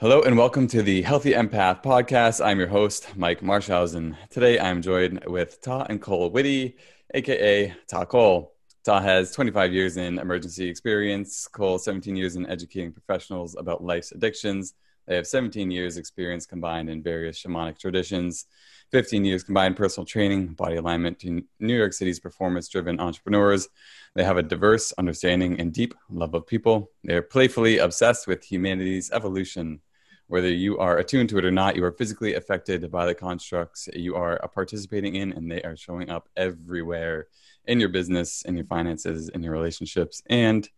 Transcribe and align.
Hello 0.00 0.22
and 0.22 0.38
welcome 0.38 0.66
to 0.68 0.82
the 0.82 1.02
Healthy 1.02 1.32
Empath 1.32 1.82
podcast. 1.82 2.42
I'm 2.42 2.58
your 2.58 2.68
host, 2.68 3.14
Mike 3.16 3.42
Marshausen. 3.42 4.16
Today 4.30 4.58
I'm 4.58 4.80
joined 4.80 5.22
with 5.26 5.60
Tah 5.60 5.84
and 5.90 6.00
Cole 6.00 6.30
Whitty, 6.30 6.78
aka 7.12 7.74
Ta 7.86 8.06
Cole. 8.06 8.54
Tah 8.82 9.02
has 9.02 9.30
25 9.32 9.74
years 9.74 9.98
in 9.98 10.18
emergency 10.18 10.66
experience, 10.70 11.46
Cole 11.46 11.78
17 11.78 12.16
years 12.16 12.36
in 12.36 12.46
educating 12.46 12.92
professionals 12.92 13.54
about 13.56 13.84
life's 13.84 14.12
addictions. 14.12 14.72
They 15.06 15.16
have 15.16 15.26
17 15.26 15.70
years 15.70 15.98
experience 15.98 16.46
combined 16.46 16.88
in 16.88 17.02
various 17.02 17.42
shamanic 17.42 17.78
traditions, 17.78 18.46
15 18.92 19.22
years 19.26 19.42
combined 19.42 19.76
personal 19.76 20.06
training, 20.06 20.54
body 20.54 20.76
alignment 20.76 21.18
to 21.18 21.44
New 21.58 21.76
York 21.76 21.92
City's 21.92 22.20
performance 22.20 22.68
driven 22.68 22.98
entrepreneurs. 23.00 23.68
They 24.14 24.24
have 24.24 24.38
a 24.38 24.42
diverse 24.42 24.94
understanding 24.96 25.60
and 25.60 25.74
deep 25.74 25.92
love 26.08 26.32
of 26.32 26.46
people. 26.46 26.90
They're 27.04 27.20
playfully 27.20 27.76
obsessed 27.76 28.26
with 28.26 28.42
humanity's 28.42 29.10
evolution 29.10 29.82
whether 30.30 30.48
you 30.48 30.78
are 30.78 30.98
attuned 30.98 31.28
to 31.28 31.38
it 31.38 31.44
or 31.44 31.50
not, 31.50 31.74
you 31.74 31.84
are 31.84 31.90
physically 31.90 32.34
affected 32.34 32.88
by 32.88 33.04
the 33.04 33.14
constructs 33.14 33.88
you 33.92 34.14
are 34.14 34.38
participating 34.54 35.16
in, 35.16 35.32
and 35.32 35.50
they 35.50 35.60
are 35.62 35.76
showing 35.76 36.08
up 36.08 36.28
everywhere 36.36 37.26
in 37.66 37.80
your 37.80 37.88
business, 37.88 38.42
in 38.42 38.56
your 38.56 38.64
finances, 38.66 39.28
in 39.30 39.42
your 39.42 39.52
relationships, 39.52 40.22
and 40.30 40.68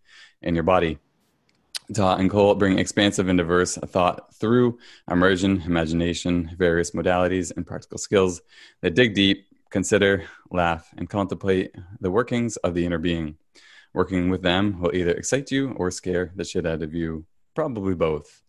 in 0.41 0.55
your 0.55 0.65
body. 0.65 0.99
Tah 1.93 2.17
and 2.17 2.31
Cole 2.31 2.55
bring 2.55 2.79
expansive 2.79 3.29
and 3.29 3.37
diverse 3.37 3.77
thought 3.77 4.35
through 4.37 4.79
immersion, 5.11 5.61
imagination, 5.67 6.51
various 6.57 6.93
modalities, 6.93 7.55
and 7.55 7.67
practical 7.67 7.99
skills 7.99 8.41
that 8.81 8.95
dig 8.95 9.15
deep, 9.15 9.47
consider, 9.69 10.25
laugh, 10.51 10.89
and 10.97 11.11
contemplate 11.11 11.75
the 12.01 12.11
workings 12.11 12.57
of 12.59 12.73
the 12.73 12.87
inner 12.87 12.97
being. 12.97 13.37
Working 13.93 14.31
with 14.31 14.41
them 14.41 14.81
will 14.81 14.95
either 14.95 15.11
excite 15.11 15.51
you 15.51 15.73
or 15.73 15.91
scare 15.91 16.33
the 16.35 16.45
shit 16.45 16.65
out 16.65 16.83
of 16.83 16.95
you, 16.95 17.27
probably 17.55 17.95
both. 17.95 18.42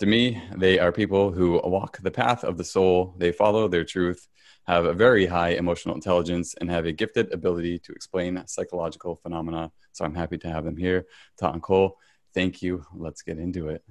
To 0.00 0.06
me, 0.06 0.42
they 0.54 0.78
are 0.78 0.92
people 0.92 1.32
who 1.32 1.58
walk 1.64 1.98
the 2.02 2.10
path 2.10 2.44
of 2.44 2.58
the 2.58 2.64
soul. 2.64 3.14
They 3.16 3.32
follow 3.32 3.66
their 3.66 3.84
truth, 3.84 4.28
have 4.66 4.84
a 4.84 4.92
very 4.92 5.24
high 5.24 5.50
emotional 5.50 5.94
intelligence, 5.94 6.54
and 6.60 6.70
have 6.70 6.84
a 6.84 6.92
gifted 6.92 7.32
ability 7.32 7.78
to 7.78 7.92
explain 7.92 8.42
psychological 8.46 9.16
phenomena. 9.16 9.72
So 9.92 10.04
I'm 10.04 10.14
happy 10.14 10.36
to 10.38 10.48
have 10.48 10.66
them 10.66 10.76
here. 10.76 11.06
Tah 11.38 11.52
and 11.52 11.62
Cole, 11.62 11.96
thank 12.34 12.60
you. 12.60 12.84
Let's 12.94 13.22
get 13.22 13.38
into 13.38 13.68
it. 13.68 13.82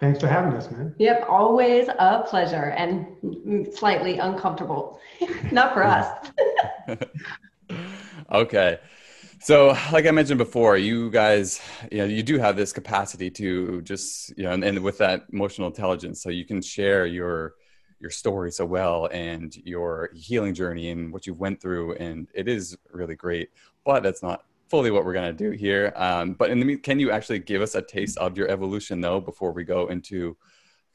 Thanks 0.00 0.18
for 0.18 0.28
having 0.28 0.54
us, 0.54 0.70
man. 0.70 0.94
Yep, 0.98 1.26
always 1.28 1.88
a 1.88 2.24
pleasure 2.26 2.70
and 2.70 3.68
slightly 3.74 4.16
uncomfortable. 4.16 4.98
Not 5.52 5.74
for 5.74 5.84
us. 5.84 6.30
okay. 8.32 8.78
So, 9.40 9.76
like 9.92 10.06
I 10.06 10.10
mentioned 10.10 10.38
before, 10.38 10.76
you 10.76 11.10
guys, 11.10 11.60
you 11.90 11.98
know, 11.98 12.04
you 12.04 12.22
do 12.22 12.38
have 12.38 12.56
this 12.56 12.72
capacity 12.72 13.30
to 13.32 13.82
just, 13.82 14.36
you 14.38 14.44
know, 14.44 14.52
and, 14.52 14.64
and, 14.64 14.82
with 14.82 14.98
that 14.98 15.26
emotional 15.32 15.68
intelligence, 15.68 16.22
so 16.22 16.30
you 16.30 16.44
can 16.44 16.62
share 16.62 17.06
your 17.06 17.54
your 18.00 18.10
story 18.10 18.50
so 18.50 18.66
well 18.66 19.06
and 19.12 19.56
your 19.64 20.10
healing 20.14 20.52
journey 20.52 20.90
and 20.90 21.12
what 21.12 21.26
you 21.26 21.34
went 21.34 21.60
through, 21.60 21.94
and 21.94 22.28
it 22.34 22.48
is 22.48 22.76
really 22.92 23.16
great. 23.16 23.50
But 23.84 24.02
that's 24.02 24.22
not 24.22 24.44
fully 24.68 24.90
what 24.90 25.04
we're 25.04 25.14
gonna 25.14 25.32
do 25.32 25.50
here. 25.50 25.92
Um, 25.96 26.32
but 26.34 26.50
in 26.50 26.58
the 26.58 26.64
mean 26.64 26.80
can 26.80 26.98
you 26.98 27.10
actually 27.10 27.38
give 27.38 27.62
us 27.62 27.74
a 27.74 27.82
taste 27.82 28.18
of 28.18 28.36
your 28.36 28.48
evolution 28.48 29.00
though 29.00 29.20
before 29.20 29.52
we 29.52 29.64
go 29.64 29.88
into 29.88 30.36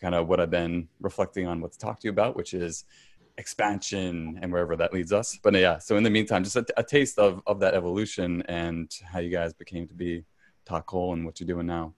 kind 0.02 0.16
of 0.16 0.28
what 0.28 0.40
I've 0.40 0.50
been 0.50 0.88
reflecting 1.00 1.48
on 1.48 1.62
what 1.62 1.74
to 1.74 1.80
talk 1.80 2.00
to 2.00 2.08
you 2.08 2.12
about, 2.12 2.36
which 2.36 2.54
is 2.54 2.86
expansion 3.40 4.38
and 4.42 4.52
wherever 4.52 4.76
that 4.76 4.94
leads 4.94 5.12
us. 5.12 5.40
But 5.42 5.56
yeah, 5.56 5.80
so 5.80 5.98
in 5.98 6.04
the 6.04 6.10
meantime, 6.10 6.44
just 6.44 6.58
a, 6.58 6.66
a 6.78 6.84
taste 6.84 7.18
of, 7.18 7.42
of 7.48 7.60
that 7.62 7.74
evolution 7.74 8.44
and 8.44 8.94
how 9.12 9.20
you 9.20 9.32
guys 9.32 9.54
became 9.54 9.88
to 9.88 9.96
be 9.96 10.26
TahKole 10.68 11.14
and 11.14 11.26
what 11.26 11.40
you're 11.40 11.48
doing 11.48 11.66
now. 11.66 11.94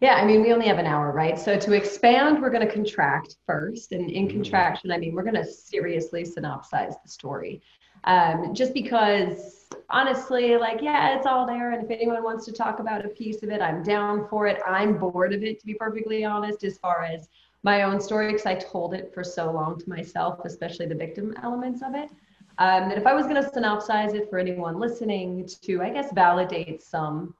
Yeah, 0.00 0.14
I 0.14 0.24
mean, 0.24 0.42
we 0.42 0.52
only 0.52 0.66
have 0.66 0.78
an 0.78 0.86
hour, 0.86 1.10
right? 1.10 1.36
So 1.36 1.58
to 1.58 1.72
expand, 1.72 2.40
we're 2.40 2.50
going 2.50 2.64
to 2.64 2.72
contract 2.72 3.36
first. 3.46 3.90
And 3.90 4.08
in 4.08 4.26
mm-hmm. 4.26 4.36
contraction, 4.36 4.92
I 4.92 4.98
mean, 4.98 5.12
we're 5.12 5.24
going 5.24 5.34
to 5.34 5.44
seriously 5.44 6.22
synopsize 6.22 6.94
the 7.02 7.08
story. 7.08 7.60
Um, 8.04 8.54
just 8.54 8.74
because 8.74 9.66
honestly, 9.90 10.56
like, 10.56 10.80
yeah, 10.82 11.16
it's 11.16 11.26
all 11.26 11.46
there. 11.46 11.72
And 11.72 11.82
if 11.82 11.90
anyone 11.90 12.22
wants 12.22 12.44
to 12.44 12.52
talk 12.52 12.78
about 12.78 13.04
a 13.04 13.08
piece 13.08 13.42
of 13.42 13.48
it, 13.48 13.60
I'm 13.60 13.82
down 13.82 14.28
for 14.28 14.46
it. 14.46 14.60
I'm 14.64 14.98
bored 14.98 15.34
of 15.34 15.42
it, 15.42 15.58
to 15.60 15.66
be 15.66 15.74
perfectly 15.74 16.24
honest, 16.24 16.62
as 16.62 16.78
far 16.78 17.02
as 17.02 17.28
my 17.62 17.82
own 17.82 18.00
story 18.00 18.28
because 18.28 18.46
I 18.46 18.54
told 18.54 18.94
it 18.94 19.12
for 19.12 19.24
so 19.24 19.50
long 19.50 19.78
to 19.78 19.88
myself, 19.88 20.40
especially 20.44 20.86
the 20.86 20.94
victim 20.94 21.34
elements 21.42 21.82
of 21.82 21.94
it. 21.94 22.10
Um, 22.58 22.88
that 22.88 22.98
if 22.98 23.06
I 23.06 23.14
was 23.14 23.26
going 23.26 23.42
to 23.42 23.48
synopsize 23.48 24.14
it 24.14 24.28
for 24.28 24.38
anyone 24.38 24.78
listening 24.78 25.48
to, 25.62 25.82
I 25.82 25.90
guess, 25.90 26.12
validate 26.12 26.82
some, 26.82 27.34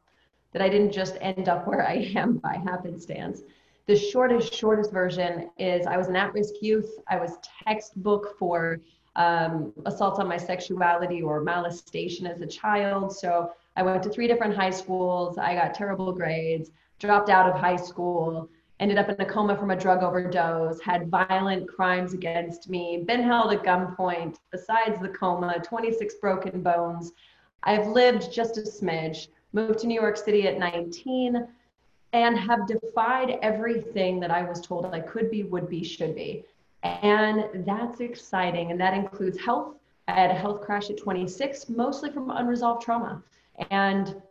that 0.53 0.63
I 0.63 0.69
didn't 0.69 0.93
just 0.93 1.17
end 1.21 1.49
up 1.49 1.67
where 1.67 1.87
I 1.87 2.11
am 2.17 2.39
by 2.39 2.57
happenstance. 2.57 3.43
The 3.87 3.97
shortest, 3.97 4.55
shortest 4.55 4.93
version 4.93 5.51
is 5.59 5.87
I 5.87 5.97
was 5.97 6.09
an 6.09 6.17
at 6.17 6.33
risk 6.35 6.55
youth. 6.61 6.99
I 7.09 7.17
was 7.17 7.39
textbook 7.67 8.39
for 8.39 8.81
um, 9.17 9.73
assault 9.87 10.21
on 10.21 10.29
my 10.29 10.37
sexuality 10.37 11.23
or 11.23 11.43
molestation 11.43 12.27
as 12.27 12.41
a 12.41 12.47
child. 12.47 13.13
So 13.13 13.51
I 13.77 13.83
went 13.83 14.03
to 14.05 14.11
three 14.11 14.29
different 14.29 14.55
high 14.55 14.71
schools. 14.71 15.39
I 15.39 15.55
got 15.55 15.75
terrible 15.75 16.13
grades, 16.13 16.71
dropped 16.99 17.31
out 17.31 17.49
of 17.49 17.59
high 17.59 17.77
school 17.77 18.49
ended 18.81 18.99
up 18.99 19.09
in 19.09 19.21
a 19.21 19.25
coma 19.25 19.57
from 19.57 19.71
a 19.71 19.77
drug 19.77 20.03
overdose, 20.03 20.81
had 20.81 21.11
violent 21.11 21.69
crimes 21.69 22.15
against 22.15 22.71
me, 22.71 23.03
been 23.07 23.23
held 23.23 23.53
at 23.53 23.65
gunpoint, 23.65 24.37
besides 24.51 25.01
the 25.01 25.09
coma, 25.09 25.59
26 25.63 26.15
broken 26.17 26.63
bones. 26.63 27.13
I've 27.65 27.89
lived 27.89 28.33
just 28.33 28.57
a 28.57 28.63
smidge, 28.63 29.29
moved 29.53 29.81
to 29.81 29.87
New 29.87 30.01
York 30.01 30.17
City 30.17 30.47
at 30.47 30.59
19, 30.59 31.47
and 32.13 32.39
have 32.39 32.67
defied 32.67 33.39
everything 33.43 34.21
that 34.21 34.31
I 34.31 34.43
was 34.43 34.61
told 34.61 34.87
I 34.87 35.01
could 35.01 35.31
be, 35.31 35.43
would 35.43 35.69
be, 35.69 35.83
should 35.83 36.15
be. 36.15 36.45
And 36.83 37.67
that's 37.67 38.01
exciting. 38.01 38.71
And 38.71 38.81
that 38.81 38.95
includes 38.95 39.39
health. 39.39 39.75
I 40.07 40.13
had 40.13 40.31
a 40.31 40.35
health 40.35 40.63
crash 40.63 40.89
at 40.89 40.97
26, 40.97 41.69
mostly 41.69 42.11
from 42.11 42.31
unresolved 42.31 42.83
trauma. 42.83 43.23
And 43.71 44.23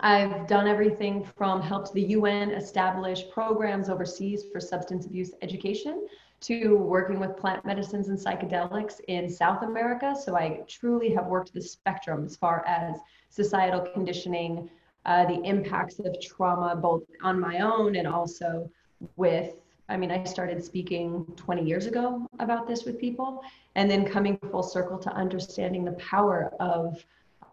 I've 0.00 0.46
done 0.46 0.68
everything 0.68 1.24
from 1.36 1.62
helped 1.62 1.92
the 1.92 2.02
UN 2.02 2.50
establish 2.50 3.28
programs 3.30 3.88
overseas 3.88 4.44
for 4.52 4.60
substance 4.60 5.06
abuse 5.06 5.32
education 5.40 6.06
to 6.40 6.76
working 6.76 7.18
with 7.18 7.36
plant 7.36 7.64
medicines 7.64 8.08
and 8.08 8.18
psychedelics 8.18 9.00
in 9.08 9.28
South 9.28 9.62
America. 9.62 10.14
So 10.14 10.36
I 10.36 10.60
truly 10.68 11.12
have 11.14 11.26
worked 11.26 11.52
the 11.52 11.62
spectrum 11.62 12.24
as 12.24 12.36
far 12.36 12.64
as 12.66 12.98
societal 13.30 13.80
conditioning, 13.80 14.70
uh, 15.04 15.24
the 15.24 15.40
impacts 15.42 15.98
of 15.98 16.20
trauma, 16.20 16.76
both 16.76 17.02
on 17.22 17.40
my 17.40 17.60
own 17.60 17.96
and 17.96 18.06
also 18.06 18.70
with. 19.16 19.54
I 19.88 19.96
mean, 19.96 20.10
I 20.10 20.22
started 20.24 20.62
speaking 20.62 21.24
20 21.36 21.64
years 21.64 21.86
ago 21.86 22.28
about 22.40 22.68
this 22.68 22.84
with 22.84 23.00
people, 23.00 23.42
and 23.74 23.90
then 23.90 24.04
coming 24.04 24.38
full 24.50 24.62
circle 24.62 24.98
to 24.98 25.10
understanding 25.12 25.84
the 25.84 25.92
power 25.92 26.52
of 26.60 27.02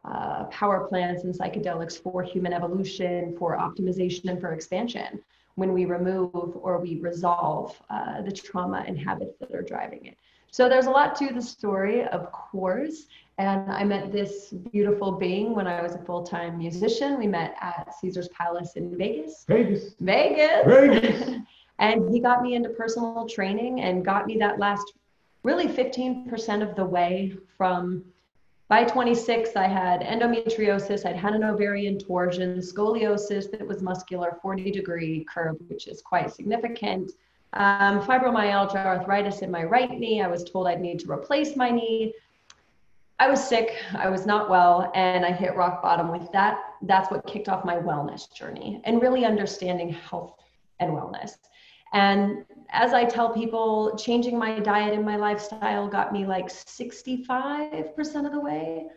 uh, 0.08 0.46
power 0.46 0.88
plants 0.88 1.24
and 1.24 1.34
psychedelics 1.34 2.02
for 2.02 2.24
human 2.24 2.54
evolution, 2.54 3.36
for 3.38 3.58
optimization, 3.58 4.30
and 4.30 4.40
for 4.40 4.54
expansion 4.54 5.22
when 5.56 5.74
we 5.74 5.86
remove 5.86 6.32
or 6.34 6.80
we 6.80 7.00
resolve 7.00 7.82
uh, 7.90 8.22
the 8.22 8.32
trauma 8.32 8.84
and 8.86 9.00
habits 9.00 9.36
that 9.40 9.54
are 9.54 9.62
driving 9.62 10.06
it. 10.06 10.18
So 10.52 10.70
there's 10.70 10.86
a 10.86 10.92
lot 10.92 11.16
to 11.18 11.34
the 11.34 11.42
story, 11.42 12.06
of 12.06 12.32
course. 12.32 13.08
And 13.38 13.70
I 13.72 13.84
met 13.84 14.12
this 14.12 14.52
beautiful 14.72 15.12
being 15.12 15.54
when 15.54 15.68
I 15.68 15.82
was 15.82 15.96
a 15.96 15.98
full 15.98 16.24
time 16.24 16.58
musician. 16.58 17.18
We 17.18 17.28
met 17.28 17.56
at 17.60 17.94
Caesar's 18.00 18.30
Palace 18.30 18.74
in 18.76 18.98
Vegas. 18.98 19.44
Vegas. 19.48 19.96
Vegas. 20.00 20.66
Vegas. 20.66 21.40
and 21.80 22.10
he 22.10 22.22
got 22.22 22.42
me 22.42 22.56
into 22.56 22.70
personal 22.70 23.28
training 23.28 23.82
and 23.82 24.06
got 24.06 24.28
me 24.28 24.38
that 24.38 24.60
last 24.60 24.94
really 25.44 25.68
15% 25.68 26.68
of 26.68 26.76
the 26.76 26.86
way 26.86 27.36
from 27.58 28.04
by 28.68 28.84
26, 28.84 29.56
I 29.56 29.68
had 29.68 30.02
endometriosis, 30.02 31.06
I'd 31.06 31.16
had 31.16 31.34
an 31.34 31.44
ovarian 31.44 32.00
torsion, 32.00 32.58
scoliosis 32.58 33.52
that 33.52 33.66
was 33.66 33.84
muscular, 33.84 34.40
40 34.42 34.72
degree 34.72 35.24
curve, 35.32 35.58
which 35.68 35.88
is 35.88 36.02
quite 36.02 36.34
significant. 36.34 37.12
Um, 37.54 38.02
fibromyalgia, 38.02 38.84
arthritis 38.84 39.42
in 39.42 39.52
my 39.52 39.64
right 39.64 39.92
knee. 39.92 40.22
I 40.22 40.28
was 40.28 40.44
told 40.44 40.68
I'd 40.68 40.82
need 40.82 41.00
to 41.02 41.12
replace 41.12 41.56
my 41.56 41.70
knee. 41.70 42.14
I 43.20 43.30
was 43.30 43.48
sick, 43.48 43.76
I 43.96 44.10
was 44.10 44.26
not 44.26 44.50
well, 44.50 44.92
and 44.94 45.24
I 45.26 45.32
hit 45.32 45.56
rock 45.56 45.82
bottom 45.82 46.12
with 46.12 46.30
that. 46.34 46.60
That's 46.82 47.10
what 47.12 47.26
kicked 47.28 47.48
off 47.48 47.64
my 47.64 47.76
wellness 47.76 48.34
journey 48.34 48.82
and 48.84 49.02
really 49.02 49.26
understanding 49.26 49.90
health 49.94 50.40
and 50.80 50.92
wellness. 50.92 51.38
And 51.94 52.46
as 52.70 52.94
I 52.94 53.06
tell 53.06 53.34
people, 53.34 53.96
changing 53.98 54.38
my 54.38 54.60
diet 54.60 54.94
and 54.94 55.06
my 55.06 55.16
lifestyle 55.16 55.88
got 55.88 56.12
me 56.12 56.26
like 56.26 56.48
65% 56.48 58.26
of 58.26 58.32
the 58.32 58.40
way. 58.40 58.88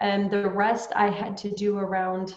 And 0.00 0.30
the 0.30 0.48
rest 0.48 0.92
I 0.94 1.10
had 1.10 1.36
to 1.38 1.50
do 1.50 1.78
around 1.78 2.34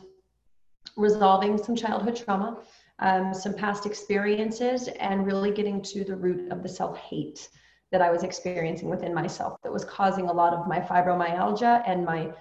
resolving 0.97 1.57
some 1.57 1.75
childhood 1.75 2.15
trauma, 2.15 2.59
um, 2.99 3.33
some 3.33 3.53
past 3.53 3.85
experiences, 3.85 4.87
and 4.99 5.25
really 5.25 5.51
getting 5.51 5.81
to 5.83 6.03
the 6.03 6.15
root 6.15 6.51
of 6.51 6.63
the 6.63 6.69
self 6.69 6.97
hate 6.97 7.49
that 7.91 8.01
I 8.01 8.09
was 8.09 8.23
experiencing 8.23 8.89
within 8.89 9.13
myself 9.13 9.61
that 9.63 9.71
was 9.71 9.85
causing 9.85 10.29
a 10.29 10.33
lot 10.33 10.53
of 10.53 10.67
my 10.67 10.79
fibromyalgia 10.79 11.83
and 11.85 12.05
my 12.05 12.31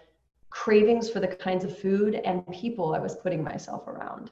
cravings 0.51 1.11
for 1.11 1.21
the 1.21 1.29
kinds 1.29 1.65
of 1.65 1.77
food 1.77 2.17
and 2.25 2.47
people 2.49 2.95
I 2.95 2.99
was 2.99 3.17
putting 3.17 3.43
myself 3.43 3.87
around. 3.87 4.31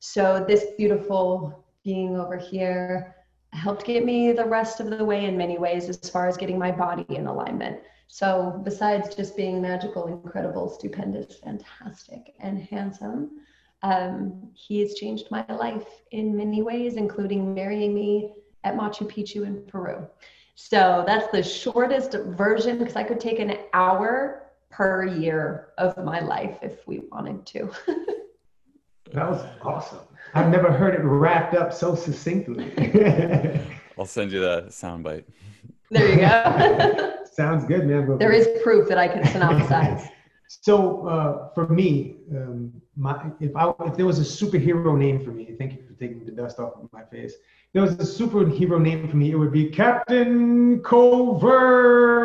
So, 0.00 0.44
this 0.46 0.66
beautiful 0.76 1.64
being 1.84 2.16
over 2.16 2.36
here 2.36 3.16
helped 3.52 3.84
get 3.84 4.04
me 4.04 4.32
the 4.32 4.44
rest 4.44 4.80
of 4.80 4.90
the 4.90 5.04
way 5.04 5.24
in 5.24 5.36
many 5.36 5.58
ways 5.58 5.88
as 5.88 5.98
far 6.10 6.28
as 6.28 6.36
getting 6.36 6.58
my 6.58 6.70
body 6.70 7.04
in 7.08 7.26
alignment. 7.26 7.80
So, 8.06 8.60
besides 8.64 9.14
just 9.14 9.36
being 9.36 9.60
magical, 9.60 10.06
incredible, 10.08 10.68
stupendous, 10.68 11.38
fantastic, 11.38 12.34
and 12.40 12.58
handsome, 12.58 13.30
um, 13.82 14.50
he 14.52 14.80
has 14.80 14.94
changed 14.94 15.30
my 15.30 15.44
life 15.48 15.86
in 16.10 16.36
many 16.36 16.62
ways, 16.62 16.96
including 16.96 17.54
marrying 17.54 17.94
me 17.94 18.32
at 18.64 18.74
Machu 18.76 19.08
Picchu 19.08 19.46
in 19.46 19.64
Peru. 19.66 20.06
So, 20.56 21.04
that's 21.06 21.30
the 21.30 21.42
shortest 21.42 22.12
version 22.12 22.78
because 22.78 22.96
I 22.96 23.04
could 23.04 23.20
take 23.20 23.38
an 23.38 23.56
hour 23.72 24.50
per 24.70 25.06
year 25.06 25.68
of 25.78 25.96
my 26.04 26.20
life 26.20 26.58
if 26.62 26.86
we 26.86 27.02
wanted 27.10 27.46
to. 27.46 27.70
that 29.12 29.28
was 29.28 29.44
awesome. 29.62 30.00
I've 30.34 30.50
never 30.50 30.70
heard 30.70 30.94
it 30.94 31.02
wrapped 31.02 31.54
up 31.54 31.72
so 31.72 31.94
succinctly. 31.94 32.72
I'll 33.98 34.06
send 34.06 34.32
you 34.32 34.40
the 34.40 34.66
soundbite. 34.68 35.24
There 35.90 36.08
you 36.08 36.16
go. 36.16 37.16
Sounds 37.32 37.64
good, 37.64 37.86
man. 37.86 38.18
There 38.18 38.32
is 38.32 38.48
proof 38.62 38.88
that 38.88 38.98
I 38.98 39.08
can 39.08 39.22
synopsize. 39.22 40.08
so 40.48 41.06
uh, 41.08 41.48
for 41.54 41.68
me, 41.68 42.16
um, 42.32 42.72
my 42.96 43.30
if 43.40 43.54
I 43.56 43.72
if 43.86 43.96
there 43.96 44.06
was 44.06 44.18
a 44.18 44.22
superhero 44.44 44.96
name 44.96 45.24
for 45.24 45.30
me, 45.30 45.54
thank 45.58 45.72
you 45.72 45.82
for 45.86 45.94
taking 45.94 46.24
the 46.24 46.32
dust 46.32 46.58
off 46.58 46.74
of 46.76 46.92
my 46.92 47.02
face. 47.04 47.32
If 47.32 47.72
there 47.72 47.82
was 47.82 47.94
a 47.94 48.22
superhero 48.22 48.80
name 48.80 49.08
for 49.08 49.16
me, 49.16 49.30
it 49.32 49.36
would 49.36 49.52
be 49.52 49.68
Captain 49.68 50.80
Covert, 50.82 52.24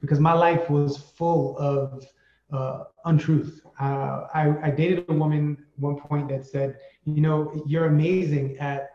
because 0.00 0.18
my 0.18 0.32
life 0.32 0.68
was 0.70 0.96
full 0.96 1.58
of 1.58 2.04
uh, 2.52 2.84
untruth. 3.04 3.60
Uh, 3.80 4.26
I, 4.34 4.54
I 4.62 4.70
dated 4.70 5.06
a 5.08 5.12
woman 5.12 5.56
one 5.76 5.96
point 5.96 6.28
that 6.28 6.44
said, 6.44 6.76
you 7.04 7.22
know, 7.22 7.62
you're 7.66 7.86
amazing 7.86 8.58
at 8.58 8.90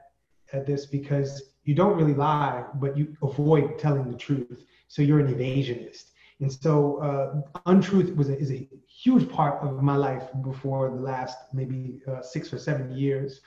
at 0.53 0.65
this 0.65 0.85
because 0.85 1.51
you 1.63 1.73
don't 1.73 1.97
really 1.97 2.13
lie, 2.13 2.63
but 2.75 2.95
you 2.97 3.15
avoid 3.23 3.79
telling 3.79 4.11
the 4.11 4.17
truth. 4.17 4.63
So 4.87 5.01
you're 5.01 5.19
an 5.19 5.27
evasionist. 5.27 6.11
And 6.39 6.51
so 6.51 6.97
uh, 6.97 7.59
untruth 7.65 8.15
was 8.15 8.29
a, 8.29 8.37
is 8.37 8.51
a 8.51 8.67
huge 8.87 9.29
part 9.29 9.63
of 9.63 9.81
my 9.81 9.95
life 9.95 10.23
before 10.43 10.89
the 10.89 11.01
last 11.01 11.37
maybe 11.53 12.01
uh, 12.07 12.21
six 12.21 12.53
or 12.53 12.59
seven 12.59 12.95
years. 12.95 13.41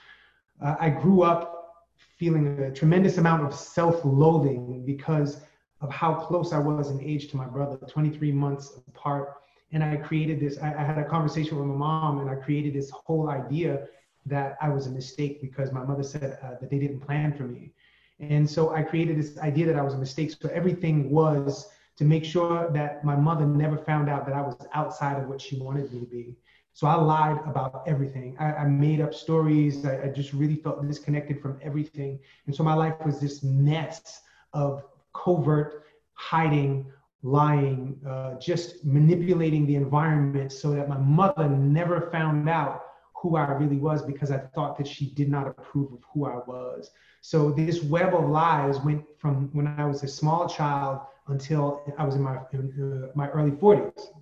Uh, 0.61 0.75
I 0.79 0.89
grew 0.89 1.21
up 1.21 1.85
feeling 2.17 2.59
a 2.59 2.71
tremendous 2.71 3.17
amount 3.17 3.43
of 3.43 3.53
self-loathing 3.53 4.83
because 4.85 5.41
of 5.81 5.89
how 5.91 6.13
close 6.13 6.51
I 6.51 6.59
was 6.59 6.89
in 6.89 6.99
age 7.01 7.29
to 7.29 7.37
my 7.37 7.45
brother, 7.45 7.77
23 7.77 8.31
months 8.33 8.79
apart. 8.89 9.35
And 9.71 9.83
I 9.83 9.97
created 9.97 10.39
this, 10.39 10.57
I, 10.59 10.73
I 10.73 10.83
had 10.83 10.97
a 10.97 11.05
conversation 11.05 11.57
with 11.57 11.67
my 11.67 11.75
mom 11.75 12.19
and 12.19 12.29
I 12.29 12.35
created 12.35 12.73
this 12.73 12.89
whole 12.89 13.29
idea 13.29 13.87
that 14.25 14.57
I 14.61 14.69
was 14.69 14.87
a 14.87 14.91
mistake 14.91 15.41
because 15.41 15.71
my 15.71 15.83
mother 15.83 16.03
said 16.03 16.39
uh, 16.43 16.55
that 16.59 16.69
they 16.69 16.79
didn't 16.79 16.99
plan 16.99 17.33
for 17.33 17.43
me. 17.43 17.71
And 18.19 18.49
so 18.49 18.73
I 18.73 18.81
created 18.81 19.17
this 19.17 19.37
idea 19.39 19.65
that 19.67 19.75
I 19.75 19.81
was 19.81 19.93
a 19.93 19.97
mistake. 19.97 20.31
So 20.31 20.49
everything 20.49 21.09
was 21.09 21.69
to 21.97 22.05
make 22.05 22.25
sure 22.25 22.69
that 22.73 23.03
my 23.03 23.15
mother 23.15 23.45
never 23.45 23.77
found 23.77 24.09
out 24.09 24.25
that 24.25 24.35
I 24.35 24.41
was 24.41 24.55
outside 24.73 25.21
of 25.21 25.27
what 25.27 25.41
she 25.41 25.59
wanted 25.59 25.91
me 25.93 25.99
to 26.01 26.05
be. 26.05 26.35
So 26.73 26.87
I 26.87 26.95
lied 26.95 27.39
about 27.45 27.83
everything. 27.87 28.37
I, 28.39 28.53
I 28.53 28.65
made 28.65 29.01
up 29.01 29.13
stories. 29.13 29.85
I, 29.85 30.03
I, 30.03 30.07
just 30.07 30.31
really 30.31 30.55
felt 30.55 30.85
disconnected 30.87 31.41
from 31.41 31.59
everything. 31.61 32.19
And 32.45 32.55
so 32.55 32.63
my 32.63 32.73
life 32.73 32.93
was 33.05 33.19
this 33.19 33.43
mess 33.43 34.21
of 34.53 34.85
covert 35.13 35.83
hiding, 36.13 36.91
lying, 37.21 37.99
uh, 38.07 38.35
just 38.35 38.85
manipulating 38.85 39.65
the 39.65 39.75
environment 39.75 40.51
so 40.51 40.71
that 40.71 40.87
my 40.87 40.97
mother 40.97 41.49
never 41.49 42.09
found 42.11 42.49
out 42.49 42.85
who 43.13 43.35
I 43.35 43.51
really 43.51 43.77
was 43.77 44.01
because 44.01 44.31
I 44.31 44.37
thought 44.37 44.77
that 44.77 44.87
she 44.87 45.07
did 45.11 45.29
not 45.29 45.47
approve 45.47 45.91
of 45.91 45.99
who 46.13 46.25
I 46.25 46.37
was. 46.47 46.91
So 47.21 47.51
this 47.51 47.83
web 47.83 48.15
of 48.15 48.29
lies 48.29 48.79
went 48.79 49.03
from 49.17 49.49
when 49.51 49.67
I 49.67 49.85
was 49.85 50.03
a 50.03 50.07
small 50.07 50.47
child 50.47 51.01
until 51.27 51.81
I 51.97 52.05
was 52.05 52.15
in 52.15 52.21
my 52.21 52.39
in, 52.53 53.03
uh, 53.09 53.11
my 53.15 53.29
early 53.29 53.51
40s, 53.51 54.13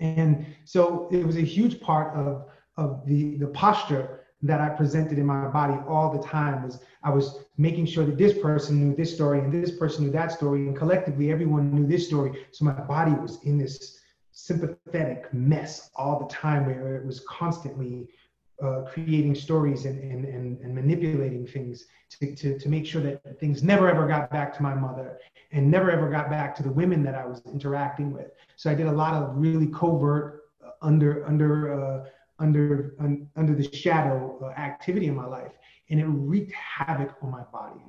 and 0.00 0.46
so 0.64 1.08
it 1.10 1.26
was 1.26 1.36
a 1.36 1.42
huge 1.42 1.80
part 1.80 2.14
of 2.14 2.44
of 2.76 3.06
the 3.06 3.36
the 3.36 3.48
posture 3.48 4.25
that 4.46 4.60
I 4.60 4.68
presented 4.68 5.18
in 5.18 5.26
my 5.26 5.48
body 5.48 5.74
all 5.88 6.12
the 6.12 6.26
time 6.26 6.64
was 6.64 6.80
I 7.02 7.10
was 7.10 7.44
making 7.56 7.86
sure 7.86 8.04
that 8.04 8.18
this 8.18 8.36
person 8.38 8.80
knew 8.80 8.96
this 8.96 9.14
story 9.14 9.40
and 9.40 9.52
this 9.52 9.76
person 9.76 10.04
knew 10.04 10.12
that 10.12 10.32
story 10.32 10.66
and 10.66 10.76
collectively 10.76 11.30
everyone 11.30 11.72
knew 11.72 11.86
this 11.86 12.06
story. 12.06 12.46
So 12.52 12.64
my 12.64 12.72
body 12.72 13.12
was 13.12 13.42
in 13.44 13.58
this 13.58 14.00
sympathetic 14.32 15.32
mess 15.32 15.90
all 15.96 16.18
the 16.18 16.26
time 16.26 16.66
where 16.66 16.96
it 16.96 17.06
was 17.06 17.20
constantly 17.20 18.08
uh, 18.62 18.82
creating 18.82 19.34
stories 19.34 19.84
and, 19.84 19.98
and, 20.00 20.24
and, 20.24 20.58
and, 20.60 20.74
manipulating 20.74 21.46
things 21.46 21.86
to, 22.08 22.34
to, 22.34 22.58
to 22.58 22.68
make 22.70 22.86
sure 22.86 23.02
that 23.02 23.38
things 23.38 23.62
never 23.62 23.90
ever 23.90 24.06
got 24.06 24.30
back 24.30 24.54
to 24.56 24.62
my 24.62 24.74
mother 24.74 25.18
and 25.52 25.70
never 25.70 25.90
ever 25.90 26.08
got 26.08 26.30
back 26.30 26.54
to 26.56 26.62
the 26.62 26.72
women 26.72 27.02
that 27.02 27.14
I 27.14 27.26
was 27.26 27.42
interacting 27.52 28.12
with. 28.12 28.30
So 28.56 28.70
I 28.70 28.74
did 28.74 28.86
a 28.86 28.92
lot 28.92 29.12
of 29.14 29.36
really 29.36 29.66
covert 29.66 30.44
uh, 30.64 30.70
under 30.80 31.26
under 31.26 31.50
uh, 31.74 32.08
under 32.38 32.94
un, 33.00 33.28
under 33.36 33.54
the 33.54 33.72
shadow 33.76 34.38
uh, 34.42 34.60
activity 34.60 35.06
in 35.06 35.14
my 35.14 35.26
life, 35.26 35.52
and 35.90 36.00
it 36.00 36.06
wreaked 36.06 36.52
havoc 36.52 37.14
on 37.22 37.30
my 37.30 37.42
body. 37.52 37.80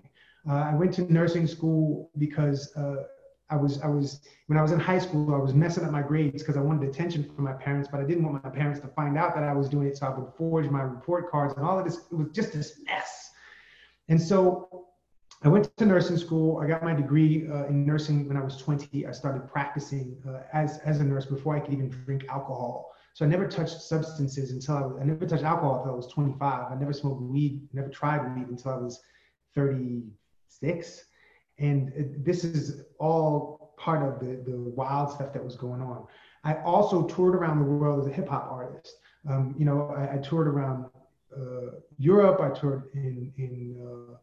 Uh, 0.49 0.53
I 0.71 0.75
went 0.75 0.93
to 0.93 1.11
nursing 1.11 1.47
school 1.47 2.09
because 2.17 2.75
uh, 2.77 3.03
I 3.49 3.55
was 3.55 3.81
I 3.81 3.87
was 3.87 4.21
when 4.47 4.57
I 4.57 4.61
was 4.61 4.71
in 4.71 4.79
high 4.79 4.99
school, 4.99 5.33
I 5.33 5.37
was 5.37 5.53
messing 5.53 5.83
up 5.85 5.91
my 5.91 6.01
grades 6.01 6.41
because 6.41 6.57
I 6.57 6.61
wanted 6.61 6.87
attention 6.89 7.23
from 7.23 7.45
my 7.45 7.53
parents, 7.53 7.87
but 7.91 7.99
I 7.99 8.03
didn't 8.03 8.23
want 8.23 8.43
my 8.43 8.49
parents 8.49 8.79
to 8.81 8.87
find 8.87 9.17
out 9.17 9.35
that 9.35 9.43
I 9.43 9.53
was 9.53 9.69
doing 9.69 9.87
it. 9.87 9.97
So 9.97 10.07
I 10.07 10.17
would 10.17 10.33
forge 10.37 10.69
my 10.69 10.81
report 10.81 11.29
cards 11.31 11.53
and 11.55 11.65
all 11.65 11.79
of 11.79 11.85
this. 11.85 11.97
It 12.11 12.15
was 12.15 12.29
just 12.33 12.53
this 12.53 12.79
mess. 12.85 13.31
And 14.09 14.21
so 14.21 14.87
I 15.43 15.49
went 15.49 15.75
to 15.77 15.85
nursing 15.85 16.17
school. 16.17 16.59
I 16.59 16.67
got 16.67 16.83
my 16.83 16.93
degree 16.93 17.47
uh, 17.47 17.67
in 17.67 17.85
nursing 17.85 18.27
when 18.27 18.37
I 18.37 18.43
was 18.43 18.57
20. 18.57 19.05
I 19.05 19.11
started 19.11 19.47
practicing 19.49 20.17
uh, 20.27 20.39
as 20.53 20.79
as 20.79 20.99
a 20.99 21.03
nurse 21.03 21.25
before 21.25 21.55
I 21.55 21.59
could 21.59 21.73
even 21.73 21.89
drink 21.89 22.25
alcohol. 22.29 22.91
So 23.17 23.25
I 23.25 23.29
never 23.29 23.47
touched 23.47 23.81
substances 23.81 24.51
until 24.51 24.75
I 24.75 24.81
was, 24.81 24.97
I 25.01 25.03
never 25.03 25.25
touched 25.25 25.43
alcohol 25.43 25.77
until 25.77 25.93
I 25.93 25.95
was 25.95 26.05
25. 26.05 26.71
I 26.71 26.75
never 26.75 26.93
smoked 26.93 27.19
weed, 27.19 27.67
never 27.73 27.89
tried 27.89 28.35
weed 28.35 28.47
until 28.47 28.73
I 28.73 28.77
was 28.77 29.01
36 29.55 31.03
and 31.57 32.13
this 32.23 32.43
is 32.43 32.83
all 32.99 33.73
part 33.79 34.07
of 34.07 34.19
the, 34.19 34.35
the 34.47 34.55
wild 34.55 35.13
stuff 35.13 35.33
that 35.33 35.43
was 35.43 35.55
going 35.55 35.81
on. 35.81 36.05
I 36.43 36.57
also 36.57 37.07
toured 37.07 37.33
around 37.33 37.57
the 37.57 37.65
world 37.65 38.01
as 38.01 38.05
a 38.05 38.13
hip 38.13 38.27
hop 38.27 38.51
artist. 38.51 38.93
Um, 39.27 39.55
you 39.57 39.65
know, 39.65 39.95
I, 39.97 40.13
I 40.13 40.17
toured 40.19 40.47
around 40.47 40.85
uh, 41.35 41.71
Europe. 41.97 42.39
I 42.39 42.49
toured 42.49 42.83
in 42.93 43.33
in 43.37 43.83
uh, 43.83 44.17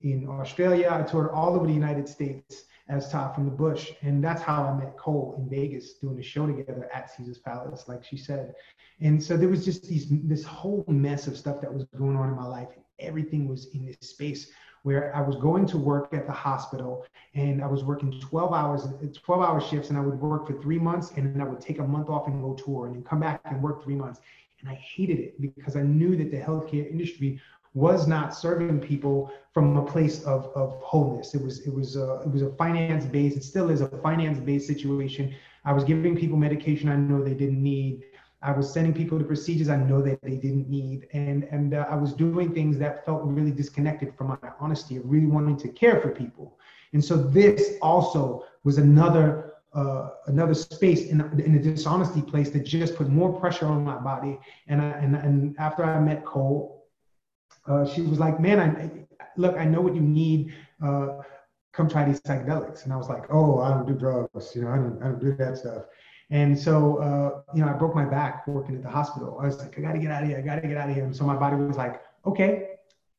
in 0.00 0.28
Australia. 0.28 0.88
I 0.90 1.02
toured 1.02 1.30
all 1.30 1.54
over 1.54 1.68
the 1.68 1.72
United 1.72 2.08
States 2.08 2.64
as 2.88 3.10
Todd 3.10 3.34
from 3.34 3.44
the 3.44 3.50
Bush, 3.50 3.92
and 4.02 4.22
that's 4.22 4.42
how 4.42 4.64
I 4.64 4.76
met 4.76 4.96
Cole 4.96 5.34
in 5.38 5.48
Vegas 5.48 5.94
doing 5.94 6.18
a 6.18 6.22
show 6.22 6.46
together 6.46 6.88
at 6.92 7.10
Caesar's 7.14 7.38
Palace, 7.38 7.84
like 7.88 8.04
she 8.04 8.16
said. 8.16 8.54
And 9.00 9.22
so 9.22 9.36
there 9.36 9.48
was 9.48 9.64
just 9.64 9.88
these 9.88 10.06
this 10.08 10.44
whole 10.44 10.84
mess 10.88 11.26
of 11.26 11.36
stuff 11.36 11.60
that 11.60 11.72
was 11.72 11.84
going 11.96 12.16
on 12.16 12.28
in 12.28 12.36
my 12.36 12.46
life. 12.46 12.68
Everything 12.98 13.48
was 13.48 13.66
in 13.74 13.86
this 13.86 13.96
space 14.00 14.50
where 14.82 15.14
I 15.14 15.20
was 15.20 15.36
going 15.36 15.66
to 15.66 15.78
work 15.78 16.12
at 16.12 16.26
the 16.26 16.32
hospital 16.32 17.06
and 17.34 17.62
I 17.62 17.66
was 17.66 17.84
working 17.84 18.20
12 18.20 18.52
hours, 18.52 18.86
12 19.12 19.42
hour 19.42 19.60
shifts, 19.60 19.90
and 19.90 19.98
I 19.98 20.00
would 20.00 20.20
work 20.20 20.46
for 20.46 20.60
three 20.60 20.78
months 20.78 21.12
and 21.16 21.34
then 21.34 21.40
I 21.40 21.48
would 21.48 21.60
take 21.60 21.78
a 21.78 21.84
month 21.84 22.08
off 22.08 22.26
and 22.26 22.42
go 22.42 22.54
tour 22.54 22.86
and 22.86 22.96
then 22.96 23.04
come 23.04 23.20
back 23.20 23.40
and 23.44 23.62
work 23.62 23.84
three 23.84 23.94
months. 23.94 24.20
And 24.60 24.68
I 24.68 24.74
hated 24.74 25.18
it 25.18 25.40
because 25.40 25.76
I 25.76 25.82
knew 25.82 26.16
that 26.16 26.30
the 26.30 26.36
healthcare 26.36 26.88
industry 26.90 27.40
was 27.74 28.06
not 28.06 28.34
serving 28.34 28.80
people 28.80 29.32
from 29.52 29.76
a 29.76 29.84
place 29.84 30.22
of, 30.24 30.50
of 30.54 30.74
wholeness. 30.82 31.34
It 31.34 31.42
was 31.42 31.60
it 31.66 31.72
was 31.72 31.96
a, 31.96 32.20
it 32.24 32.30
was 32.30 32.42
a 32.42 32.50
finance 32.56 33.04
based. 33.04 33.36
It 33.36 33.44
still 33.44 33.70
is 33.70 33.80
a 33.80 33.88
finance 33.88 34.38
based 34.38 34.66
situation. 34.66 35.34
I 35.64 35.72
was 35.72 35.84
giving 35.84 36.16
people 36.16 36.36
medication 36.36 36.88
I 36.88 36.96
know 36.96 37.22
they 37.22 37.34
didn't 37.34 37.62
need. 37.62 38.04
I 38.42 38.50
was 38.50 38.72
sending 38.72 38.92
people 38.92 39.18
to 39.18 39.24
procedures 39.24 39.68
I 39.68 39.76
know 39.76 40.02
that 40.02 40.20
they 40.22 40.36
didn't 40.36 40.68
need, 40.68 41.06
and 41.12 41.44
and 41.44 41.74
uh, 41.74 41.86
I 41.88 41.96
was 41.96 42.12
doing 42.12 42.52
things 42.52 42.76
that 42.78 43.06
felt 43.06 43.22
really 43.24 43.52
disconnected 43.52 44.14
from 44.16 44.28
my 44.28 44.50
honesty 44.58 44.96
of 44.96 45.02
really 45.04 45.26
wanting 45.26 45.56
to 45.58 45.68
care 45.68 46.00
for 46.00 46.10
people. 46.10 46.58
And 46.92 47.02
so 47.02 47.16
this 47.16 47.74
also 47.80 48.44
was 48.64 48.78
another 48.78 49.54
uh, 49.74 50.10
another 50.26 50.54
space 50.54 51.06
in, 51.06 51.20
in 51.40 51.54
a 51.54 51.58
dishonesty 51.58 52.20
place 52.20 52.50
that 52.50 52.64
just 52.64 52.96
put 52.96 53.08
more 53.08 53.32
pressure 53.40 53.66
on 53.66 53.82
my 53.84 53.96
body. 53.96 54.38
And 54.66 54.82
I, 54.82 54.90
and 54.90 55.16
and 55.16 55.56
after 55.58 55.84
I 55.84 55.98
met 56.00 56.24
Cole, 56.24 56.81
uh, 57.66 57.84
she 57.86 58.02
was 58.02 58.18
like, 58.18 58.40
"Man, 58.40 58.58
I 58.60 59.22
look, 59.36 59.56
I 59.56 59.64
know 59.64 59.80
what 59.80 59.94
you 59.94 60.02
need." 60.02 60.54
Uh, 60.84 61.18
come 61.72 61.88
try 61.88 62.04
these 62.04 62.20
psychedelics. 62.20 62.84
And 62.84 62.92
I 62.92 62.96
was 62.96 63.08
like, 63.08 63.24
oh, 63.30 63.60
I 63.60 63.70
don't 63.70 63.86
do 63.86 63.94
drugs. 63.94 64.54
You 64.54 64.62
know, 64.62 64.68
I 64.68 64.76
don't, 64.76 65.02
I 65.02 65.06
don't 65.06 65.20
do 65.20 65.34
that 65.36 65.56
stuff. 65.58 65.84
And 66.30 66.58
so, 66.58 66.96
uh, 66.98 67.54
you 67.54 67.62
know, 67.62 67.70
I 67.70 67.74
broke 67.74 67.94
my 67.94 68.04
back 68.04 68.46
working 68.46 68.76
at 68.76 68.82
the 68.82 68.88
hospital. 68.88 69.38
I 69.40 69.46
was 69.46 69.58
like, 69.58 69.78
I 69.78 69.82
got 69.82 69.92
to 69.92 69.98
get 69.98 70.10
out 70.10 70.22
of 70.22 70.28
here. 70.28 70.38
I 70.38 70.42
got 70.42 70.56
to 70.56 70.68
get 70.68 70.76
out 70.76 70.88
of 70.88 70.94
here. 70.94 71.04
And 71.04 71.14
so 71.14 71.24
my 71.24 71.36
body 71.36 71.56
was 71.56 71.76
like, 71.76 72.00
okay. 72.24 72.68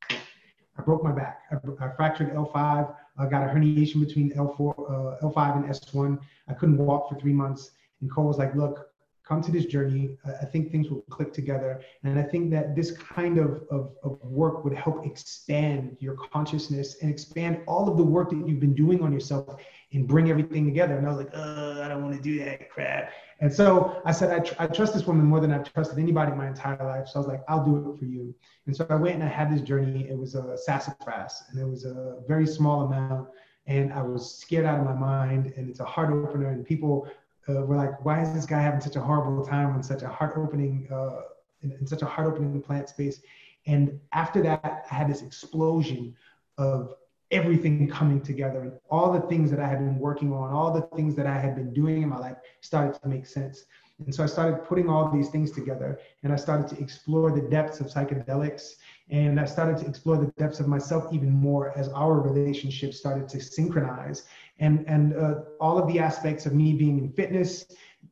I 0.10 0.82
broke 0.82 1.04
my 1.04 1.12
back. 1.12 1.42
I, 1.52 1.56
I 1.86 1.96
fractured 1.96 2.34
L5. 2.34 2.96
I 3.18 3.26
got 3.28 3.44
a 3.44 3.54
herniation 3.54 4.04
between 4.06 4.32
L4, 4.32 5.20
uh, 5.22 5.28
L5 5.28 5.58
and 5.58 5.66
S1. 5.66 6.20
I 6.48 6.54
couldn't 6.54 6.78
walk 6.78 7.10
for 7.10 7.20
three 7.20 7.34
months. 7.34 7.72
And 8.02 8.12
Cole 8.12 8.26
was 8.26 8.40
like, 8.40 8.56
look, 8.56 8.90
come 9.26 9.42
to 9.42 9.52
this 9.52 9.66
journey. 9.66 10.18
I 10.42 10.46
think 10.46 10.72
things 10.72 10.90
will 10.90 11.02
click 11.10 11.32
together. 11.34 11.82
And 12.04 12.20
I 12.20 12.24
think 12.24 12.52
that 12.52 12.76
this 12.76 12.92
kind 12.92 13.38
of, 13.38 13.64
of, 13.72 13.92
of, 14.04 14.20
work 14.22 14.64
would 14.64 14.74
help 14.74 15.06
expand 15.06 15.96
your 16.00 16.16
consciousness 16.16 16.98
and 17.02 17.10
expand 17.10 17.62
all 17.66 17.90
of 17.90 17.98
the 17.98 18.04
work 18.04 18.32
that 18.32 18.48
you've 18.48 18.60
been 18.60 18.74
doing 18.74 19.02
on 19.02 19.14
yourself 19.14 19.62
and 19.94 20.08
bring 20.08 20.30
everything 20.30 20.66
together. 20.66 20.98
And 20.98 21.08
I 21.08 21.10
was 21.10 21.18
like, 21.18 21.34
uh, 21.34 21.82
I 21.82 21.88
don't 21.88 22.04
want 22.04 22.16
to 22.16 22.22
do 22.22 22.38
that 22.44 22.70
crap. 22.70 23.12
And 23.40 23.52
so 23.52 24.02
I 24.06 24.12
said, 24.12 24.32
I, 24.32 24.40
tr- 24.40 24.56
I 24.60 24.68
trust 24.68 24.94
this 24.94 25.06
woman 25.06 25.26
more 25.26 25.40
than 25.40 25.52
I've 25.52 25.72
trusted 25.72 26.00
anybody 26.00 26.32
my 26.34 26.48
entire 26.48 26.84
life. 26.84 27.08
So 27.08 27.16
I 27.16 27.20
was 27.20 27.28
like, 27.28 27.44
I'll 27.48 27.66
do 27.66 27.92
it 27.92 28.00
for 28.00 28.06
you. 28.06 28.34
And 28.68 28.76
so 28.76 28.86
I 28.90 28.96
went 28.96 29.16
and 29.16 29.24
I 29.24 29.28
had 29.28 29.54
this 29.54 29.62
journey. 29.62 30.08
It 30.10 30.18
was 30.18 30.36
a 30.36 30.58
sassafras 30.58 31.44
and 31.50 31.60
it 31.60 31.66
was 31.66 31.86
a 31.86 32.18
very 32.28 32.48
small 32.48 32.82
amount. 32.82 33.30
And 33.68 33.94
I 33.94 34.02
was 34.02 34.38
scared 34.38 34.66
out 34.66 34.80
of 34.80 34.86
my 34.86 34.94
mind. 34.94 35.54
And 35.56 35.70
it's 35.70 35.80
a 35.80 35.86
heart 35.86 36.12
opener. 36.12 36.50
And 36.50 36.66
people 36.66 37.08
uh, 37.50 37.54
were 37.66 37.76
like, 37.76 38.04
why 38.06 38.22
is 38.22 38.34
this 38.34 38.46
guy 38.46 38.62
having 38.62 38.82
such 38.82 38.96
a 38.96 39.02
horrible 39.02 39.46
time 39.46 39.76
in 39.76 39.84
such 39.84 40.02
a 40.02 40.08
heart 40.08 40.34
opening, 40.38 40.88
uh, 40.92 41.22
in, 41.62 41.72
in 41.74 41.88
such 41.88 42.02
a 42.02 42.06
heart 42.06 42.28
opening 42.28 42.62
plant 42.62 42.90
space? 42.90 43.22
And 43.66 44.00
after 44.12 44.42
that, 44.44 44.86
I 44.90 44.94
had 44.94 45.10
this 45.10 45.22
explosion 45.22 46.16
of 46.58 46.96
everything 47.32 47.90
coming 47.90 48.22
together 48.22 48.62
and 48.62 48.74
all 48.92 49.12
the 49.12 49.22
things 49.22 49.50
that 49.50 49.60
I 49.60 49.68
had 49.68 49.80
been 49.80 49.98
working 49.98 50.32
on, 50.32 50.54
all 50.54 50.72
the 50.72 50.84
things 50.96 51.16
that 51.16 51.26
I 51.26 51.38
had 51.38 51.56
been 51.56 51.74
doing 51.74 52.04
in 52.04 52.10
my 52.10 52.20
life 52.20 52.38
started 52.62 53.02
to 53.02 53.08
make 53.08 53.26
sense. 53.26 53.66
And 54.06 54.14
so 54.14 54.24
I 54.24 54.28
started 54.28 54.64
putting 54.66 54.90
all 54.90 55.10
these 55.10 55.30
things 55.30 55.52
together 55.52 56.00
and 56.24 56.32
I 56.32 56.36
started 56.36 56.68
to 56.70 56.82
explore 56.82 57.32
the 57.32 57.42
depths 57.42 57.80
of 57.80 57.88
psychedelics 57.88 58.76
and 59.10 59.40
I 59.40 59.46
started 59.46 59.78
to 59.80 59.86
explore 59.86 60.18
the 60.18 60.32
depths 60.38 60.60
of 60.60 60.68
myself 60.68 61.12
even 61.12 61.30
more 61.30 61.78
as 61.78 61.90
our 61.90 62.20
relationship 62.20 62.94
started 62.94 63.28
to 63.30 63.42
synchronize 63.42 64.26
and, 64.60 64.86
and 64.88 65.16
uh, 65.16 65.36
all 65.60 65.78
of 65.78 65.88
the 65.92 66.00
aspects 66.00 66.46
of 66.46 66.54
me 66.54 66.74
being 66.74 66.98
in 66.98 67.12
fitness, 67.12 67.66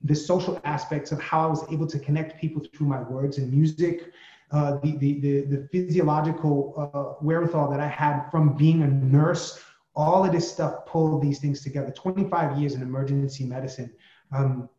the 0.03 0.15
social 0.15 0.59
aspects 0.63 1.11
of 1.11 1.21
how 1.21 1.47
I 1.47 1.49
was 1.49 1.63
able 1.71 1.87
to 1.87 1.99
connect 1.99 2.39
people 2.41 2.61
through 2.73 2.87
my 2.87 3.01
words 3.01 3.37
and 3.37 3.51
music, 3.51 4.11
uh, 4.51 4.77
the, 4.83 4.97
the, 4.97 5.19
the, 5.21 5.41
the, 5.41 5.69
physiological 5.71 6.91
uh, 6.93 7.23
wherewithal 7.23 7.69
that 7.71 7.79
I 7.79 7.87
had 7.87 8.29
from 8.29 8.57
being 8.57 8.81
a 8.81 8.87
nurse, 8.87 9.63
all 9.95 10.25
of 10.25 10.31
this 10.33 10.51
stuff 10.51 10.85
pulled 10.85 11.21
these 11.21 11.39
things 11.39 11.61
together. 11.61 11.91
25 11.91 12.59
years 12.59 12.73
in 12.73 12.81
emergency 12.81 13.45
medicine. 13.45 13.93
Um, 14.33 14.69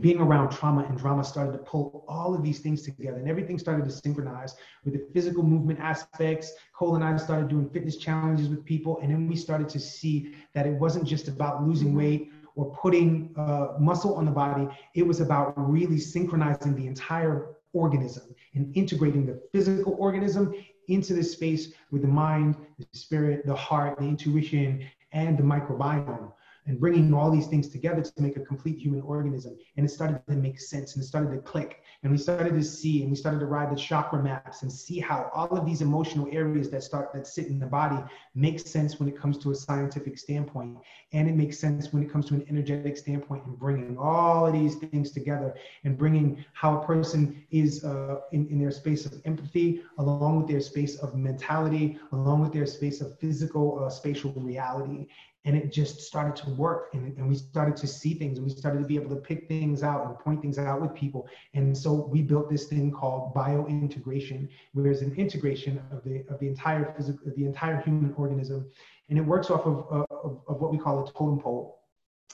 being 0.00 0.18
around 0.20 0.50
trauma 0.50 0.84
and 0.84 0.98
drama 0.98 1.22
started 1.22 1.52
to 1.52 1.58
pull 1.58 2.04
all 2.08 2.34
of 2.34 2.42
these 2.42 2.60
things 2.60 2.82
together 2.82 3.18
and 3.18 3.28
everything 3.28 3.58
started 3.58 3.84
to 3.84 3.90
synchronize 3.90 4.56
with 4.84 4.94
the 4.94 5.06
physical 5.12 5.42
movement 5.42 5.78
aspects. 5.78 6.52
Cole 6.74 6.96
and 6.96 7.04
I 7.04 7.16
started 7.16 7.48
doing 7.48 7.68
fitness 7.70 7.96
challenges 7.96 8.48
with 8.48 8.64
people. 8.64 8.98
And 9.00 9.10
then 9.10 9.28
we 9.28 9.36
started 9.36 9.68
to 9.68 9.78
see 9.78 10.34
that 10.54 10.66
it 10.66 10.72
wasn't 10.72 11.06
just 11.06 11.28
about 11.28 11.62
losing 11.62 11.94
weight 11.94 12.32
or 12.56 12.74
putting 12.76 13.34
uh, 13.36 13.74
muscle 13.78 14.14
on 14.14 14.24
the 14.24 14.30
body. 14.30 14.68
It 14.94 15.06
was 15.06 15.20
about 15.20 15.54
really 15.56 15.98
synchronizing 15.98 16.74
the 16.74 16.86
entire 16.86 17.56
organism 17.72 18.34
and 18.54 18.76
integrating 18.76 19.26
the 19.26 19.40
physical 19.52 19.96
organism 19.98 20.54
into 20.88 21.14
the 21.14 21.22
space 21.22 21.72
with 21.90 22.02
the 22.02 22.08
mind, 22.08 22.56
the 22.78 22.86
spirit, 22.92 23.46
the 23.46 23.54
heart, 23.54 23.98
the 23.98 24.04
intuition, 24.04 24.84
and 25.12 25.38
the 25.38 25.42
microbiome 25.42 26.32
and 26.66 26.80
bringing 26.80 27.12
all 27.12 27.30
these 27.30 27.46
things 27.46 27.68
together 27.68 28.02
to 28.02 28.12
make 28.22 28.36
a 28.36 28.40
complete 28.40 28.78
human 28.78 29.02
organism. 29.02 29.56
And 29.76 29.84
it 29.84 29.90
started 29.90 30.20
to 30.28 30.34
make 30.34 30.60
sense 30.60 30.94
and 30.94 31.02
it 31.02 31.06
started 31.06 31.30
to 31.32 31.38
click. 31.38 31.82
And 32.02 32.12
we 32.12 32.18
started 32.18 32.54
to 32.54 32.62
see 32.62 33.02
and 33.02 33.10
we 33.10 33.16
started 33.16 33.40
to 33.40 33.46
ride 33.46 33.70
the 33.70 33.76
chakra 33.76 34.22
maps 34.22 34.62
and 34.62 34.72
see 34.72 34.98
how 34.98 35.30
all 35.34 35.56
of 35.56 35.66
these 35.66 35.82
emotional 35.82 36.28
areas 36.30 36.70
that 36.70 36.82
start 36.82 37.12
that 37.14 37.26
sit 37.26 37.46
in 37.48 37.58
the 37.58 37.66
body 37.66 38.02
make 38.34 38.58
sense 38.58 38.98
when 38.98 39.08
it 39.08 39.18
comes 39.18 39.38
to 39.38 39.50
a 39.50 39.54
scientific 39.54 40.18
standpoint. 40.18 40.78
And 41.12 41.28
it 41.28 41.34
makes 41.34 41.58
sense 41.58 41.92
when 41.92 42.02
it 42.02 42.10
comes 42.10 42.26
to 42.26 42.34
an 42.34 42.46
energetic 42.48 42.96
standpoint 42.96 43.44
and 43.44 43.58
bringing 43.58 43.98
all 43.98 44.46
of 44.46 44.52
these 44.52 44.76
things 44.76 45.10
together 45.10 45.54
and 45.84 45.98
bringing 45.98 46.44
how 46.54 46.80
a 46.80 46.86
person 46.86 47.44
is 47.50 47.84
uh, 47.84 48.20
in, 48.32 48.48
in 48.48 48.58
their 48.58 48.70
space 48.70 49.06
of 49.06 49.20
empathy, 49.24 49.82
along 49.98 50.38
with 50.38 50.48
their 50.48 50.60
space 50.60 50.96
of 50.96 51.14
mentality, 51.14 51.98
along 52.12 52.40
with 52.40 52.52
their 52.52 52.66
space 52.66 53.00
of 53.00 53.18
physical 53.18 53.84
uh, 53.84 53.90
spatial 53.90 54.32
reality 54.32 55.06
and 55.44 55.56
it 55.56 55.70
just 55.72 56.00
started 56.00 56.34
to 56.42 56.50
work 56.50 56.90
and, 56.94 57.16
and 57.18 57.28
we 57.28 57.34
started 57.34 57.76
to 57.76 57.86
see 57.86 58.14
things 58.14 58.38
and 58.38 58.46
we 58.46 58.52
started 58.52 58.80
to 58.80 58.86
be 58.86 58.96
able 58.96 59.14
to 59.14 59.20
pick 59.20 59.46
things 59.46 59.82
out 59.82 60.06
and 60.06 60.18
point 60.18 60.40
things 60.40 60.58
out 60.58 60.80
with 60.80 60.94
people. 60.94 61.28
And 61.52 61.76
so 61.76 61.92
we 61.92 62.22
built 62.22 62.50
this 62.50 62.64
thing 62.64 62.90
called 62.90 63.34
biointegration 63.34 64.48
where 64.72 64.84
there's 64.84 65.02
an 65.02 65.14
integration 65.16 65.82
of 65.92 66.02
the 66.04 66.24
of 66.30 66.40
the 66.40 66.48
entire 66.48 66.94
physical 66.96 67.30
the 67.36 67.44
entire 67.44 67.80
human 67.82 68.14
organism. 68.14 68.70
And 69.10 69.18
it 69.18 69.22
works 69.22 69.50
off 69.50 69.66
of, 69.66 69.86
of, 69.90 70.40
of 70.48 70.60
what 70.60 70.72
we 70.72 70.78
call 70.78 71.04
a 71.04 71.12
totem 71.12 71.38
pole 71.38 71.83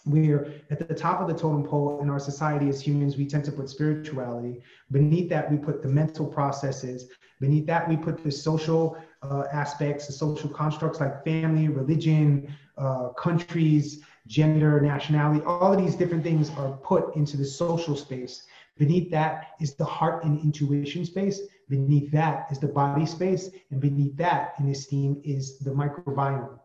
where 0.05 0.53
at 0.71 0.89
the 0.89 0.95
top 0.95 1.21
of 1.21 1.29
the 1.29 1.35
totem 1.35 1.63
pole 1.63 2.01
in 2.01 2.09
our 2.09 2.19
society 2.19 2.69
as 2.69 2.81
humans 2.81 3.17
we 3.17 3.27
tend 3.27 3.45
to 3.45 3.53
put 3.53 3.69
spirituality 3.69 4.63
beneath 4.91 5.29
that 5.29 5.51
we 5.51 5.59
put 5.59 5.83
the 5.83 5.89
mental 5.89 6.27
processes 6.27 7.11
beneath 7.39 7.67
that 7.67 7.87
we 7.87 7.97
put 7.97 8.23
the 8.25 8.31
social 8.31 8.97
uh, 9.23 9.45
aspects 9.53 10.07
the 10.07 10.13
social 10.13 10.49
constructs 10.49 11.01
like 11.01 11.23
family 11.23 11.69
religion 11.69 12.51
uh, 12.81 13.11
countries, 13.11 14.03
gender, 14.27 14.81
nationality, 14.81 15.45
all 15.45 15.73
of 15.73 15.79
these 15.79 15.95
different 15.95 16.25
things 16.25 16.51
are 16.57 16.73
put 16.79 17.15
into 17.15 17.37
the 17.37 17.45
social 17.45 17.95
space. 17.95 18.47
Beneath 18.79 19.11
that 19.11 19.49
is 19.61 19.75
the 19.75 19.85
heart 19.85 20.25
and 20.25 20.41
intuition 20.41 21.05
space. 21.05 21.43
Beneath 21.69 22.11
that 22.13 22.47
is 22.51 22.59
the 22.59 22.69
body 22.69 23.05
space. 23.05 23.51
And 23.71 23.81
beneath 23.81 24.17
that 24.17 24.55
in 24.59 24.71
esteem 24.71 25.21
is 25.25 25.59
the 25.59 25.71
microbiome. 25.71 26.59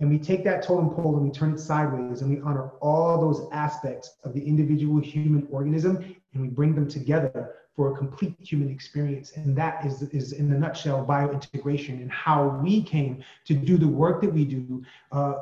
And 0.00 0.08
we 0.08 0.18
take 0.18 0.44
that 0.44 0.62
totem 0.62 0.90
pole 0.90 1.16
and 1.16 1.24
we 1.24 1.30
turn 1.30 1.54
it 1.54 1.60
sideways 1.60 2.22
and 2.22 2.30
we 2.30 2.40
honor 2.42 2.70
all 2.80 3.20
those 3.20 3.48
aspects 3.52 4.14
of 4.24 4.32
the 4.32 4.40
individual 4.40 5.00
human 5.00 5.46
organism 5.50 6.14
and 6.32 6.42
we 6.42 6.48
bring 6.48 6.74
them 6.74 6.88
together 6.88 7.54
for 7.74 7.92
a 7.92 7.96
complete 7.96 8.34
human 8.40 8.70
experience. 8.70 9.32
And 9.36 9.56
that 9.56 9.84
is, 9.84 10.02
is 10.02 10.32
in 10.32 10.50
the 10.50 10.58
nutshell, 10.58 11.04
biointegration 11.04 12.00
and 12.00 12.10
how 12.10 12.60
we 12.62 12.82
came 12.82 13.22
to 13.46 13.54
do 13.54 13.76
the 13.76 13.88
work 13.88 14.20
that 14.22 14.32
we 14.32 14.44
do 14.44 14.84
uh, 15.12 15.34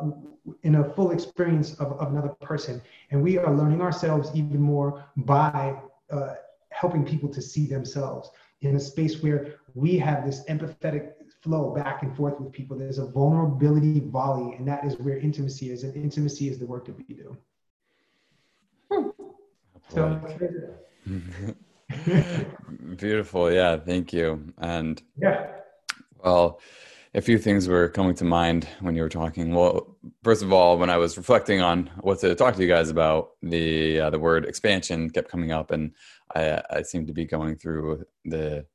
in 0.62 0.76
a 0.76 0.84
full 0.84 1.10
experience 1.12 1.74
of, 1.74 1.92
of 1.92 2.12
another 2.12 2.28
person. 2.40 2.80
And 3.10 3.22
we 3.22 3.38
are 3.38 3.54
learning 3.54 3.80
ourselves 3.80 4.30
even 4.34 4.60
more 4.60 5.04
by 5.16 5.76
uh, 6.10 6.34
helping 6.70 7.04
people 7.04 7.28
to 7.30 7.42
see 7.42 7.66
themselves 7.66 8.30
in 8.60 8.76
a 8.76 8.80
space 8.80 9.22
where 9.22 9.56
we 9.74 9.98
have 9.98 10.24
this 10.24 10.44
empathetic 10.44 11.12
flow 11.46 11.72
back 11.72 12.02
and 12.02 12.14
forth 12.16 12.38
with 12.40 12.52
people. 12.52 12.76
There's 12.76 12.98
a 12.98 13.06
vulnerability 13.06 14.00
volley, 14.00 14.56
and 14.56 14.66
that 14.66 14.84
is 14.84 14.98
where 14.98 15.16
intimacy 15.18 15.70
is. 15.70 15.84
And 15.84 15.96
intimacy 15.96 16.50
is 16.50 16.58
the 16.58 16.66
work 16.66 16.84
that 16.86 16.96
we 16.98 17.14
do. 17.14 17.36
Hmm. 18.90 19.08
So, 19.88 20.20
Beautiful. 22.96 23.52
Yeah. 23.52 23.76
Thank 23.76 24.12
you. 24.12 24.52
And 24.58 25.00
yeah. 25.16 25.46
Well, 26.22 26.60
a 27.14 27.20
few 27.20 27.38
things 27.38 27.68
were 27.68 27.88
coming 27.88 28.16
to 28.16 28.24
mind 28.24 28.66
when 28.80 28.96
you 28.96 29.02
were 29.02 29.08
talking. 29.08 29.54
Well, 29.54 29.96
first 30.24 30.42
of 30.42 30.52
all, 30.52 30.76
when 30.76 30.90
I 30.90 30.96
was 30.96 31.16
reflecting 31.16 31.62
on 31.62 31.88
what 32.00 32.18
to 32.20 32.34
talk 32.34 32.56
to 32.56 32.62
you 32.62 32.68
guys 32.68 32.90
about, 32.90 33.30
the 33.40 34.00
uh, 34.00 34.10
the 34.10 34.18
word 34.18 34.44
expansion 34.44 35.08
kept 35.10 35.30
coming 35.30 35.52
up, 35.52 35.70
and 35.70 35.92
I, 36.34 36.60
I 36.68 36.82
seem 36.82 37.06
to 37.06 37.12
be 37.12 37.24
going 37.24 37.54
through 37.56 38.04
the 38.24 38.66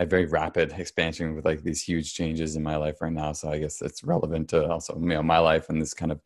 a 0.00 0.06
very 0.06 0.26
rapid 0.26 0.72
expansion 0.72 1.34
with 1.34 1.44
like 1.44 1.62
these 1.62 1.82
huge 1.82 2.14
changes 2.14 2.56
in 2.56 2.62
my 2.62 2.76
life 2.76 3.00
right 3.00 3.12
now. 3.12 3.32
So 3.32 3.50
I 3.50 3.58
guess 3.58 3.80
it's 3.80 4.02
relevant 4.02 4.48
to 4.50 4.68
also 4.68 4.98
you 4.98 5.06
know 5.06 5.22
my 5.22 5.38
life 5.38 5.68
and 5.68 5.80
this 5.80 5.94
kind 5.94 6.12
of 6.12 6.20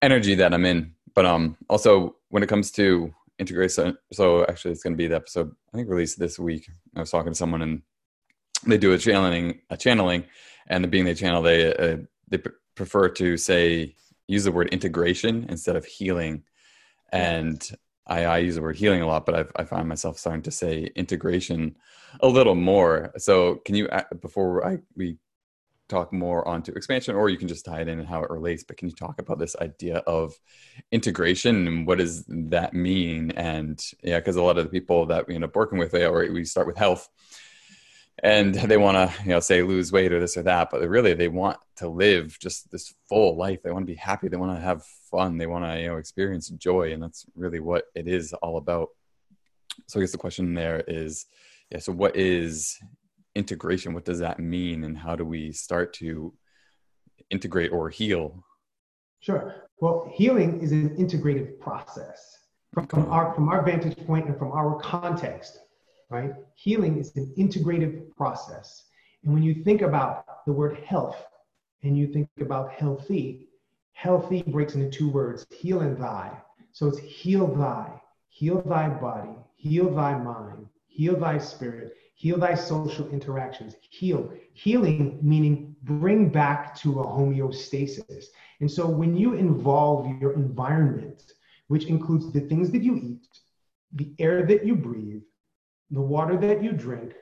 energy 0.00 0.34
that 0.36 0.54
I'm 0.54 0.64
in. 0.64 0.94
But 1.14 1.26
um, 1.26 1.56
also 1.68 2.16
when 2.30 2.42
it 2.42 2.48
comes 2.48 2.70
to 2.72 3.12
integration. 3.38 3.98
So 4.12 4.44
actually, 4.46 4.72
it's 4.72 4.82
going 4.82 4.94
to 4.94 4.96
be 4.96 5.06
the 5.06 5.16
episode 5.16 5.54
I 5.72 5.76
think 5.76 5.88
released 5.88 6.18
this 6.18 6.38
week. 6.38 6.68
I 6.96 7.00
was 7.00 7.10
talking 7.10 7.32
to 7.32 7.36
someone 7.36 7.62
and 7.62 7.82
they 8.66 8.78
do 8.78 8.92
a 8.92 8.98
channeling, 8.98 9.60
a 9.70 9.76
channeling, 9.76 10.24
and 10.68 10.82
the 10.82 10.88
being 10.88 11.04
they 11.04 11.14
channel, 11.14 11.42
they 11.42 11.74
uh, 11.74 11.96
they 12.28 12.38
prefer 12.74 13.08
to 13.10 13.36
say 13.36 13.94
use 14.28 14.44
the 14.44 14.52
word 14.52 14.68
integration 14.68 15.46
instead 15.48 15.76
of 15.76 15.84
healing, 15.84 16.44
and 17.12 17.70
I, 18.12 18.24
I 18.24 18.38
use 18.38 18.56
the 18.56 18.62
word 18.62 18.76
healing 18.76 19.00
a 19.00 19.06
lot, 19.06 19.24
but 19.24 19.34
I've, 19.34 19.52
I 19.56 19.64
find 19.64 19.88
myself 19.88 20.18
starting 20.18 20.42
to 20.42 20.50
say 20.50 20.90
integration 20.94 21.76
a 22.20 22.28
little 22.28 22.54
more. 22.54 23.12
So 23.16 23.56
can 23.64 23.74
you 23.74 23.88
uh, 23.88 24.02
before 24.20 24.66
I 24.66 24.78
we 24.94 25.16
talk 25.88 26.12
more 26.12 26.46
onto 26.48 26.72
expansion 26.72 27.14
or 27.14 27.28
you 27.28 27.36
can 27.36 27.48
just 27.48 27.64
tie 27.64 27.80
it 27.80 27.88
in 27.88 27.98
and 27.98 28.08
how 28.08 28.22
it 28.22 28.30
relates 28.30 28.64
but 28.64 28.78
can 28.78 28.88
you 28.88 28.94
talk 28.94 29.20
about 29.20 29.38
this 29.38 29.54
idea 29.60 29.98
of 30.06 30.32
integration 30.90 31.66
and 31.66 31.86
what 31.86 31.98
does 31.98 32.24
that 32.28 32.72
mean 32.72 33.30
and 33.32 33.90
yeah 34.02 34.18
because 34.18 34.36
a 34.36 34.42
lot 34.42 34.56
of 34.56 34.64
the 34.64 34.70
people 34.70 35.04
that 35.04 35.28
we 35.28 35.34
end 35.34 35.44
up 35.44 35.54
working 35.54 35.78
with 35.78 35.90
they 35.90 36.06
already 36.06 36.30
we 36.30 36.46
start 36.46 36.66
with 36.66 36.78
health 36.78 37.10
and 38.22 38.54
they 38.70 38.76
want 38.76 38.96
to 38.96 39.22
you 39.22 39.30
know 39.30 39.40
say 39.40 39.62
lose 39.62 39.92
weight 39.92 40.12
or 40.12 40.20
this 40.20 40.36
or 40.36 40.42
that 40.42 40.68
but 40.70 40.86
really 40.88 41.14
they 41.14 41.28
want 41.28 41.58
to 41.76 41.88
live 41.88 42.38
just 42.38 42.70
this 42.70 42.94
full 43.08 43.36
life. 43.36 43.62
They 43.62 43.70
want 43.70 43.86
to 43.86 43.92
be 43.92 43.98
happy. 43.98 44.28
They 44.28 44.36
want 44.36 44.56
to 44.56 44.62
have 44.62 44.84
fun. 45.10 45.38
They 45.38 45.46
want 45.46 45.64
to 45.64 45.80
you 45.80 45.88
know 45.88 45.96
experience 45.96 46.48
joy. 46.48 46.92
And 46.92 47.02
that's 47.02 47.26
really 47.34 47.60
what 47.60 47.84
it 47.94 48.08
is 48.08 48.32
all 48.34 48.56
about. 48.56 48.88
So 49.88 49.98
i 49.98 50.02
guess 50.02 50.12
the 50.12 50.18
question 50.18 50.54
there 50.54 50.84
is 50.86 51.26
yeah 51.70 51.78
so 51.78 51.92
what 51.92 52.16
is 52.16 52.78
integration? 53.34 53.94
What 53.94 54.04
does 54.04 54.18
that 54.18 54.38
mean? 54.38 54.84
And 54.84 54.96
how 54.96 55.16
do 55.16 55.24
we 55.24 55.52
start 55.52 55.94
to 55.94 56.34
integrate 57.30 57.72
or 57.72 57.88
heal? 57.88 58.44
Sure. 59.20 59.68
Well 59.80 60.10
healing 60.12 60.60
is 60.60 60.72
an 60.72 60.96
integrative 60.96 61.58
process. 61.58 62.38
From, 62.74 62.86
from 62.86 63.10
our 63.10 63.34
from 63.34 63.48
our 63.48 63.62
vantage 63.62 63.98
point 64.06 64.26
and 64.28 64.38
from 64.38 64.52
our 64.52 64.78
context, 64.80 65.58
right? 66.12 66.34
Healing 66.54 66.98
is 66.98 67.16
an 67.16 67.32
integrative 67.38 68.14
process. 68.14 68.84
And 69.24 69.32
when 69.32 69.42
you 69.42 69.64
think 69.64 69.80
about 69.80 70.44
the 70.46 70.52
word 70.52 70.76
health 70.84 71.24
and 71.82 71.96
you 71.96 72.06
think 72.06 72.28
about 72.40 72.70
healthy, 72.70 73.48
healthy 73.92 74.42
breaks 74.42 74.74
into 74.74 74.90
two 74.90 75.10
words, 75.10 75.46
heal 75.50 75.80
and 75.80 75.96
thy. 75.96 76.30
So 76.72 76.86
it's 76.86 76.98
heal 76.98 77.46
thy, 77.46 77.90
heal 78.28 78.60
thy 78.62 78.88
body, 78.88 79.34
heal 79.56 79.90
thy 79.94 80.18
mind, 80.18 80.66
heal 80.86 81.18
thy 81.18 81.38
spirit, 81.38 81.96
heal 82.14 82.38
thy 82.38 82.54
social 82.54 83.08
interactions. 83.08 83.74
Heal. 83.90 84.30
Healing 84.52 85.18
meaning 85.22 85.74
bring 85.82 86.28
back 86.28 86.74
to 86.80 87.00
a 87.00 87.06
homeostasis. 87.06 88.26
And 88.60 88.70
so 88.70 88.86
when 88.86 89.16
you 89.16 89.32
involve 89.32 90.20
your 90.20 90.34
environment, 90.34 91.32
which 91.68 91.86
includes 91.86 92.30
the 92.32 92.40
things 92.40 92.70
that 92.70 92.82
you 92.82 92.96
eat, 92.96 93.26
the 93.94 94.12
air 94.18 94.44
that 94.46 94.66
you 94.66 94.74
breathe, 94.76 95.22
the 95.92 96.00
water 96.00 96.36
that 96.38 96.62
you 96.62 96.72
drink, 96.72 97.12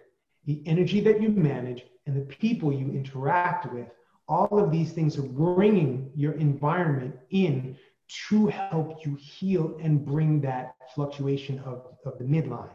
the 0.47 0.62
energy 0.67 1.00
that 1.00 1.21
you 1.21 1.29
manage, 1.29 1.85
and 2.07 2.17
the 2.17 2.35
people 2.37 2.73
you 2.73 2.91
interact 2.91 3.73
with, 3.73 3.89
all 4.29 4.59
of 4.59 4.71
these 4.71 4.93
things 4.93 5.19
are 5.19 5.23
bringing 5.23 6.11
your 6.15 6.33
environment 6.35 7.15
in 7.31 7.77
to 8.29 8.47
help 8.47 9.05
you 9.05 9.17
heal 9.17 9.77
and 9.83 10.05
bring 10.05 10.41
that 10.41 10.75
fluctuation 10.95 11.59
of, 11.61 11.87
of 12.07 12.19
the 12.19 12.25
midline. 12.25 12.71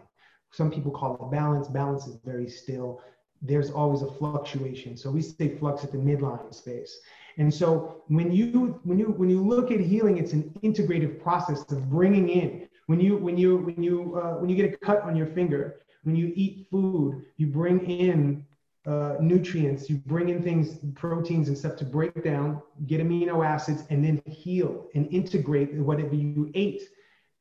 Some 0.52 0.72
people 0.72 0.92
call 0.92 1.16
it 1.16 1.32
balance. 1.32 1.68
Balance 1.68 2.08
is 2.08 2.18
very 2.24 2.50
still. 2.50 3.02
There's 3.42 3.72
always 3.72 4.02
a 4.02 4.12
fluctuation. 4.12 4.96
So 4.96 5.12
we 5.12 5.22
say 5.22 5.58
flux 5.58 5.84
at 5.84 5.92
the 5.92 5.98
midline 5.98 6.54
space. 6.54 6.98
And 7.38 7.54
so 7.54 8.04
when 8.08 8.32
you 8.32 8.80
when 8.84 8.98
you 8.98 9.08
when 9.18 9.30
you 9.30 9.42
look 9.42 9.72
at 9.72 9.82
healing, 9.82 10.18
it's 10.18 10.32
an 10.32 10.58
integrative 10.64 11.22
process 11.22 11.70
of 11.72 11.90
bringing 11.90 12.30
in. 12.30 12.70
When 12.88 13.02
you 13.02 13.18
when 13.18 13.38
you 13.38 13.58
when 13.58 13.84
you 13.84 14.18
uh, 14.22 14.36
when 14.40 14.50
you 14.50 14.56
get 14.56 14.74
a 14.74 14.78
cut 14.78 15.02
on 15.02 15.18
your 15.18 15.28
finger, 15.28 15.82
when 16.06 16.16
you 16.16 16.32
eat 16.36 16.68
food, 16.72 17.26
you 17.38 17.48
bring 17.48 17.80
in 17.90 18.46
uh, 18.86 19.16
nutrients, 19.20 19.90
you 19.90 19.98
bring 20.06 20.30
in 20.30 20.42
things, 20.44 20.78
proteins 20.94 21.48
and 21.48 21.58
stuff 21.58 21.76
to 21.78 21.86
break 21.86 22.24
down, 22.24 22.62
get 22.86 23.02
amino 23.02 23.46
acids, 23.46 23.84
and 23.90 24.06
then 24.06 24.22
heal 24.28 24.88
and 24.94 25.12
integrate 25.12 25.74
whatever 25.74 26.16
you 26.16 26.52
ate 26.54 26.84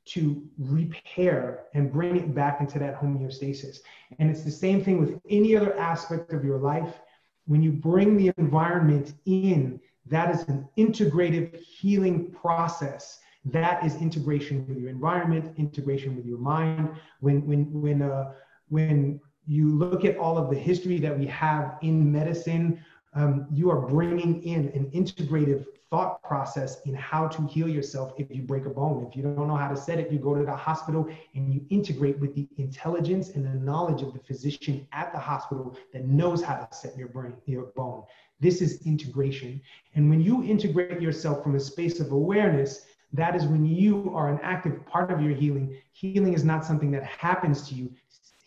to 0.06 0.42
repair 0.58 1.64
and 1.74 1.92
bring 1.92 2.16
it 2.16 2.34
back 2.34 2.60
into 2.60 2.78
that 2.78 3.00
homeostasis. 3.00 3.78
And 4.18 4.30
it's 4.30 4.42
the 4.42 4.50
same 4.50 4.82
thing 4.82 5.00
with 5.00 5.20
any 5.28 5.56
other 5.56 5.78
aspect 5.78 6.32
of 6.32 6.44
your 6.44 6.58
life. 6.58 7.00
When 7.46 7.62
you 7.62 7.72
bring 7.72 8.16
the 8.16 8.32
environment 8.38 9.12
in, 9.26 9.80
that 10.06 10.34
is 10.34 10.42
an 10.48 10.68
integrative 10.78 11.58
healing 11.58 12.30
process. 12.30 13.18
That 13.46 13.84
is 13.84 13.96
integration 13.96 14.66
with 14.66 14.78
your 14.78 14.88
environment, 14.88 15.54
integration 15.58 16.16
with 16.16 16.24
your 16.24 16.38
mind. 16.38 16.90
When 17.20 17.46
when 17.46 17.82
when 17.82 18.02
uh, 18.02 18.32
when 18.68 19.20
you 19.46 19.68
look 19.68 20.04
at 20.04 20.16
all 20.16 20.38
of 20.38 20.50
the 20.50 20.58
history 20.58 20.98
that 20.98 21.18
we 21.18 21.26
have 21.26 21.76
in 21.82 22.10
medicine, 22.10 22.82
um, 23.14 23.46
you 23.52 23.70
are 23.70 23.80
bringing 23.80 24.42
in 24.42 24.68
an 24.70 24.90
integrative 24.92 25.66
thought 25.90 26.20
process 26.22 26.80
in 26.86 26.94
how 26.94 27.28
to 27.28 27.46
heal 27.46 27.68
yourself 27.68 28.12
if 28.18 28.34
you 28.34 28.42
break 28.42 28.66
a 28.66 28.70
bone. 28.70 29.06
If 29.08 29.16
you 29.16 29.22
don't 29.22 29.46
know 29.46 29.54
how 29.54 29.68
to 29.68 29.76
set 29.76 30.00
it, 30.00 30.10
you 30.10 30.18
go 30.18 30.34
to 30.34 30.44
the 30.44 30.56
hospital 30.56 31.08
and 31.34 31.54
you 31.54 31.64
integrate 31.70 32.18
with 32.18 32.34
the 32.34 32.48
intelligence 32.56 33.30
and 33.30 33.44
the 33.44 33.54
knowledge 33.54 34.02
of 34.02 34.12
the 34.12 34.18
physician 34.18 34.88
at 34.92 35.12
the 35.12 35.18
hospital 35.20 35.76
that 35.92 36.06
knows 36.06 36.42
how 36.42 36.56
to 36.56 36.76
set 36.76 36.96
your 36.96 37.08
brain, 37.08 37.34
your 37.46 37.66
bone. 37.76 38.02
This 38.40 38.60
is 38.60 38.84
integration. 38.84 39.60
And 39.94 40.10
when 40.10 40.20
you 40.20 40.42
integrate 40.42 41.00
yourself 41.00 41.44
from 41.44 41.54
a 41.54 41.60
space 41.60 42.00
of 42.00 42.10
awareness, 42.10 42.86
that 43.12 43.36
is 43.36 43.44
when 43.44 43.64
you 43.64 44.12
are 44.16 44.28
an 44.28 44.40
active 44.42 44.84
part 44.86 45.12
of 45.12 45.22
your 45.22 45.34
healing. 45.34 45.76
Healing 45.92 46.32
is 46.32 46.42
not 46.42 46.64
something 46.64 46.90
that 46.90 47.04
happens 47.04 47.68
to 47.68 47.74
you. 47.76 47.92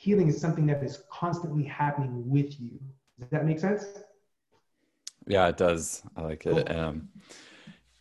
Healing 0.08 0.30
is 0.30 0.40
something 0.40 0.66
that 0.68 0.82
is 0.82 1.04
constantly 1.12 1.66
happening 1.66 2.24
with 2.30 2.62
you. 2.62 2.80
Does 3.20 3.28
that 3.30 3.44
make 3.44 3.60
sense? 3.60 3.84
Yeah, 5.28 5.50
it 5.50 5.58
does. 5.58 6.02
I 6.16 6.22
like 6.22 6.46
it. 6.46 6.74
Um, 6.74 7.10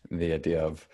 the 0.09 0.33
idea 0.33 0.65
of 0.65 0.87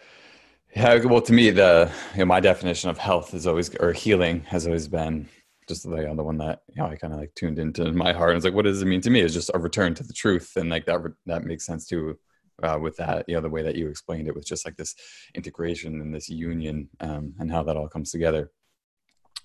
yeah, 0.75 1.05
well, 1.05 1.21
to 1.21 1.35
me, 1.35 1.51
the 1.51 1.93
you 2.15 2.21
know, 2.21 2.25
my 2.25 2.41
definition 2.41 2.89
of 2.89 2.97
health 2.97 3.35
is 3.35 3.47
always 3.47 3.75
or 3.77 3.93
healing 3.93 4.41
has 4.45 4.67
always 4.67 4.89
been 4.89 5.29
just 5.69 5.83
the 5.83 5.91
the 5.91 6.25
one 6.25 6.39
that 6.39 6.63
you 6.71 6.83
know 6.83 6.89
I 6.89 6.97
kind 6.97 7.13
of 7.13 7.21
like 7.21 7.35
tuned 7.35 7.59
into 7.59 7.85
in 7.85 7.95
my 7.95 8.15
heart. 8.15 8.31
And 8.31 8.39
it's 8.39 8.47
like, 8.47 8.55
what 8.55 8.65
does 8.65 8.81
it 8.81 8.87
mean 8.87 9.03
to 9.03 9.11
me? 9.11 9.21
It's 9.21 9.35
just 9.35 9.51
a 9.53 9.59
return 9.59 9.93
to 9.97 10.05
the 10.05 10.15
truth, 10.15 10.53
and 10.57 10.71
like 10.71 10.87
that 10.87 11.01
that 11.27 11.45
makes 11.45 11.67
sense 11.67 11.87
too. 11.87 12.19
Uh, 12.63 12.79
with 12.81 12.97
that, 12.97 13.27
you 13.29 13.35
know, 13.35 13.43
the 13.43 13.51
way 13.51 13.63
that 13.63 13.75
you 13.75 13.89
explained 13.89 14.29
it 14.29 14.35
was 14.35 14.47
just 14.47 14.65
like 14.65 14.77
this 14.79 14.95
integration 15.35 16.01
and 16.01 16.15
this 16.15 16.31
union, 16.31 16.89
um, 17.01 17.35
and 17.39 17.51
how 17.51 17.63
that 17.63 17.77
all 17.77 17.89
comes 17.89 18.11
together. 18.11 18.51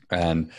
And 0.09 0.51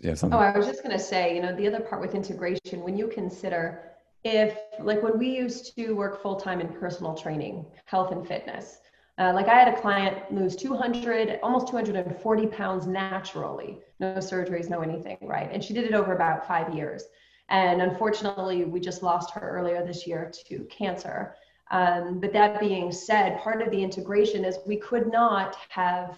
yeah, 0.00 0.14
something. 0.14 0.38
Oh, 0.38 0.42
I 0.42 0.56
was 0.56 0.66
just 0.66 0.82
going 0.82 0.96
to 0.96 1.02
say, 1.02 1.34
you 1.34 1.42
know, 1.42 1.54
the 1.54 1.66
other 1.66 1.80
part 1.80 2.00
with 2.00 2.14
integration, 2.14 2.82
when 2.82 2.96
you 2.96 3.08
consider 3.08 3.82
if 4.24 4.58
like 4.80 5.02
when 5.02 5.18
we 5.18 5.28
used 5.28 5.74
to 5.76 5.92
work 5.92 6.22
full 6.22 6.36
time 6.36 6.60
in 6.60 6.68
personal 6.68 7.14
training, 7.14 7.64
health 7.84 8.12
and 8.12 8.26
fitness, 8.26 8.78
uh, 9.18 9.32
like 9.34 9.48
I 9.48 9.54
had 9.54 9.68
a 9.74 9.80
client 9.80 10.32
lose 10.32 10.54
200, 10.54 11.40
almost 11.42 11.68
240 11.68 12.46
pounds 12.46 12.86
naturally, 12.86 13.78
no 13.98 14.14
surgeries, 14.14 14.70
no 14.70 14.80
anything, 14.80 15.18
right? 15.22 15.50
And 15.52 15.62
she 15.62 15.74
did 15.74 15.84
it 15.84 15.94
over 15.94 16.14
about 16.14 16.46
five 16.46 16.72
years. 16.74 17.04
And 17.48 17.82
unfortunately, 17.82 18.64
we 18.64 18.78
just 18.78 19.02
lost 19.02 19.30
her 19.32 19.40
earlier 19.40 19.84
this 19.84 20.06
year 20.06 20.30
to 20.48 20.58
cancer. 20.64 21.34
Um, 21.70 22.20
but 22.20 22.32
that 22.32 22.60
being 22.60 22.92
said, 22.92 23.40
part 23.40 23.60
of 23.60 23.70
the 23.70 23.82
integration 23.82 24.44
is 24.44 24.58
we 24.66 24.76
could 24.76 25.10
not 25.10 25.56
have 25.70 26.16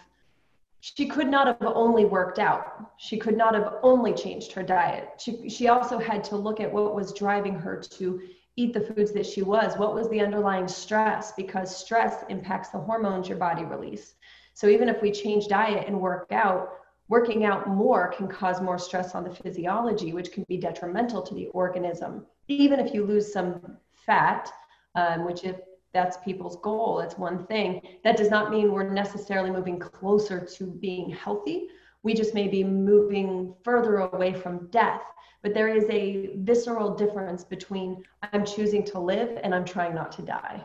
she 0.80 1.06
could 1.06 1.28
not 1.28 1.46
have 1.46 1.72
only 1.74 2.04
worked 2.04 2.38
out. 2.38 2.90
She 2.96 3.18
could 3.18 3.36
not 3.36 3.54
have 3.54 3.74
only 3.82 4.12
changed 4.14 4.52
her 4.52 4.62
diet. 4.62 5.10
She, 5.18 5.48
she 5.48 5.68
also 5.68 5.98
had 5.98 6.24
to 6.24 6.36
look 6.36 6.60
at 6.60 6.72
what 6.72 6.94
was 6.94 7.12
driving 7.12 7.54
her 7.54 7.76
to 7.76 8.20
eat 8.56 8.72
the 8.72 8.80
foods 8.80 9.12
that 9.12 9.26
she 9.26 9.42
was. 9.42 9.76
What 9.76 9.94
was 9.94 10.08
the 10.08 10.20
underlying 10.20 10.68
stress? 10.68 11.32
Because 11.32 11.74
stress 11.74 12.24
impacts 12.28 12.70
the 12.70 12.78
hormones 12.78 13.28
your 13.28 13.38
body 13.38 13.64
release. 13.64 14.14
So 14.54 14.68
even 14.68 14.88
if 14.88 15.00
we 15.02 15.12
change 15.12 15.48
diet 15.48 15.86
and 15.86 16.00
work 16.00 16.32
out, 16.32 16.70
working 17.08 17.44
out 17.44 17.68
more 17.68 18.08
can 18.08 18.28
cause 18.28 18.60
more 18.60 18.78
stress 18.78 19.14
on 19.14 19.24
the 19.24 19.34
physiology, 19.34 20.12
which 20.12 20.32
can 20.32 20.44
be 20.48 20.56
detrimental 20.56 21.22
to 21.22 21.34
the 21.34 21.46
organism. 21.48 22.26
Even 22.48 22.80
if 22.80 22.94
you 22.94 23.04
lose 23.04 23.32
some 23.32 23.76
fat, 24.06 24.50
um, 24.94 25.24
which 25.24 25.44
if 25.44 25.56
that's 25.92 26.16
people's 26.18 26.57
goal. 26.57 27.00
It's 27.00 27.18
one 27.18 27.46
thing. 27.46 27.81
That 28.05 28.16
does 28.16 28.31
not 28.31 28.50
mean 28.50 28.72
we're 28.72 28.88
necessarily 28.88 29.50
moving 29.50 29.79
closer 29.79 30.44
to 30.44 30.64
being 30.66 31.11
healthy. 31.11 31.68
We 32.03 32.14
just 32.14 32.35
may 32.35 32.48
be 32.48 32.64
moving 32.64 33.55
further 33.62 33.98
away 33.98 34.33
from 34.33 34.68
death. 34.68 35.03
But 35.42 35.55
there 35.55 35.68
is 35.68 35.85
a 35.90 36.37
visceral 36.37 36.94
difference 36.94 37.44
between 37.44 38.05
I'm 38.33 38.44
choosing 38.44 38.85
to 38.87 39.00
live 39.00 39.38
and 39.42 39.55
I'm 39.55 39.64
trying 39.64 39.94
not 39.94 40.12
to 40.12 40.22
die. 40.22 40.64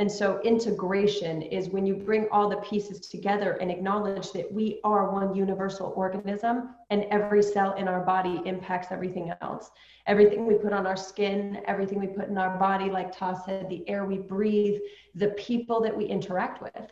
And 0.00 0.10
so 0.10 0.40
integration 0.40 1.42
is 1.42 1.68
when 1.68 1.84
you 1.84 1.94
bring 1.94 2.26
all 2.32 2.48
the 2.48 2.56
pieces 2.56 3.00
together 3.00 3.58
and 3.60 3.70
acknowledge 3.70 4.32
that 4.32 4.50
we 4.50 4.80
are 4.82 5.12
one 5.12 5.34
universal 5.34 5.92
organism 5.94 6.70
and 6.88 7.04
every 7.10 7.42
cell 7.42 7.74
in 7.74 7.86
our 7.86 8.00
body 8.00 8.40
impacts 8.46 8.92
everything 8.92 9.30
else. 9.42 9.70
Everything 10.06 10.46
we 10.46 10.54
put 10.54 10.72
on 10.72 10.86
our 10.86 10.96
skin, 10.96 11.60
everything 11.66 12.00
we 12.00 12.06
put 12.06 12.28
in 12.28 12.38
our 12.38 12.58
body, 12.58 12.88
like 12.88 13.14
Tah 13.14 13.34
said, 13.44 13.68
the 13.68 13.86
air 13.90 14.06
we 14.06 14.16
breathe, 14.16 14.80
the 15.16 15.28
people 15.32 15.82
that 15.82 15.94
we 15.94 16.06
interact 16.06 16.62
with. 16.62 16.90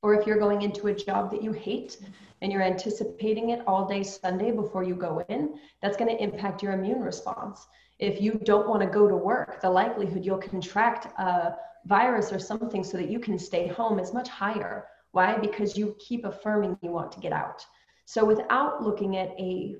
Or 0.00 0.14
if 0.14 0.26
you're 0.26 0.38
going 0.38 0.62
into 0.62 0.86
a 0.86 0.94
job 0.94 1.30
that 1.30 1.42
you 1.42 1.52
hate 1.52 1.98
and 2.40 2.50
you're 2.50 2.62
anticipating 2.62 3.50
it 3.50 3.60
all 3.66 3.86
day 3.86 4.02
Sunday 4.02 4.50
before 4.50 4.82
you 4.82 4.94
go 4.94 5.22
in, 5.28 5.56
that's 5.82 5.98
going 5.98 6.16
to 6.16 6.22
impact 6.22 6.62
your 6.62 6.72
immune 6.72 7.02
response. 7.02 7.66
If 7.98 8.22
you 8.22 8.40
don't 8.44 8.66
want 8.66 8.80
to 8.80 8.88
go 8.88 9.08
to 9.08 9.14
work, 9.14 9.60
the 9.60 9.68
likelihood 9.68 10.24
you'll 10.24 10.38
contract 10.38 11.06
a 11.18 11.56
virus 11.86 12.32
or 12.32 12.38
something 12.38 12.82
so 12.82 12.96
that 12.96 13.10
you 13.10 13.18
can 13.18 13.38
stay 13.38 13.66
home 13.66 13.98
is 13.98 14.14
much 14.14 14.28
higher. 14.28 14.86
Why? 15.12 15.36
Because 15.36 15.76
you 15.76 15.96
keep 15.98 16.24
affirming 16.24 16.78
you 16.82 16.90
want 16.90 17.12
to 17.12 17.20
get 17.20 17.32
out. 17.32 17.64
So 18.04 18.24
without 18.24 18.82
looking 18.82 19.16
at 19.16 19.30
a 19.38 19.76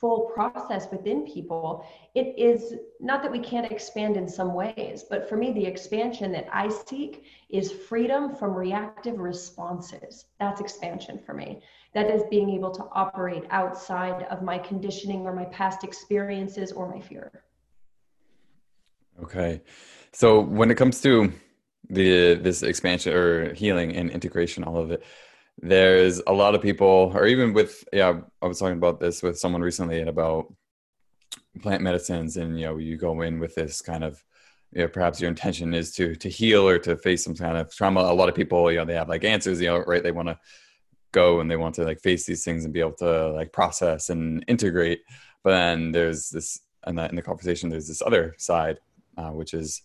full 0.00 0.30
process 0.32 0.90
within 0.90 1.26
people, 1.26 1.84
it 2.14 2.34
is 2.38 2.74
not 3.00 3.22
that 3.22 3.30
we 3.30 3.38
can't 3.38 3.70
expand 3.70 4.16
in 4.16 4.26
some 4.26 4.54
ways, 4.54 5.04
but 5.10 5.28
for 5.28 5.36
me, 5.36 5.52
the 5.52 5.64
expansion 5.64 6.32
that 6.32 6.48
I 6.50 6.68
seek 6.68 7.24
is 7.50 7.70
freedom 7.70 8.34
from 8.34 8.54
reactive 8.54 9.18
responses. 9.18 10.24
That's 10.38 10.60
expansion 10.60 11.18
for 11.18 11.34
me. 11.34 11.60
That 11.92 12.10
is 12.10 12.22
being 12.30 12.48
able 12.50 12.70
to 12.70 12.86
operate 12.92 13.44
outside 13.50 14.22
of 14.30 14.42
my 14.42 14.58
conditioning 14.58 15.26
or 15.26 15.34
my 15.34 15.46
past 15.46 15.84
experiences 15.84 16.72
or 16.72 16.88
my 16.88 17.00
fear. 17.00 17.44
Okay. 19.22 19.62
So 20.12 20.40
when 20.40 20.70
it 20.70 20.76
comes 20.76 21.00
to 21.02 21.32
the 21.88 22.34
this 22.34 22.62
expansion 22.62 23.12
or 23.12 23.54
healing 23.54 23.94
and 23.96 24.10
integration, 24.10 24.64
all 24.64 24.78
of 24.78 24.90
it, 24.90 25.02
there's 25.58 26.20
a 26.26 26.32
lot 26.32 26.54
of 26.54 26.62
people, 26.62 27.12
or 27.14 27.26
even 27.26 27.52
with 27.52 27.84
yeah, 27.92 28.20
I 28.42 28.46
was 28.46 28.58
talking 28.58 28.78
about 28.78 29.00
this 29.00 29.22
with 29.22 29.38
someone 29.38 29.62
recently 29.62 30.00
and 30.00 30.08
about 30.08 30.52
plant 31.62 31.82
medicines, 31.82 32.36
and 32.36 32.58
you 32.58 32.66
know, 32.66 32.78
you 32.78 32.96
go 32.96 33.20
in 33.22 33.40
with 33.40 33.54
this 33.54 33.80
kind 33.82 34.04
of 34.04 34.22
you 34.72 34.82
know, 34.82 34.88
perhaps 34.88 35.20
your 35.20 35.28
intention 35.30 35.74
is 35.74 35.92
to 35.96 36.14
to 36.16 36.28
heal 36.28 36.68
or 36.68 36.78
to 36.78 36.96
face 36.96 37.24
some 37.24 37.34
kind 37.34 37.56
of 37.56 37.74
trauma. 37.74 38.00
A 38.00 38.14
lot 38.14 38.28
of 38.28 38.34
people, 38.34 38.70
you 38.70 38.78
know, 38.78 38.84
they 38.84 38.94
have 38.94 39.08
like 39.08 39.24
answers, 39.24 39.60
you 39.60 39.68
know, 39.68 39.78
right? 39.78 40.02
They 40.02 40.12
want 40.12 40.28
to 40.28 40.38
go 41.12 41.40
and 41.40 41.50
they 41.50 41.56
want 41.56 41.74
to 41.76 41.84
like 41.84 42.00
face 42.00 42.24
these 42.24 42.44
things 42.44 42.64
and 42.64 42.74
be 42.74 42.80
able 42.80 42.92
to 42.92 43.32
like 43.32 43.52
process 43.52 44.10
and 44.10 44.44
integrate. 44.48 45.00
But 45.42 45.50
then 45.50 45.92
there's 45.92 46.28
this, 46.30 46.60
and 46.84 46.98
that 46.98 47.10
in 47.10 47.16
the 47.16 47.22
conversation, 47.22 47.68
there's 47.68 47.88
this 47.88 48.02
other 48.02 48.34
side, 48.38 48.78
uh, 49.20 49.30
which 49.30 49.54
is 49.54 49.82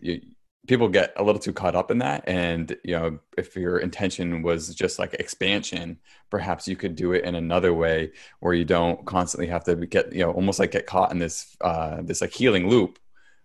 you, 0.00 0.20
people 0.66 0.88
get 0.88 1.12
a 1.16 1.24
little 1.24 1.40
too 1.40 1.52
caught 1.52 1.74
up 1.74 1.90
in 1.90 1.98
that. 1.98 2.24
And 2.26 2.76
you 2.84 2.94
know 2.94 3.18
if 3.36 3.56
your 3.56 3.78
intention 3.78 4.42
was 4.42 4.74
just 4.74 4.98
like 4.98 5.14
expansion 5.14 5.98
perhaps 6.30 6.68
you 6.68 6.76
could 6.76 6.94
do 6.94 7.12
it 7.12 7.24
in 7.24 7.34
another 7.34 7.72
way 7.72 8.12
where 8.40 8.54
you 8.54 8.64
don't 8.64 9.04
constantly 9.06 9.46
have 9.46 9.64
to 9.64 9.74
get 9.74 10.12
you 10.12 10.24
know 10.24 10.32
almost 10.32 10.58
like 10.58 10.70
get 10.70 10.86
caught 10.86 11.12
in 11.12 11.18
this 11.18 11.56
uh 11.62 11.98
this 12.02 12.20
like 12.20 12.32
healing 12.32 12.68
loop 12.68 12.98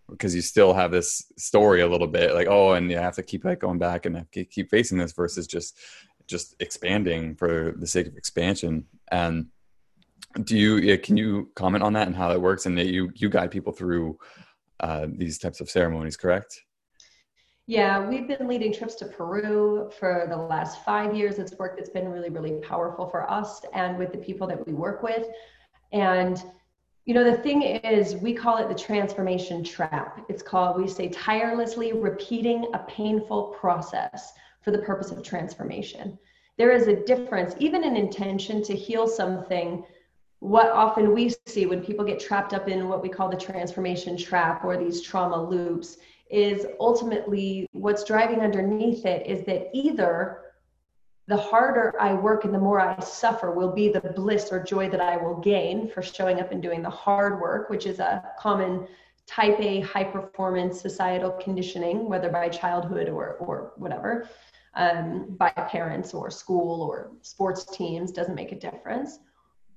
because 0.09 0.35
you 0.35 0.41
still 0.41 0.73
have 0.73 0.91
this 0.91 1.31
story 1.37 1.81
a 1.81 1.87
little 1.87 2.07
bit 2.07 2.33
like 2.33 2.47
oh 2.47 2.73
and 2.73 2.91
you 2.91 2.97
have 2.97 3.15
to 3.15 3.23
keep 3.23 3.45
like 3.45 3.59
going 3.59 3.79
back 3.79 4.05
and 4.05 4.25
keep 4.31 4.69
facing 4.69 4.97
this 4.97 5.13
versus 5.13 5.47
just 5.47 5.79
just 6.27 6.55
expanding 6.59 7.35
for 7.35 7.73
the 7.77 7.87
sake 7.87 8.07
of 8.07 8.17
expansion. 8.17 8.85
And 9.11 9.47
do 10.43 10.57
you 10.57 10.97
can 10.97 11.17
you 11.17 11.51
comment 11.55 11.83
on 11.83 11.93
that 11.93 12.07
and 12.07 12.15
how 12.15 12.29
that 12.29 12.41
works 12.41 12.65
and 12.65 12.77
that 12.77 12.87
you 12.87 13.11
you 13.15 13.29
guide 13.29 13.51
people 13.51 13.73
through 13.73 14.17
uh, 14.83 15.07
these 15.09 15.39
types 15.39 15.59
of 15.59 15.69
ceremonies 15.69 16.15
correct 16.15 16.61
yeah, 17.65 18.05
we've 18.05 18.27
been 18.27 18.45
leading 18.47 18.73
trips 18.73 18.95
to 18.95 19.05
Peru 19.05 19.89
for 19.97 20.25
the 20.29 20.35
last 20.35 20.83
five 20.83 21.15
years. 21.15 21.39
It's 21.39 21.53
work 21.53 21.77
that's 21.77 21.89
been 21.89 22.09
really, 22.09 22.29
really 22.29 22.59
powerful 22.59 23.07
for 23.07 23.29
us 23.29 23.61
and 23.73 23.97
with 23.97 24.11
the 24.11 24.17
people 24.17 24.45
that 24.47 24.67
we 24.67 24.73
work 24.73 25.01
with. 25.01 25.27
And, 25.93 26.43
you 27.05 27.13
know, 27.13 27.23
the 27.23 27.37
thing 27.37 27.61
is, 27.61 28.17
we 28.17 28.33
call 28.33 28.57
it 28.57 28.67
the 28.67 28.75
transformation 28.75 29.63
trap. 29.63 30.25
It's 30.27 30.43
called, 30.43 30.81
we 30.81 30.89
say, 30.89 31.07
tirelessly 31.07 31.93
repeating 31.93 32.67
a 32.73 32.79
painful 32.79 33.55
process 33.57 34.33
for 34.61 34.71
the 34.71 34.79
purpose 34.79 35.11
of 35.11 35.23
transformation. 35.23 36.19
There 36.57 36.71
is 36.71 36.87
a 36.87 37.05
difference, 37.05 37.55
even 37.59 37.85
an 37.85 37.95
intention 37.95 38.61
to 38.63 38.75
heal 38.75 39.07
something. 39.07 39.85
What 40.43 40.71
often 40.71 41.13
we 41.13 41.33
see 41.45 41.67
when 41.67 41.81
people 41.81 42.03
get 42.03 42.19
trapped 42.19 42.53
up 42.53 42.67
in 42.67 42.89
what 42.89 43.01
we 43.01 43.07
call 43.07 43.29
the 43.29 43.37
transformation 43.37 44.17
trap 44.17 44.65
or 44.65 44.75
these 44.75 45.01
trauma 45.01 45.41
loops 45.41 45.99
is 46.29 46.65
ultimately 46.81 47.65
what's 47.71 48.03
driving 48.03 48.41
underneath 48.41 49.05
it 49.05 49.25
is 49.25 49.45
that 49.45 49.69
either 49.71 50.41
the 51.27 51.37
harder 51.37 51.95
I 51.97 52.13
work 52.13 52.43
and 52.43 52.53
the 52.53 52.59
more 52.59 52.81
I 52.81 52.99
suffer 52.99 53.51
will 53.51 53.71
be 53.71 53.87
the 53.87 54.01
bliss 54.01 54.51
or 54.51 54.61
joy 54.61 54.89
that 54.89 54.99
I 54.99 55.15
will 55.15 55.39
gain 55.39 55.87
for 55.87 56.01
showing 56.01 56.41
up 56.41 56.51
and 56.51 56.61
doing 56.61 56.81
the 56.81 56.89
hard 56.89 57.39
work, 57.39 57.69
which 57.69 57.85
is 57.85 57.99
a 57.99 58.29
common 58.37 58.85
type 59.25 59.57
A 59.61 59.79
high 59.79 60.03
performance 60.03 60.81
societal 60.81 61.31
conditioning, 61.31 62.09
whether 62.09 62.27
by 62.27 62.49
childhood 62.49 63.07
or, 63.07 63.35
or 63.35 63.71
whatever, 63.77 64.27
um, 64.75 65.37
by 65.37 65.51
parents 65.51 66.13
or 66.13 66.29
school 66.29 66.81
or 66.81 67.13
sports 67.21 67.63
teams, 67.63 68.11
doesn't 68.11 68.35
make 68.35 68.51
a 68.51 68.59
difference. 68.59 69.19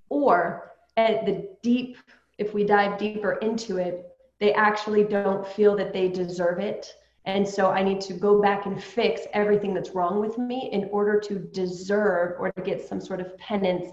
Or 0.08 0.72
at 0.96 1.26
the 1.26 1.48
deep, 1.62 1.96
if 2.38 2.54
we 2.54 2.64
dive 2.64 2.98
deeper 2.98 3.32
into 3.34 3.78
it, 3.78 4.06
they 4.38 4.52
actually 4.52 5.04
don't 5.04 5.46
feel 5.46 5.76
that 5.76 5.92
they 5.92 6.08
deserve 6.08 6.58
it. 6.58 6.94
And 7.24 7.46
so 7.46 7.70
I 7.70 7.82
need 7.82 8.00
to 8.02 8.12
go 8.12 8.40
back 8.40 8.66
and 8.66 8.82
fix 8.82 9.22
everything 9.32 9.74
that's 9.74 9.90
wrong 9.90 10.20
with 10.20 10.38
me 10.38 10.68
in 10.72 10.88
order 10.92 11.18
to 11.20 11.38
deserve 11.38 12.36
or 12.38 12.52
to 12.52 12.62
get 12.62 12.86
some 12.86 13.00
sort 13.00 13.20
of 13.20 13.36
penance 13.36 13.88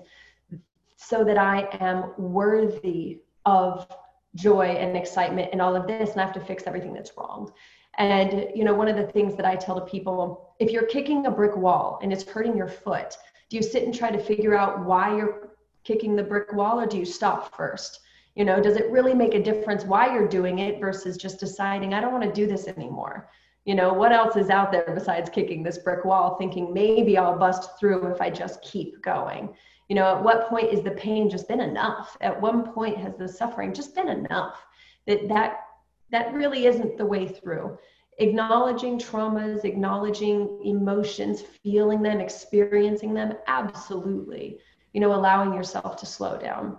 so 0.97 1.23
that 1.23 1.37
I 1.37 1.67
am 1.79 2.13
worthy 2.17 3.21
of 3.45 3.87
joy 4.35 4.67
and 4.67 4.95
excitement 4.95 5.49
and 5.51 5.61
all 5.61 5.75
of 5.75 5.87
this. 5.87 6.11
And 6.11 6.21
I 6.21 6.25
have 6.25 6.33
to 6.35 6.39
fix 6.39 6.63
everything 6.67 6.93
that's 6.93 7.11
wrong. 7.17 7.51
And, 7.97 8.47
you 8.55 8.63
know, 8.63 8.73
one 8.73 8.87
of 8.87 8.95
the 8.95 9.07
things 9.07 9.35
that 9.35 9.45
I 9.45 9.55
tell 9.55 9.79
to 9.79 9.85
people 9.85 10.55
if 10.59 10.71
you're 10.71 10.85
kicking 10.85 11.25
a 11.25 11.31
brick 11.31 11.55
wall 11.55 11.99
and 12.01 12.13
it's 12.13 12.23
hurting 12.23 12.55
your 12.55 12.67
foot, 12.67 13.17
do 13.49 13.57
you 13.57 13.63
sit 13.63 13.83
and 13.83 13.93
try 13.93 14.11
to 14.11 14.17
figure 14.17 14.55
out 14.55 14.85
why 14.85 15.15
you're 15.15 15.49
kicking 15.83 16.15
the 16.15 16.23
brick 16.23 16.53
wall 16.53 16.79
or 16.79 16.85
do 16.85 16.97
you 16.97 17.05
stop 17.05 17.55
first? 17.55 17.99
You 18.35 18.45
know, 18.45 18.61
does 18.61 18.77
it 18.77 18.89
really 18.89 19.13
make 19.13 19.35
a 19.35 19.43
difference 19.43 19.83
why 19.83 20.13
you're 20.13 20.27
doing 20.27 20.59
it 20.59 20.79
versus 20.79 21.17
just 21.17 21.39
deciding, 21.39 21.93
I 21.93 22.01
don't 22.01 22.11
want 22.11 22.23
to 22.23 22.33
do 22.33 22.47
this 22.47 22.67
anymore? 22.67 23.29
You 23.65 23.75
know, 23.75 23.93
what 23.93 24.11
else 24.11 24.35
is 24.35 24.49
out 24.49 24.71
there 24.71 24.91
besides 24.93 25.29
kicking 25.29 25.63
this 25.63 25.77
brick 25.77 26.03
wall, 26.03 26.35
thinking 26.35 26.73
maybe 26.73 27.17
I'll 27.17 27.37
bust 27.37 27.79
through 27.79 28.07
if 28.07 28.21
I 28.21 28.29
just 28.29 28.61
keep 28.61 29.01
going? 29.01 29.53
You 29.87 29.95
know, 29.95 30.15
at 30.15 30.23
what 30.23 30.49
point 30.49 30.73
is 30.73 30.81
the 30.81 30.91
pain 30.91 31.29
just 31.29 31.47
been 31.47 31.61
enough? 31.61 32.17
At 32.21 32.41
one 32.41 32.73
point 32.73 32.97
has 32.97 33.15
the 33.15 33.27
suffering 33.27 33.73
just 33.73 33.95
been 33.95 34.09
enough? 34.09 34.65
That 35.05 35.27
that 35.29 35.59
that 36.11 36.33
really 36.33 36.65
isn't 36.65 36.97
the 36.97 37.05
way 37.05 37.27
through. 37.27 37.77
Acknowledging 38.19 38.99
traumas, 38.99 39.65
acknowledging 39.65 40.59
emotions, 40.63 41.41
feeling 41.41 42.01
them, 42.01 42.19
experiencing 42.19 43.13
them, 43.13 43.33
absolutely. 43.47 44.59
You 44.93 45.01
know, 45.01 45.13
allowing 45.13 45.53
yourself 45.53 45.97
to 45.97 46.05
slow 46.05 46.37
down 46.37 46.77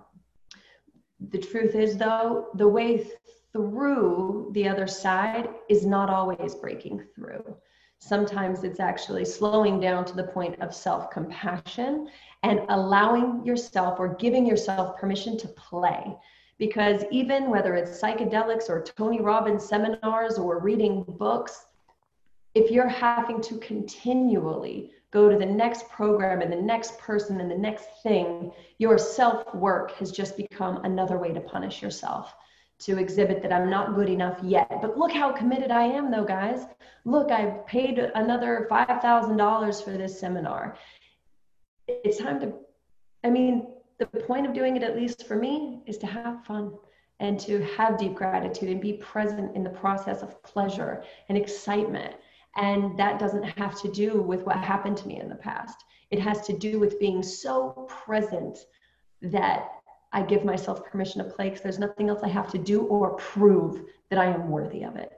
the 1.30 1.38
truth 1.38 1.74
is, 1.74 1.96
though, 1.96 2.48
the 2.54 2.68
way 2.68 3.10
through 3.52 4.50
the 4.52 4.68
other 4.68 4.86
side 4.86 5.48
is 5.68 5.86
not 5.86 6.10
always 6.10 6.54
breaking 6.54 7.04
through. 7.14 7.56
Sometimes 7.98 8.64
it's 8.64 8.80
actually 8.80 9.24
slowing 9.24 9.80
down 9.80 10.04
to 10.06 10.14
the 10.14 10.24
point 10.24 10.60
of 10.60 10.74
self 10.74 11.10
compassion 11.10 12.08
and 12.42 12.60
allowing 12.68 13.44
yourself 13.46 13.98
or 13.98 14.14
giving 14.16 14.44
yourself 14.44 14.98
permission 14.98 15.38
to 15.38 15.48
play. 15.48 16.14
Because 16.58 17.04
even 17.10 17.50
whether 17.50 17.74
it's 17.74 18.00
psychedelics 18.00 18.68
or 18.68 18.82
Tony 18.82 19.20
Robbins 19.20 19.64
seminars 19.64 20.38
or 20.38 20.58
reading 20.58 21.04
books, 21.04 21.66
if 22.54 22.70
you're 22.70 22.88
having 22.88 23.40
to 23.42 23.58
continually 23.58 24.92
go 25.10 25.28
to 25.28 25.36
the 25.36 25.46
next 25.46 25.88
program 25.88 26.40
and 26.40 26.52
the 26.52 26.60
next 26.60 26.98
person 26.98 27.40
and 27.40 27.50
the 27.50 27.56
next 27.56 27.88
thing, 28.02 28.52
your 28.78 28.96
self 28.96 29.54
work 29.54 29.92
has 29.92 30.12
just 30.12 30.36
become 30.36 30.84
another 30.84 31.18
way 31.18 31.32
to 31.32 31.40
punish 31.40 31.82
yourself, 31.82 32.34
to 32.80 32.98
exhibit 32.98 33.42
that 33.42 33.52
I'm 33.52 33.70
not 33.70 33.94
good 33.94 34.08
enough 34.08 34.38
yet. 34.42 34.78
But 34.80 34.96
look 34.96 35.12
how 35.12 35.32
committed 35.32 35.70
I 35.70 35.82
am, 35.82 36.10
though, 36.10 36.24
guys. 36.24 36.66
Look, 37.04 37.30
I've 37.30 37.66
paid 37.66 37.98
another 37.98 38.66
$5,000 38.70 39.84
for 39.84 39.90
this 39.90 40.18
seminar. 40.18 40.76
It's 41.86 42.18
time 42.18 42.40
to, 42.40 42.52
I 43.24 43.30
mean, 43.30 43.66
the 43.98 44.06
point 44.06 44.46
of 44.46 44.52
doing 44.52 44.76
it, 44.76 44.82
at 44.82 44.96
least 44.96 45.26
for 45.26 45.36
me, 45.36 45.82
is 45.86 45.98
to 45.98 46.06
have 46.06 46.44
fun 46.44 46.72
and 47.20 47.38
to 47.40 47.62
have 47.76 47.98
deep 47.98 48.14
gratitude 48.14 48.68
and 48.68 48.80
be 48.80 48.94
present 48.94 49.54
in 49.54 49.62
the 49.62 49.70
process 49.70 50.22
of 50.22 50.42
pleasure 50.42 51.04
and 51.28 51.38
excitement 51.38 52.14
and 52.56 52.96
that 52.98 53.18
doesn't 53.18 53.42
have 53.42 53.80
to 53.82 53.90
do 53.90 54.22
with 54.22 54.42
what 54.42 54.56
happened 54.56 54.96
to 54.98 55.08
me 55.08 55.20
in 55.20 55.28
the 55.28 55.34
past. 55.34 55.84
It 56.10 56.20
has 56.20 56.46
to 56.46 56.56
do 56.56 56.78
with 56.78 57.00
being 57.00 57.22
so 57.22 57.88
present 57.88 58.58
that 59.22 59.68
I 60.12 60.22
give 60.22 60.44
myself 60.44 60.84
permission 60.84 61.24
to 61.24 61.30
play 61.30 61.48
because 61.48 61.62
there's 61.62 61.78
nothing 61.78 62.08
else 62.08 62.20
I 62.22 62.28
have 62.28 62.50
to 62.52 62.58
do 62.58 62.82
or 62.82 63.16
prove 63.16 63.82
that 64.10 64.18
I 64.18 64.26
am 64.26 64.48
worthy 64.48 64.84
of 64.84 64.96
it. 64.96 65.10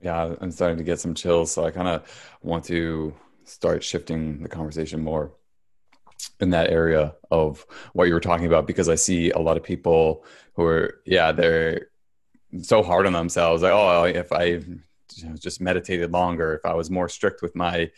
Yeah, 0.00 0.34
I'm 0.40 0.50
starting 0.50 0.78
to 0.78 0.84
get 0.84 1.00
some 1.00 1.14
chills. 1.14 1.50
So 1.50 1.64
I 1.64 1.70
kind 1.70 1.88
of 1.88 2.36
want 2.42 2.64
to 2.66 3.14
start 3.44 3.82
shifting 3.82 4.42
the 4.42 4.48
conversation 4.48 5.02
more 5.02 5.32
in 6.40 6.50
that 6.50 6.70
area 6.70 7.14
of 7.30 7.66
what 7.92 8.06
you 8.06 8.14
were 8.14 8.20
talking 8.20 8.46
about 8.46 8.66
because 8.66 8.88
I 8.88 8.94
see 8.94 9.30
a 9.30 9.38
lot 9.38 9.56
of 9.56 9.62
people 9.62 10.24
who 10.54 10.64
are, 10.64 11.00
yeah, 11.06 11.32
they're 11.32 11.88
so 12.62 12.82
hard 12.82 13.06
on 13.06 13.12
themselves. 13.12 13.62
Like 13.62 13.72
oh 13.72 14.04
if 14.04 14.32
i 14.32 14.60
just 15.38 15.60
meditated 15.60 16.10
longer 16.10 16.54
if 16.54 16.64
i 16.64 16.74
was 16.74 16.90
more 16.90 17.08
strict 17.08 17.42
with 17.42 17.54
my 17.54 17.90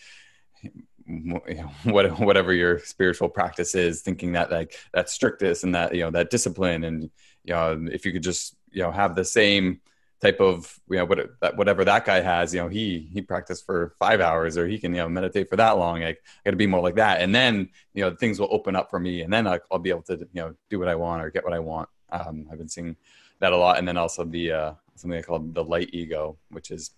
whatever 1.84 2.52
your 2.52 2.80
spiritual 2.80 3.28
practice 3.28 3.74
is 3.74 4.02
thinking 4.02 4.32
that 4.32 4.50
like 4.50 4.76
that 4.92 5.08
strictness 5.08 5.62
and 5.62 5.74
that 5.74 5.94
you 5.94 6.02
know 6.02 6.10
that 6.10 6.30
discipline 6.30 6.82
and 6.84 7.02
you 7.44 7.54
know 7.54 7.86
if 7.92 8.04
you 8.04 8.12
could 8.12 8.24
just 8.24 8.56
you 8.72 8.82
know 8.82 8.90
have 8.90 9.14
the 9.14 9.24
same 9.24 9.80
type 10.20 10.40
of 10.40 10.80
you 10.90 10.96
know 10.96 11.04
what, 11.04 11.56
whatever 11.56 11.84
that 11.84 12.04
guy 12.04 12.20
has 12.20 12.52
you 12.52 12.60
know 12.60 12.68
he 12.68 13.08
he 13.12 13.22
practiced 13.22 13.64
for 13.64 13.94
five 13.98 14.20
hours 14.20 14.58
or 14.58 14.66
he 14.66 14.78
can 14.78 14.92
you 14.92 15.00
know 15.00 15.08
meditate 15.08 15.48
for 15.48 15.56
that 15.56 15.78
long. 15.78 16.00
Like 16.00 16.16
i 16.16 16.40
gotta 16.44 16.56
be 16.56 16.66
more 16.66 16.82
like 16.82 16.96
that. 16.96 17.20
And 17.20 17.34
then 17.34 17.68
you 17.94 18.02
know 18.02 18.16
things 18.16 18.40
will 18.40 18.48
open 18.50 18.74
up 18.74 18.90
for 18.90 18.98
me 18.98 19.22
and 19.22 19.32
then 19.32 19.46
i'll, 19.46 19.60
I'll 19.70 19.78
be 19.78 19.90
able 19.90 20.02
to 20.02 20.18
you 20.18 20.40
know 20.40 20.54
do 20.70 20.78
what 20.78 20.88
i 20.88 20.94
want 20.94 21.22
or 21.22 21.30
get 21.30 21.44
what 21.44 21.52
i 21.52 21.58
want. 21.58 21.88
Um, 22.10 22.48
i've 22.50 22.58
been 22.58 22.68
seeing 22.68 22.96
that 23.40 23.52
a 23.52 23.56
lot. 23.56 23.78
And 23.78 23.86
then 23.86 23.96
also 23.96 24.24
the 24.24 24.52
uh, 24.52 24.72
something 24.94 25.18
I 25.18 25.22
call 25.22 25.40
the 25.40 25.64
light 25.64 25.90
ego, 25.92 26.38
which 26.50 26.70
is 26.70 26.90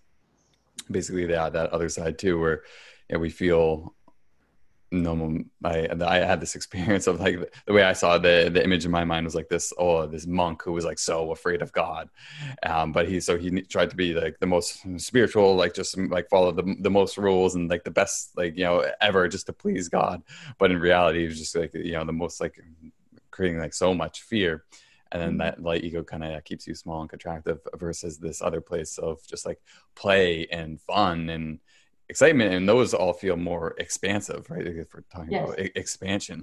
basically 0.89 1.25
that 1.27 1.53
that 1.53 1.71
other 1.71 1.89
side 1.89 2.17
too, 2.17 2.39
where 2.39 2.63
yeah, 3.09 3.17
we 3.17 3.29
feel 3.29 3.95
no 4.91 5.43
I 5.63 5.87
I 6.01 6.17
had 6.17 6.41
this 6.41 6.55
experience 6.59 7.07
of 7.07 7.19
like 7.19 7.53
the 7.65 7.73
way 7.73 7.83
I 7.83 7.93
saw 7.93 8.17
the 8.17 8.49
the 8.51 8.63
image 8.63 8.85
in 8.85 8.91
my 8.91 9.03
mind 9.03 9.25
was 9.25 9.35
like 9.35 9.49
this 9.49 9.71
oh 9.77 10.07
this 10.07 10.25
monk 10.25 10.63
who 10.63 10.71
was 10.71 10.85
like 10.85 10.99
so 10.99 11.31
afraid 11.31 11.61
of 11.61 11.71
God, 11.71 12.09
um, 12.63 12.91
but 12.91 13.07
he 13.07 13.19
so 13.19 13.37
he 13.37 13.61
tried 13.61 13.89
to 13.91 13.95
be 13.95 14.13
like 14.13 14.39
the 14.39 14.47
most 14.47 14.81
spiritual 14.99 15.55
like 15.55 15.73
just 15.73 15.97
like 15.97 16.29
follow 16.29 16.51
the 16.51 16.75
the 16.79 16.89
most 16.89 17.17
rules 17.17 17.55
and 17.55 17.69
like 17.69 17.83
the 17.83 17.91
best 17.91 18.35
like 18.35 18.57
you 18.57 18.63
know 18.63 18.85
ever 19.01 19.27
just 19.27 19.45
to 19.47 19.53
please 19.53 19.89
God, 19.89 20.23
but 20.57 20.71
in 20.71 20.79
reality 20.79 21.19
he 21.19 21.25
was 21.27 21.39
just 21.39 21.55
like 21.55 21.73
you 21.73 21.93
know 21.93 22.05
the 22.05 22.13
most 22.13 22.41
like 22.41 22.59
creating 23.31 23.59
like 23.59 23.73
so 23.73 23.93
much 23.93 24.21
fear, 24.23 24.63
and 25.11 25.21
then 25.21 25.29
mm-hmm. 25.29 25.37
that 25.39 25.61
light 25.61 25.83
ego 25.83 26.03
kind 26.03 26.23
of 26.23 26.43
keeps 26.43 26.67
you 26.67 26.75
small 26.75 27.01
and 27.01 27.09
contractive 27.09 27.59
versus 27.77 28.17
this 28.17 28.41
other 28.41 28.61
place 28.61 28.97
of 28.97 29.25
just 29.27 29.45
like 29.45 29.59
play 29.95 30.47
and 30.51 30.79
fun 30.81 31.29
and 31.29 31.59
excitement 32.09 32.53
and 32.53 32.67
those 32.67 32.93
all 32.93 33.13
feel 33.13 33.37
more 33.37 33.75
expansive 33.77 34.49
right 34.49 34.65
if 34.65 34.93
we're 34.93 35.03
talking 35.11 35.31
yes. 35.31 35.47
about 35.47 35.59
expansion 35.75 36.41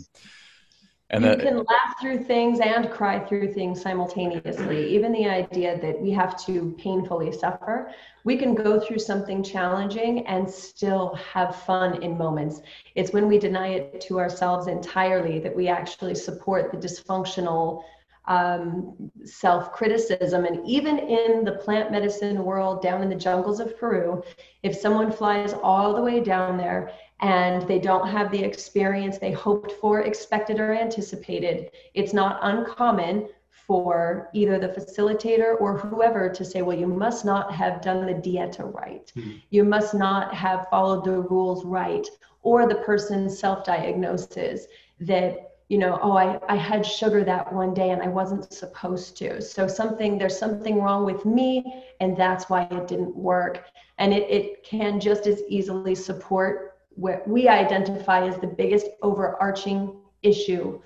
and 1.10 1.22
you 1.22 1.30
that, 1.30 1.40
can 1.40 1.58
laugh 1.58 2.00
through 2.00 2.24
things 2.24 2.58
and 2.58 2.90
cry 2.90 3.20
through 3.20 3.52
things 3.52 3.80
simultaneously. 3.80 4.92
Even 4.92 5.12
the 5.12 5.26
idea 5.26 5.80
that 5.80 6.00
we 6.00 6.10
have 6.10 6.36
to 6.46 6.74
painfully 6.78 7.30
suffer, 7.30 7.92
we 8.24 8.36
can 8.36 8.56
go 8.56 8.80
through 8.80 8.98
something 8.98 9.40
challenging 9.40 10.26
and 10.26 10.50
still 10.50 11.14
have 11.32 11.54
fun 11.54 12.02
in 12.02 12.18
moments. 12.18 12.60
It's 12.96 13.12
when 13.12 13.28
we 13.28 13.38
deny 13.38 13.68
it 13.68 14.00
to 14.02 14.18
ourselves 14.18 14.66
entirely 14.66 15.38
that 15.38 15.54
we 15.54 15.68
actually 15.68 16.16
support 16.16 16.72
the 16.72 16.76
dysfunctional 16.76 17.84
um, 18.26 19.10
self 19.24 19.72
criticism. 19.72 20.44
And 20.44 20.66
even 20.66 20.98
in 20.98 21.44
the 21.44 21.52
plant 21.52 21.90
medicine 21.90 22.44
world, 22.44 22.82
down 22.82 23.02
in 23.02 23.08
the 23.08 23.14
jungles 23.14 23.60
of 23.60 23.78
Peru, 23.78 24.22
if 24.62 24.76
someone 24.76 25.12
flies 25.12 25.54
all 25.62 25.94
the 25.94 26.02
way 26.02 26.20
down 26.20 26.56
there 26.56 26.90
and 27.20 27.66
they 27.68 27.78
don't 27.78 28.08
have 28.08 28.30
the 28.30 28.42
experience 28.42 29.18
they 29.18 29.32
hoped 29.32 29.72
for, 29.72 30.02
expected, 30.02 30.60
or 30.60 30.74
anticipated, 30.74 31.70
it's 31.94 32.12
not 32.12 32.38
uncommon 32.42 33.28
for 33.66 34.28
either 34.32 34.58
the 34.58 34.68
facilitator 34.68 35.60
or 35.60 35.76
whoever 35.76 36.28
to 36.28 36.44
say, 36.44 36.62
well, 36.62 36.78
you 36.78 36.86
must 36.86 37.24
not 37.24 37.52
have 37.52 37.80
done 37.80 38.06
the 38.06 38.12
dieta 38.12 38.72
right. 38.72 39.12
Mm-hmm. 39.16 39.38
You 39.50 39.64
must 39.64 39.92
not 39.92 40.32
have 40.34 40.68
followed 40.70 41.04
the 41.04 41.20
rules 41.20 41.64
right. 41.64 42.06
Or 42.42 42.68
the 42.68 42.76
person 42.76 43.28
self 43.28 43.64
diagnoses 43.64 44.68
that 45.00 45.55
you 45.68 45.78
know, 45.78 45.98
oh, 46.00 46.16
I, 46.16 46.38
I 46.48 46.54
had 46.54 46.86
sugar 46.86 47.24
that 47.24 47.52
one 47.52 47.74
day 47.74 47.90
and 47.90 48.00
I 48.00 48.06
wasn't 48.06 48.52
supposed 48.52 49.16
to. 49.18 49.42
So 49.42 49.66
something, 49.66 50.16
there's 50.16 50.38
something 50.38 50.80
wrong 50.80 51.04
with 51.04 51.24
me 51.24 51.84
and 52.00 52.16
that's 52.16 52.48
why 52.48 52.62
it 52.70 52.86
didn't 52.86 53.16
work. 53.16 53.64
And 53.98 54.12
it, 54.12 54.30
it 54.30 54.62
can 54.62 55.00
just 55.00 55.26
as 55.26 55.42
easily 55.48 55.94
support 55.94 56.78
what 56.90 57.26
we 57.26 57.48
identify 57.48 58.26
as 58.26 58.38
the 58.38 58.46
biggest 58.46 58.86
overarching 59.02 59.96
issue 60.22 60.80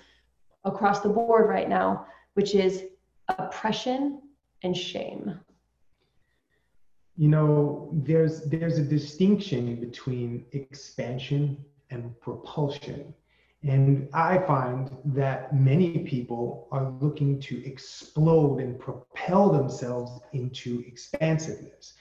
across 0.64 1.00
the 1.00 1.08
board 1.08 1.48
right 1.48 1.68
now, 1.68 2.06
which 2.34 2.54
is 2.54 2.84
oppression 3.28 4.22
and 4.62 4.76
shame. 4.76 5.38
You 7.16 7.28
know, 7.28 7.90
there's 7.92 8.44
there's 8.44 8.78
a 8.78 8.82
distinction 8.82 9.76
between 9.76 10.46
expansion 10.52 11.62
and 11.90 12.18
propulsion 12.20 13.12
and 13.62 14.08
I 14.14 14.38
find 14.38 14.90
that 15.06 15.54
many 15.54 15.98
people 15.98 16.66
are 16.72 16.90
looking 17.00 17.38
to 17.40 17.66
explode 17.66 18.60
and 18.60 18.78
propel 18.78 19.50
themselves 19.50 20.20
into 20.32 20.82
expansiveness. 20.86 21.94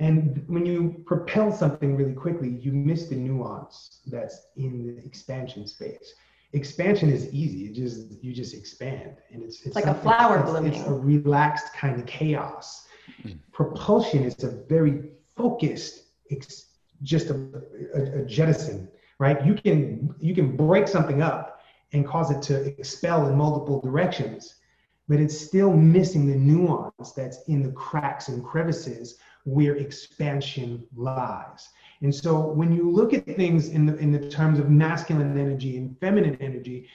And 0.00 0.44
when 0.48 0.66
you 0.66 1.02
propel 1.06 1.52
something 1.52 1.96
really 1.96 2.12
quickly, 2.12 2.50
you 2.60 2.72
miss 2.72 3.06
the 3.06 3.14
nuance 3.14 4.00
that's 4.06 4.48
in 4.56 4.86
the 4.86 5.06
expansion 5.06 5.66
space. 5.66 6.14
Expansion 6.52 7.08
is 7.08 7.32
easy; 7.32 7.66
it 7.66 7.74
just 7.74 8.22
you 8.22 8.32
just 8.32 8.54
expand, 8.54 9.16
and 9.32 9.42
it's 9.42 9.64
it's 9.64 9.74
like 9.74 9.86
a 9.86 9.94
flower 9.94 10.40
it's, 10.40 10.50
blooming. 10.50 10.74
It's 10.74 10.86
a 10.86 10.92
relaxed 10.92 11.72
kind 11.74 11.98
of 11.98 12.06
chaos. 12.06 12.86
Mm. 13.24 13.38
Propulsion 13.52 14.24
is 14.24 14.42
a 14.44 14.50
very 14.68 15.10
focused, 15.36 16.04
it's 16.26 16.66
just 17.02 17.30
a, 17.30 17.34
a, 17.94 18.22
a 18.22 18.24
jettison 18.26 18.88
right? 19.18 19.44
You 19.44 19.54
can 19.54 20.14
you 20.18 20.34
can 20.34 20.56
break 20.56 20.88
something 20.88 21.22
up 21.22 21.60
and 21.92 22.06
cause 22.06 22.30
it 22.30 22.42
to 22.42 22.66
expel 22.78 23.28
in 23.28 23.36
multiple 23.36 23.80
directions, 23.80 24.56
but 25.08 25.20
it's 25.20 25.38
still 25.38 25.72
missing 25.72 26.26
the 26.26 26.36
nuance 26.36 27.12
that's 27.12 27.42
in 27.48 27.62
the 27.62 27.72
cracks 27.72 28.28
and 28.28 28.44
crevices 28.44 29.18
where 29.44 29.76
expansion 29.76 30.84
lies. 30.96 31.68
And 32.02 32.14
so 32.14 32.40
when 32.40 32.74
you 32.74 32.90
look 32.90 33.14
at 33.14 33.24
things 33.24 33.68
in 33.68 33.86
the 33.86 33.96
in 33.96 34.12
the 34.12 34.28
terms 34.28 34.58
of 34.58 34.68
masculine 34.70 35.38
energy 35.38 35.78
and 35.78 35.98
feminine 35.98 36.36
energy, 36.40 36.88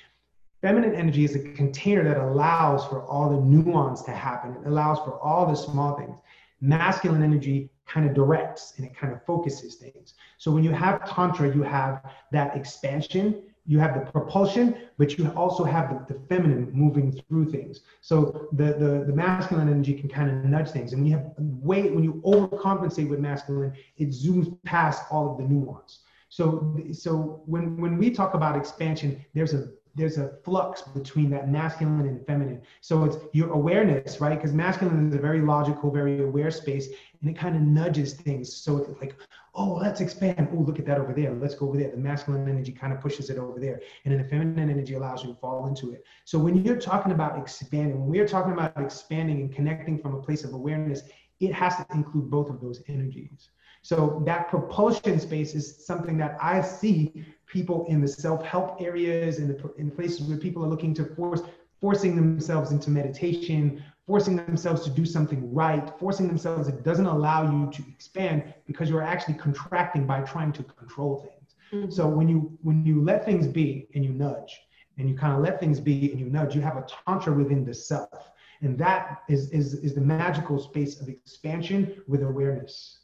feminine 0.62 0.94
energy 0.94 1.24
is 1.24 1.36
a 1.36 1.40
container 1.40 2.04
that 2.04 2.18
allows 2.18 2.86
for 2.86 3.04
all 3.04 3.30
the 3.30 3.42
nuance 3.42 4.04
to 4.04 4.12
happen. 4.12 4.56
It 4.64 4.68
allows 4.68 5.00
for 5.00 5.20
all 5.20 5.48
the 5.48 5.56
small 5.56 5.98
things. 5.98 6.16
Masculine 6.60 7.24
energy 7.24 7.72
kind 7.92 8.08
of 8.08 8.14
directs 8.14 8.74
and 8.78 8.86
it 8.86 8.96
kind 8.96 9.12
of 9.14 9.24
focuses 9.26 9.76
things. 9.76 10.14
So 10.38 10.52
when 10.52 10.64
you 10.64 10.72
have 10.72 10.96
Tantra, 11.10 11.54
you 11.54 11.64
have 11.64 12.02
that 12.32 12.56
expansion, 12.56 13.44
you 13.66 13.80
have 13.80 13.94
the 13.94 14.12
propulsion, 14.12 14.76
but 14.98 15.18
you 15.18 15.28
also 15.36 15.64
have 15.64 15.90
the, 15.90 16.14
the 16.14 16.20
feminine 16.28 16.72
moving 16.72 17.12
through 17.12 17.52
things. 17.52 17.82
So 18.02 18.48
the, 18.54 18.74
the, 18.74 19.04
the 19.06 19.14
masculine 19.14 19.70
energy 19.70 19.94
can 19.94 20.10
kind 20.10 20.30
of 20.30 20.36
nudge 20.46 20.70
things. 20.72 20.94
And 20.94 21.08
you 21.08 21.14
have 21.18 21.32
way, 21.38 21.90
when 21.92 22.04
you 22.04 22.22
overcompensate 22.26 23.10
with 23.10 23.20
masculine, 23.20 23.74
it 23.98 24.10
zooms 24.10 24.58
past 24.64 25.04
all 25.12 25.32
of 25.32 25.38
the 25.38 25.44
nuance. 25.44 26.00
So, 26.30 26.80
so 26.94 27.44
when, 27.46 27.78
when 27.78 27.98
we 27.98 28.10
talk 28.10 28.34
about 28.34 28.56
expansion, 28.56 29.24
there's 29.34 29.54
a 29.54 29.70
there's 29.96 30.18
a 30.18 30.34
flux 30.44 30.82
between 30.82 31.30
that 31.32 31.50
masculine 31.50 32.08
and 32.08 32.26
feminine. 32.26 32.62
So 32.80 33.04
it's 33.04 33.18
your 33.34 33.52
awareness, 33.52 34.22
right? 34.22 34.36
Because 34.36 34.54
masculine 34.54 35.10
is 35.10 35.16
a 35.16 35.20
very 35.20 35.42
logical, 35.42 35.92
very 35.92 36.24
aware 36.24 36.52
space, 36.52 36.88
and 37.22 37.30
it 37.30 37.38
kind 37.38 37.56
of 37.56 37.62
nudges 37.62 38.14
things. 38.14 38.56
So 38.56 38.78
it's 38.78 39.02
like, 39.02 39.16
oh, 39.54 39.74
let's 39.74 40.00
expand. 40.00 40.50
Oh, 40.54 40.62
look 40.62 40.80
at 40.80 40.86
that 40.86 40.98
over 40.98 41.14
there. 41.14 41.34
Let's 41.34 41.56
go 41.56 41.68
over 41.68 41.78
there. 41.78 41.92
The 41.92 41.98
masculine 41.98 42.48
energy 42.48 42.72
kind 42.72 42.94
of 42.94 43.02
pushes 43.02 43.30
it 43.30 43.38
over 43.38 43.60
there, 43.60 43.82
and 44.06 44.14
then 44.14 44.22
the 44.22 44.30
feminine 44.30 44.70
energy 44.70 44.94
allows 44.94 45.24
you 45.24 45.30
to 45.34 45.40
fall 45.40 45.68
into 45.68 45.92
it. 45.92 46.06
So 46.26 46.40
when 46.40 46.64
you're 46.64 46.80
talking 46.80 47.12
about 47.12 47.38
expanding, 47.38 48.00
when 48.00 48.10
we're 48.10 48.28
talking 48.28 48.54
about 48.54 48.78
expanding 48.78 49.42
and 49.42 49.54
connecting 49.54 50.00
from 50.00 50.16
a 50.16 50.22
place 50.22 50.44
of 50.44 50.54
awareness, 50.54 51.04
it 51.40 51.54
has 51.54 51.76
to 51.76 51.86
include 51.94 52.30
both 52.30 52.50
of 52.50 52.62
those 52.62 52.82
energies. 52.88 53.50
So 53.82 54.22
that 54.26 54.50
propulsion 54.50 55.20
space 55.20 55.56
is 55.56 55.86
something 55.86 56.18
that 56.18 56.38
I 56.42 56.62
see 56.62 57.26
people 57.48 57.86
in 57.88 58.00
the 58.02 58.08
self-help 58.08 58.82
areas 58.82 59.40
and 59.40 59.52
in, 59.52 59.70
in 59.78 59.92
places 59.92 60.22
where 60.22 60.38
people 60.38 60.64
are 60.64 60.70
looking 60.70 60.94
to 60.96 61.06
force 61.16 61.42
forcing 61.82 62.16
themselves 62.16 62.72
into 62.72 62.92
meditation, 62.92 63.84
forcing 64.06 64.36
themselves 64.38 64.84
to 64.84 64.90
do 64.92 65.04
something 65.04 65.52
right, 65.54 65.92
forcing 66.00 66.28
themselves 66.28 66.68
it 66.68 66.84
doesn't 66.84 67.08
allow 67.08 67.52
you 67.52 67.72
to 67.72 67.84
expand 67.90 68.54
because 68.68 68.90
you're 68.90 69.02
actually 69.02 69.34
contracting 69.34 70.06
by 70.06 70.22
trying 70.22 70.54
to 70.54 70.64
control 70.64 71.28
things. 71.28 71.56
Mm-hmm. 71.74 71.92
So 71.92 72.08
when 72.08 72.28
you 72.30 72.58
when 72.62 72.86
you 72.86 73.04
let 73.04 73.26
things 73.26 73.48
be 73.48 73.88
and 73.96 74.06
you 74.06 74.12
nudge 74.12 74.62
and 74.98 75.10
you 75.10 75.16
kind 75.16 75.34
of 75.34 75.42
let 75.42 75.60
things 75.60 75.80
be 75.80 76.12
and 76.12 76.20
you 76.20 76.28
nudge, 76.28 76.56
you 76.56 76.62
have 76.62 76.78
a 76.78 76.86
tantra 77.06 77.34
within 77.34 77.66
the 77.66 77.74
self. 77.74 78.32
And 78.62 78.78
that 78.78 79.24
is 79.28 79.50
is 79.50 79.74
is 79.76 79.96
the 79.96 80.02
magical 80.02 80.60
space 80.60 81.02
of 81.02 81.10
expansion 81.10 82.04
with 82.08 82.22
awareness. 82.22 83.01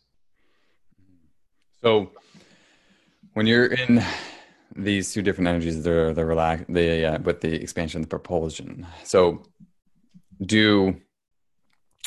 So 1.84 2.12
when 3.34 3.46
you're 3.46 3.68
in 3.68 4.04
these 4.76 5.14
two 5.14 5.22
different 5.22 5.48
energies, 5.48 5.84
they're 5.84 6.14
the 6.14 6.26
relax, 6.26 6.64
the 6.70 7.06
uh, 7.06 7.20
with 7.20 7.42
the 7.42 7.54
expansion, 7.54 8.02
the 8.02 8.08
propulsion. 8.08 8.86
So 9.04 9.44
do 10.46 11.00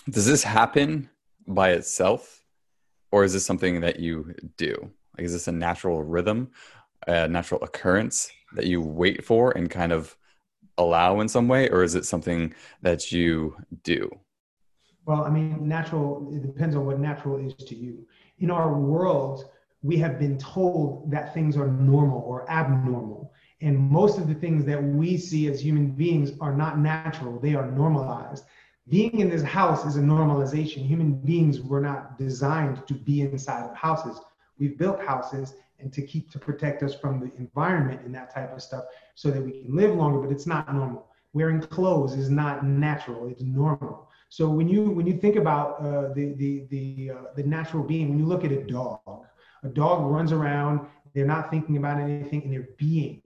does 0.08 0.26
this 0.26 0.42
happen 0.42 1.08
by 1.46 1.70
itself, 1.70 2.42
or 3.12 3.24
is 3.24 3.32
this 3.32 3.44
something 3.44 3.80
that 3.80 4.00
you 4.00 4.34
do? 4.56 4.90
Like, 5.16 5.26
is 5.26 5.32
this 5.32 5.48
a 5.48 5.52
natural 5.52 6.02
rhythm, 6.02 6.50
a 7.06 7.28
natural 7.28 7.62
occurrence 7.62 8.30
that 8.54 8.66
you 8.66 8.80
wait 8.80 9.24
for 9.24 9.52
and 9.56 9.70
kind 9.70 9.92
of 9.92 10.16
allow 10.78 11.20
in 11.20 11.28
some 11.28 11.48
way, 11.48 11.68
or 11.68 11.82
is 11.82 11.94
it 11.94 12.06
something 12.06 12.54
that 12.82 13.12
you 13.12 13.56
do? 13.82 14.10
Well, 15.06 15.24
I 15.24 15.30
mean, 15.30 15.66
natural, 15.66 16.30
it 16.34 16.42
depends 16.42 16.76
on 16.76 16.86
what 16.86 16.98
natural 16.98 17.44
is 17.44 17.54
to 17.54 17.74
you. 17.74 18.06
In 18.38 18.50
our 18.50 18.78
world, 18.78 19.50
we 19.82 19.96
have 19.96 20.18
been 20.18 20.38
told 20.38 21.10
that 21.10 21.32
things 21.32 21.56
are 21.56 21.68
normal 21.68 22.20
or 22.26 22.50
abnormal. 22.50 23.32
And 23.62 23.78
most 23.78 24.18
of 24.18 24.28
the 24.28 24.34
things 24.34 24.64
that 24.66 24.82
we 24.82 25.16
see 25.16 25.48
as 25.48 25.60
human 25.60 25.90
beings 25.90 26.32
are 26.40 26.54
not 26.54 26.78
natural, 26.78 27.38
they 27.38 27.54
are 27.54 27.70
normalized. 27.70 28.44
Being 28.88 29.20
in 29.20 29.30
this 29.30 29.42
house 29.42 29.84
is 29.84 29.96
a 29.96 30.00
normalization. 30.00 30.86
Human 30.86 31.12
beings 31.12 31.60
were 31.60 31.80
not 31.80 32.18
designed 32.18 32.86
to 32.88 32.94
be 32.94 33.20
inside 33.20 33.68
of 33.68 33.76
houses. 33.76 34.20
We've 34.58 34.76
built 34.76 35.00
houses 35.00 35.54
and 35.78 35.92
to 35.92 36.02
keep 36.02 36.30
to 36.32 36.38
protect 36.38 36.82
us 36.82 36.94
from 36.94 37.20
the 37.20 37.30
environment 37.38 38.02
and 38.04 38.14
that 38.14 38.34
type 38.34 38.52
of 38.52 38.62
stuff 38.62 38.84
so 39.14 39.30
that 39.30 39.40
we 39.40 39.62
can 39.62 39.74
live 39.74 39.94
longer, 39.94 40.18
but 40.18 40.30
it's 40.30 40.46
not 40.46 40.72
normal. 40.74 41.06
Wearing 41.32 41.60
clothes 41.60 42.14
is 42.14 42.28
not 42.28 42.64
natural, 42.64 43.28
it's 43.28 43.42
normal. 43.42 44.08
So 44.28 44.48
when 44.48 44.68
you 44.68 44.90
when 44.90 45.06
you 45.06 45.16
think 45.18 45.36
about 45.36 45.80
uh, 45.80 46.12
the 46.12 46.34
the 46.34 46.66
the 46.70 47.10
uh, 47.10 47.34
the 47.34 47.42
natural 47.44 47.82
being, 47.82 48.10
when 48.10 48.18
you 48.18 48.26
look 48.26 48.44
at 48.44 48.52
a 48.52 48.62
dog, 48.62 49.19
a 49.62 49.68
dog 49.68 50.10
runs 50.10 50.32
around, 50.32 50.86
they're 51.14 51.26
not 51.26 51.50
thinking 51.50 51.76
about 51.76 52.00
anything 52.00 52.42
and 52.42 52.52
they're 52.52 52.68
being. 52.78 53.22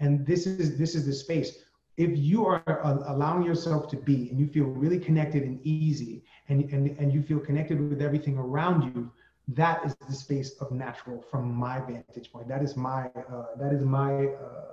And 0.00 0.26
this 0.26 0.46
is 0.46 0.78
this 0.78 0.94
is 0.94 1.06
the 1.06 1.12
space. 1.12 1.58
If 1.96 2.10
you 2.18 2.44
are 2.44 2.62
allowing 2.82 3.42
yourself 3.42 3.88
to 3.88 3.96
be 3.96 4.28
and 4.28 4.38
you 4.38 4.46
feel 4.46 4.64
really 4.64 4.98
connected 4.98 5.42
and 5.44 5.58
easy 5.64 6.24
and, 6.48 6.70
and, 6.70 6.88
and 6.98 7.10
you 7.10 7.22
feel 7.22 7.38
connected 7.38 7.80
with 7.80 8.02
everything 8.02 8.36
around 8.36 8.94
you, 8.94 9.10
that 9.48 9.82
is 9.86 9.96
the 10.06 10.12
space 10.14 10.52
of 10.60 10.72
natural 10.72 11.24
from 11.30 11.54
my 11.54 11.80
vantage 11.80 12.30
point. 12.30 12.48
That 12.48 12.62
is 12.62 12.76
my 12.76 13.06
uh, 13.30 13.46
that 13.58 13.72
is 13.72 13.82
my 13.82 14.26
uh, 14.26 14.72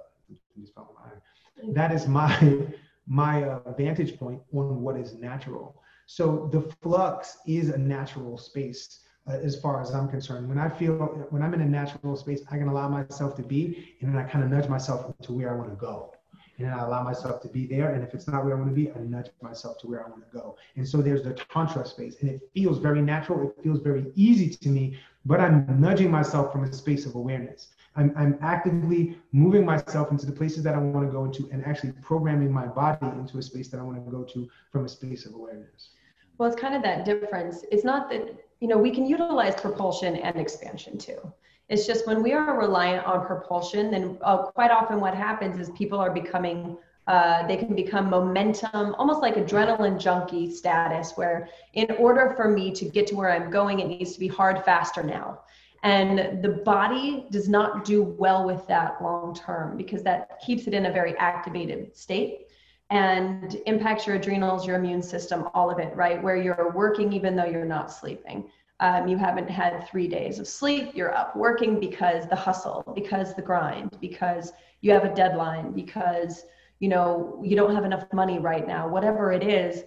that 1.69 1.91
is 1.91 2.07
my 2.07 2.57
my 3.07 3.43
uh, 3.43 3.71
vantage 3.77 4.17
point 4.17 4.41
on 4.53 4.81
what 4.81 4.97
is 4.97 5.13
natural. 5.13 5.81
So 6.05 6.49
the 6.51 6.61
flux 6.81 7.37
is 7.47 7.69
a 7.69 7.77
natural 7.77 8.37
space 8.37 8.99
uh, 9.27 9.33
as 9.33 9.59
far 9.59 9.81
as 9.81 9.91
I'm 9.91 10.09
concerned. 10.09 10.49
When 10.49 10.57
I 10.57 10.69
feel, 10.69 10.93
when 11.29 11.41
I'm 11.41 11.53
in 11.53 11.61
a 11.61 11.65
natural 11.65 12.15
space, 12.15 12.41
I 12.51 12.57
can 12.57 12.67
allow 12.67 12.89
myself 12.89 13.35
to 13.37 13.43
be, 13.43 13.95
and 14.01 14.13
then 14.13 14.21
I 14.21 14.27
kind 14.27 14.43
of 14.43 14.49
nudge 14.49 14.69
myself 14.69 15.13
to 15.21 15.33
where 15.33 15.51
I 15.51 15.55
want 15.55 15.69
to 15.69 15.75
go. 15.75 16.13
And 16.57 16.67
then 16.67 16.73
I 16.77 16.83
allow 16.83 17.01
myself 17.03 17.41
to 17.41 17.47
be 17.47 17.65
there. 17.65 17.93
And 17.93 18.03
if 18.03 18.13
it's 18.13 18.27
not 18.27 18.45
where 18.45 18.55
I 18.55 18.59
want 18.59 18.69
to 18.69 18.75
be, 18.75 18.91
I 18.91 18.99
nudge 18.99 19.29
myself 19.41 19.79
to 19.79 19.87
where 19.87 20.05
I 20.05 20.09
want 20.09 20.29
to 20.29 20.37
go. 20.37 20.55
And 20.75 20.87
so 20.87 21.01
there's 21.01 21.23
the 21.23 21.33
Tantra 21.33 21.85
space, 21.85 22.17
and 22.21 22.29
it 22.29 22.41
feels 22.53 22.77
very 22.77 23.01
natural. 23.01 23.49
It 23.49 23.63
feels 23.63 23.79
very 23.79 24.11
easy 24.15 24.49
to 24.49 24.69
me, 24.69 24.99
but 25.25 25.39
I'm 25.39 25.65
nudging 25.79 26.11
myself 26.11 26.51
from 26.51 26.63
a 26.63 26.73
space 26.73 27.05
of 27.05 27.15
awareness. 27.15 27.69
I'm, 27.95 28.11
I'm 28.17 28.37
actively 28.41 29.17
moving 29.31 29.65
myself 29.65 30.11
into 30.11 30.25
the 30.25 30.31
places 30.31 30.63
that 30.63 30.73
I 30.73 30.79
want 30.79 31.05
to 31.05 31.11
go 31.11 31.25
into 31.25 31.49
and 31.51 31.65
actually 31.65 31.91
programming 32.01 32.51
my 32.51 32.65
body 32.65 33.05
into 33.05 33.37
a 33.37 33.41
space 33.41 33.69
that 33.69 33.79
I 33.79 33.83
want 33.83 34.03
to 34.03 34.11
go 34.11 34.23
to 34.23 34.49
from 34.71 34.85
a 34.85 34.89
space 34.89 35.25
of 35.25 35.35
awareness. 35.35 35.89
Well, 36.37 36.51
it's 36.51 36.59
kind 36.59 36.73
of 36.73 36.81
that 36.81 37.05
difference. 37.05 37.63
It's 37.71 37.83
not 37.83 38.09
that, 38.09 38.35
you 38.63 38.69
know, 38.69 38.77
we 38.77 38.91
can 38.91 39.05
utilize 39.05 39.55
propulsion 39.55 40.15
and 40.15 40.37
expansion 40.37 40.97
too. 40.97 41.19
It's 41.67 41.85
just 41.85 42.07
when 42.07 42.23
we 42.23 42.31
are 42.31 42.57
reliant 42.57 43.05
on 43.05 43.25
propulsion, 43.25 43.91
then 43.91 44.17
uh, 44.21 44.37
quite 44.37 44.71
often 44.71 45.01
what 45.01 45.13
happens 45.13 45.59
is 45.59 45.69
people 45.71 45.99
are 45.99 46.09
becoming, 46.09 46.77
uh, 47.07 47.45
they 47.45 47.57
can 47.57 47.75
become 47.75 48.09
momentum, 48.09 48.95
almost 48.97 49.21
like 49.21 49.35
adrenaline 49.35 49.99
junkie 49.99 50.49
status, 50.49 51.11
where 51.17 51.49
in 51.73 51.91
order 51.99 52.33
for 52.37 52.47
me 52.47 52.71
to 52.71 52.85
get 52.85 53.05
to 53.07 53.15
where 53.15 53.33
I'm 53.33 53.51
going, 53.51 53.81
it 53.81 53.87
needs 53.87 54.13
to 54.13 54.19
be 54.21 54.29
hard, 54.29 54.63
faster 54.63 55.03
now. 55.03 55.41
And 55.83 56.41
the 56.41 56.61
body 56.63 57.25
does 57.31 57.49
not 57.49 57.83
do 57.83 58.01
well 58.01 58.45
with 58.45 58.65
that 58.67 59.03
long 59.03 59.35
term 59.35 59.75
because 59.75 60.03
that 60.03 60.39
keeps 60.39 60.67
it 60.67 60.73
in 60.73 60.85
a 60.85 60.91
very 60.93 61.17
activated 61.17 61.97
state 61.97 62.47
and 62.89 63.57
impacts 63.65 64.05
your 64.05 64.15
adrenals, 64.17 64.67
your 64.67 64.75
immune 64.75 65.01
system, 65.01 65.47
all 65.53 65.71
of 65.71 65.79
it, 65.79 65.95
right? 65.95 66.21
Where 66.21 66.35
you're 66.35 66.71
working 66.75 67.11
even 67.13 67.35
though 67.35 67.45
you're 67.45 67.65
not 67.65 67.91
sleeping. 67.91 68.49
Um, 68.79 69.07
you 69.07 69.17
haven't 69.17 69.49
had 69.49 69.87
three 69.87 70.07
days 70.07 70.39
of 70.39 70.47
sleep, 70.47 70.91
you're 70.93 71.15
up 71.15 71.35
working 71.35 71.79
because 71.79 72.27
the 72.27 72.35
hustle, 72.35 72.83
because 72.95 73.33
the 73.33 73.41
grind, 73.41 73.97
because 74.01 74.51
you 74.81 74.91
have 74.91 75.05
a 75.05 75.15
deadline, 75.15 75.71
because 75.71 76.43
you 76.79 76.89
know 76.89 77.39
you 77.41 77.55
don't 77.55 77.73
have 77.73 77.85
enough 77.85 78.05
money 78.11 78.39
right 78.39 78.67
now, 78.67 78.87
whatever 78.87 79.31
it 79.31 79.43
is, 79.43 79.83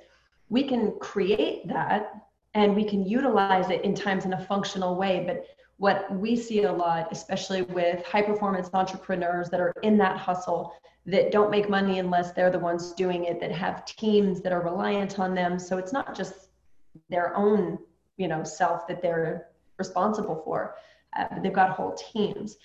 we 0.48 0.62
can 0.62 0.92
create 0.98 1.68
that 1.68 2.12
and 2.54 2.74
we 2.74 2.84
can 2.84 3.04
utilize 3.04 3.68
it 3.68 3.84
in 3.84 3.94
times 3.94 4.24
in 4.24 4.32
a 4.32 4.46
functional 4.46 4.96
way. 4.96 5.24
But 5.26 5.44
what 5.78 6.10
we 6.14 6.36
see 6.36 6.62
a 6.62 6.72
lot, 6.72 7.08
especially 7.10 7.62
with 7.62 8.04
high 8.04 8.22
performance 8.22 8.70
entrepreneurs 8.72 9.50
that 9.50 9.60
are 9.60 9.72
in 9.82 9.98
that 9.98 10.16
hustle, 10.16 10.74
that 11.04 11.30
don't 11.30 11.50
make 11.50 11.68
money 11.68 11.98
unless 11.98 12.32
they're 12.32 12.50
the 12.50 12.58
ones 12.58 12.92
doing 12.92 13.24
it, 13.24 13.40
that 13.40 13.52
have 13.52 13.84
teams 13.84 14.40
that 14.40 14.52
are 14.52 14.62
reliant 14.62 15.18
on 15.18 15.34
them. 15.34 15.58
So 15.58 15.76
it's 15.76 15.92
not 15.92 16.16
just 16.16 16.48
their 17.10 17.36
own, 17.36 17.78
you 18.16 18.26
know, 18.26 18.42
self 18.42 18.86
that 18.88 19.02
they're 19.02 19.48
responsible 19.78 20.40
for. 20.44 20.76
Uh, 21.16 21.26
they've 21.42 21.52
got 21.52 21.70
whole 21.70 21.94
teams. 21.94 22.56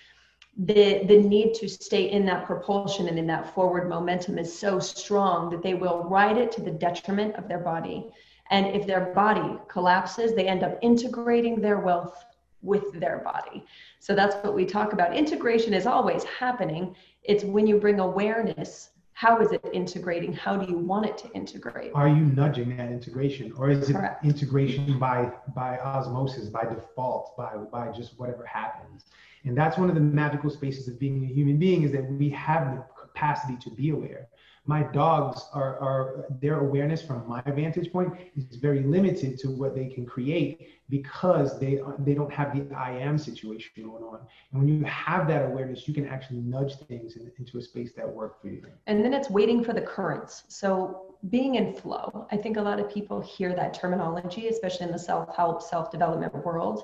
The 0.58 1.06
the 1.06 1.18
need 1.18 1.54
to 1.56 1.70
stay 1.70 2.12
in 2.12 2.26
that 2.26 2.46
propulsion 2.46 3.08
and 3.08 3.18
in 3.18 3.28
that 3.28 3.54
forward 3.54 3.88
momentum 3.88 4.38
is 4.38 4.58
so 4.58 4.80
strong 4.80 5.50
that 5.50 5.64
they 5.64 5.76
will 5.76 6.04
ride 6.04 6.38
it 6.38 6.52
to 6.54 6.62
the 6.62 6.72
detriment 6.72 7.36
of 7.36 7.48
their 7.48 7.60
body. 7.60 8.10
And 8.50 8.68
if 8.68 8.86
their 8.86 9.14
body 9.14 9.58
collapses, 9.70 10.34
they 10.34 10.48
end 10.48 10.64
up 10.64 10.78
integrating 10.82 11.62
their 11.62 11.80
wealth 11.80 12.26
with 12.62 12.92
their 12.94 13.20
body. 13.20 13.66
So 14.00 14.16
that's 14.16 14.36
what 14.44 14.54
we 14.54 14.66
talk 14.66 14.94
about. 14.94 15.16
Integration 15.16 15.74
is 15.74 15.86
always 15.86 16.24
happening. 16.24 16.96
It's 17.24 17.44
when 17.44 17.68
you 17.68 17.80
bring 17.80 18.00
awareness, 18.00 18.92
how 19.14 19.40
is 19.40 19.52
it 19.52 19.64
integrating? 19.74 20.34
How 20.34 20.58
do 20.58 20.70
you 20.72 20.78
want 20.78 21.06
it 21.06 21.18
to 21.20 21.32
integrate? 21.34 21.92
Are 21.94 22.08
you 22.08 22.26
nudging 22.26 22.76
that 22.78 22.92
integration 22.92 23.54
or 23.58 23.70
is 23.70 23.90
it 23.90 23.94
Correct. 23.94 24.26
integration 24.26 24.98
by 24.98 25.32
by 25.56 25.78
osmosis, 25.80 26.50
by 26.50 26.64
default, 26.64 27.38
by 27.38 27.56
by 27.58 27.92
just 27.92 28.18
whatever 28.18 28.46
happens? 28.46 29.06
And 29.44 29.58
that's 29.58 29.78
one 29.78 29.90
of 29.90 29.96
the 29.96 30.02
magical 30.02 30.50
spaces 30.50 30.88
of 30.88 31.00
being 31.00 31.24
a 31.24 31.28
human 31.28 31.58
being 31.58 31.84
is 31.84 31.92
that 31.92 32.10
we 32.12 32.30
have 32.30 32.76
the 32.76 32.84
capacity 33.00 33.58
to 33.58 33.70
be 33.70 33.90
aware 33.90 34.28
my 34.66 34.84
dogs 34.84 35.48
are, 35.54 35.80
are 35.80 36.26
their 36.40 36.60
awareness 36.60 37.02
from 37.02 37.28
my 37.28 37.42
vantage 37.42 37.92
point 37.92 38.14
is 38.36 38.58
very 38.58 38.84
limited 38.84 39.40
to 39.40 39.50
what 39.50 39.76
they 39.76 39.88
can 39.88 40.06
create 40.06 40.70
because 40.90 41.60
they 41.60 41.80
they 42.00 42.14
don't 42.14 42.32
have 42.32 42.54
the 42.56 42.76
I 42.76 42.92
am 42.92 43.18
situation 43.18 43.72
going 43.78 44.04
on. 44.04 44.20
And 44.52 44.62
when 44.62 44.68
you 44.68 44.84
have 44.84 45.28
that 45.30 45.46
awareness, 45.46 45.88
you 45.88 45.94
can 45.94 46.08
actually 46.08 46.42
nudge 46.42 46.78
things 46.88 47.16
in, 47.16 47.32
into 47.40 47.58
a 47.58 47.62
space 47.62 47.94
that 47.94 48.08
work 48.08 48.42
for 48.42 48.50
you. 48.50 48.64
And 48.86 49.04
then 49.04 49.14
it's 49.14 49.30
waiting 49.30 49.64
for 49.64 49.74
the 49.74 49.82
currents. 49.82 50.44
So 50.50 51.16
being 51.30 51.56
in 51.56 51.74
flow, 51.74 52.28
I 52.32 52.38
think 52.38 52.58
a 52.58 52.62
lot 52.62 52.80
of 52.80 52.90
people 52.90 53.20
hear 53.20 53.56
that 53.56 53.74
terminology, 53.74 54.48
especially 54.48 54.88
in 54.88 54.92
the 54.92 55.00
self-help, 55.00 55.62
self-development 55.62 56.34
world, 56.46 56.84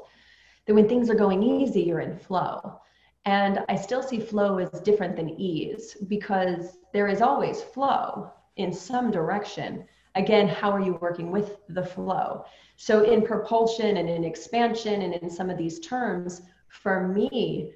that 0.65 0.73
when 0.73 0.87
things 0.87 1.09
are 1.09 1.15
going 1.15 1.43
easy, 1.43 1.81
you're 1.81 1.99
in 1.99 2.17
flow. 2.17 2.79
And 3.27 3.65
I 3.67 3.75
still 3.75 4.01
see 4.01 4.21
flow 4.21 4.57
as 4.57 4.79
different 4.79 5.17
than 5.17 5.37
ease 5.37 5.97
because 6.07 6.77
there 6.93 7.09
is 7.09 7.21
always 7.21 7.61
flow 7.61 8.31
in 8.55 8.71
some 8.71 9.11
direction. 9.11 9.83
Again, 10.15 10.47
how 10.47 10.71
are 10.71 10.79
you 10.79 10.97
working 11.01 11.29
with 11.29 11.57
the 11.67 11.83
flow? 11.83 12.45
So, 12.77 13.03
in 13.03 13.25
propulsion 13.25 13.97
and 13.97 14.09
in 14.09 14.23
expansion 14.23 15.01
and 15.01 15.13
in 15.15 15.29
some 15.29 15.49
of 15.49 15.57
these 15.57 15.81
terms, 15.81 16.43
for 16.69 17.09
me, 17.09 17.73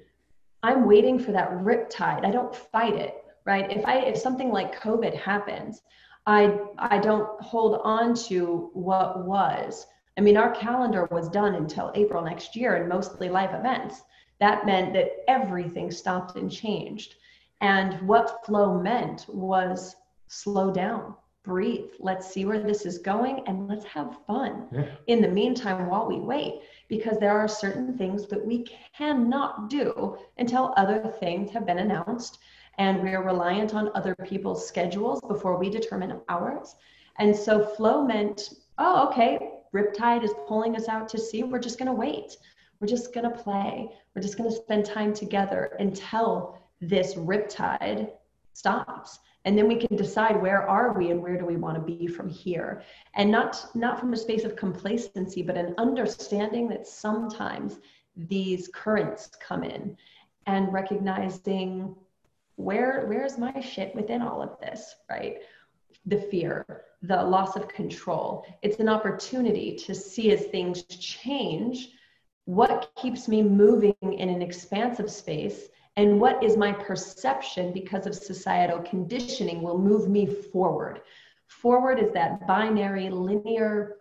I'm 0.62 0.86
waiting 0.86 1.18
for 1.18 1.32
that 1.32 1.52
rip 1.60 1.90
tide. 1.90 2.24
I 2.24 2.30
don't 2.30 2.56
fight 2.56 2.94
it, 2.94 3.22
right? 3.44 3.70
If 3.70 3.84
I 3.84 3.98
if 3.98 4.16
something 4.16 4.50
like 4.50 4.80
COVID 4.80 5.14
happens, 5.14 5.82
I 6.26 6.60
I 6.78 6.96
don't 6.96 7.28
hold 7.42 7.82
on 7.84 8.14
to 8.28 8.70
what 8.72 9.26
was. 9.26 9.86
I 10.16 10.22
mean, 10.22 10.38
our 10.38 10.52
calendar 10.52 11.06
was 11.10 11.28
done 11.28 11.56
until 11.56 11.92
April 11.94 12.24
next 12.24 12.56
year 12.56 12.76
and 12.76 12.88
mostly 12.88 13.28
live 13.28 13.52
events 13.52 14.00
that 14.42 14.66
meant 14.66 14.92
that 14.92 15.22
everything 15.28 15.92
stopped 15.92 16.36
and 16.36 16.50
changed. 16.50 17.14
And 17.60 17.94
what 18.08 18.44
flow 18.44 18.76
meant 18.76 19.24
was 19.28 19.94
slow 20.26 20.72
down, 20.72 21.14
breathe, 21.44 21.90
let's 22.00 22.28
see 22.28 22.44
where 22.44 22.60
this 22.60 22.84
is 22.84 22.98
going, 22.98 23.44
and 23.46 23.68
let's 23.68 23.84
have 23.84 24.18
fun 24.26 24.66
yeah. 24.72 24.86
in 25.06 25.22
the 25.22 25.28
meantime 25.28 25.86
while 25.86 26.08
we 26.08 26.18
wait. 26.18 26.62
Because 26.88 27.18
there 27.20 27.38
are 27.38 27.46
certain 27.46 27.96
things 27.96 28.26
that 28.26 28.44
we 28.44 28.66
cannot 28.98 29.70
do 29.70 30.18
until 30.38 30.74
other 30.76 31.14
things 31.20 31.52
have 31.52 31.64
been 31.64 31.78
announced. 31.78 32.40
And 32.78 33.00
we 33.00 33.14
are 33.14 33.22
reliant 33.22 33.76
on 33.76 33.92
other 33.94 34.16
people's 34.24 34.66
schedules 34.66 35.20
before 35.28 35.56
we 35.56 35.70
determine 35.70 36.20
ours. 36.28 36.74
And 37.20 37.36
so 37.36 37.64
flow 37.64 38.04
meant, 38.04 38.54
oh, 38.76 39.06
okay, 39.06 39.52
Riptide 39.72 40.24
is 40.24 40.34
pulling 40.48 40.74
us 40.74 40.88
out 40.88 41.08
to 41.10 41.18
sea. 41.18 41.44
We're 41.44 41.60
just 41.60 41.78
going 41.78 41.86
to 41.86 41.92
wait. 41.92 42.36
We're 42.82 42.88
just 42.88 43.14
going 43.14 43.30
to 43.30 43.38
play. 43.38 43.88
We're 44.12 44.22
just 44.22 44.36
going 44.36 44.50
to 44.50 44.56
spend 44.56 44.84
time 44.84 45.14
together 45.14 45.76
until 45.78 46.58
this 46.80 47.14
riptide 47.14 48.10
stops. 48.54 49.20
And 49.44 49.56
then 49.56 49.68
we 49.68 49.76
can 49.76 49.96
decide 49.96 50.42
where 50.42 50.68
are 50.68 50.92
we 50.92 51.12
and 51.12 51.22
where 51.22 51.38
do 51.38 51.46
we 51.46 51.56
want 51.56 51.76
to 51.76 51.80
be 51.80 52.08
from 52.08 52.28
here. 52.28 52.82
And 53.14 53.30
not 53.30 53.64
not 53.76 54.00
from 54.00 54.12
a 54.12 54.16
space 54.16 54.42
of 54.42 54.56
complacency, 54.56 55.42
but 55.42 55.56
an 55.56 55.76
understanding 55.78 56.68
that 56.70 56.88
sometimes 56.88 57.78
these 58.16 58.68
currents 58.74 59.30
come 59.40 59.62
in 59.62 59.96
and 60.46 60.72
recognizing 60.72 61.94
where 62.56 63.06
where's 63.06 63.38
my 63.38 63.60
shit 63.60 63.94
within 63.94 64.22
all 64.22 64.42
of 64.42 64.58
this, 64.58 64.96
right? 65.08 65.36
The 66.06 66.20
fear, 66.20 66.82
the 67.00 67.22
loss 67.22 67.54
of 67.54 67.68
control. 67.68 68.44
It's 68.60 68.80
an 68.80 68.88
opportunity 68.88 69.76
to 69.86 69.94
see 69.94 70.32
as 70.32 70.46
things 70.46 70.82
change 70.82 71.90
what 72.44 72.90
keeps 72.96 73.28
me 73.28 73.42
moving 73.42 73.94
in 74.02 74.28
an 74.28 74.42
expansive 74.42 75.10
space 75.10 75.68
and 75.96 76.20
what 76.20 76.42
is 76.42 76.56
my 76.56 76.72
perception 76.72 77.72
because 77.72 78.06
of 78.06 78.14
societal 78.14 78.80
conditioning 78.80 79.62
will 79.62 79.78
move 79.78 80.08
me 80.08 80.26
forward. 80.26 81.02
Forward 81.46 81.98
is 81.98 82.12
that 82.12 82.46
binary 82.46 83.10
linear 83.10 83.96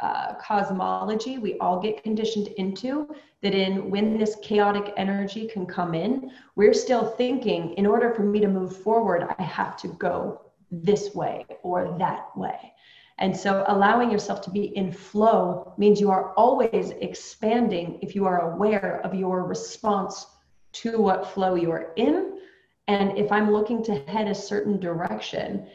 uh, 0.00 0.34
cosmology 0.34 1.38
we 1.38 1.56
all 1.58 1.80
get 1.80 2.02
conditioned 2.02 2.48
into 2.58 3.08
that 3.40 3.54
in 3.54 3.90
when 3.90 4.18
this 4.18 4.36
chaotic 4.42 4.92
energy 4.98 5.48
can 5.48 5.64
come 5.64 5.94
in 5.94 6.30
we're 6.54 6.74
still 6.74 7.06
thinking 7.12 7.72
in 7.74 7.86
order 7.86 8.12
for 8.12 8.22
me 8.22 8.38
to 8.38 8.46
move 8.46 8.76
forward 8.76 9.26
i 9.38 9.42
have 9.42 9.74
to 9.74 9.88
go 9.88 10.42
this 10.70 11.14
way 11.14 11.46
or 11.62 11.96
that 11.98 12.26
way 12.36 12.74
and 13.18 13.34
so 13.34 13.64
allowing 13.68 14.10
yourself 14.10 14.42
to 14.42 14.50
be 14.50 14.76
in 14.76 14.92
flow 14.92 15.72
means 15.78 16.00
you 16.00 16.10
are 16.10 16.32
always 16.34 16.90
expanding 17.00 17.98
if 18.02 18.14
you 18.14 18.26
are 18.26 18.52
aware 18.52 19.00
of 19.04 19.14
your 19.14 19.44
response 19.44 20.26
to 20.72 21.00
what 21.00 21.28
flow 21.28 21.54
you 21.54 21.70
are 21.70 21.92
in. 21.96 22.38
And 22.88 23.16
if 23.16 23.32
I'm 23.32 23.50
looking 23.50 23.82
to 23.84 23.94
head 23.94 24.28
a 24.28 24.34
certain 24.34 24.78
direction, 24.78 25.66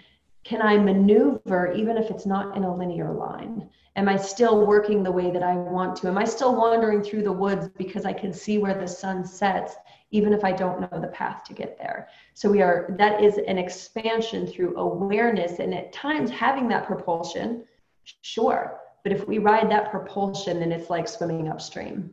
can 0.44 0.62
I 0.62 0.78
maneuver 0.78 1.74
even 1.74 1.98
if 1.98 2.12
it's 2.12 2.28
not 2.28 2.56
in 2.56 2.64
a 2.64 2.76
linear 2.76 3.12
line? 3.12 3.70
Am 3.96 4.08
I 4.08 4.18
still 4.18 4.66
working 4.66 5.04
the 5.04 5.12
way 5.12 5.32
that 5.32 5.44
I 5.44 5.56
want 5.56 5.96
to? 5.98 6.08
Am 6.08 6.18
I 6.18 6.24
still 6.24 6.56
wandering 6.56 7.02
through 7.02 7.24
the 7.24 7.32
woods 7.32 7.68
because 7.70 8.06
I 8.06 8.14
can 8.14 8.32
see 8.32 8.60
where 8.60 8.80
the 8.80 8.88
sun 8.88 9.26
sets, 9.26 9.76
even 10.12 10.34
if 10.34 10.44
I 10.44 10.52
don't 10.52 10.82
know 10.82 11.00
the 11.00 11.08
path 11.08 11.44
to 11.46 11.54
get 11.54 11.78
there. 11.78 12.10
So 12.34 12.50
we 12.50 12.62
are, 12.62 12.94
that 12.98 13.24
is 13.24 13.38
an 13.38 13.58
expansion 13.58 14.46
through 14.46 14.78
awareness 14.78 15.60
and 15.60 15.74
at 15.74 15.94
times 15.94 16.30
having 16.30 16.68
that 16.68 16.86
propulsion, 16.86 17.66
sure. 18.22 18.80
But 19.04 19.14
if 19.14 19.28
we 19.28 19.40
ride 19.40 19.72
that 19.72 19.90
propulsion, 19.90 20.60
then 20.60 20.72
it's 20.72 20.90
like 20.90 21.08
swimming 21.08 21.48
upstream. 21.48 22.12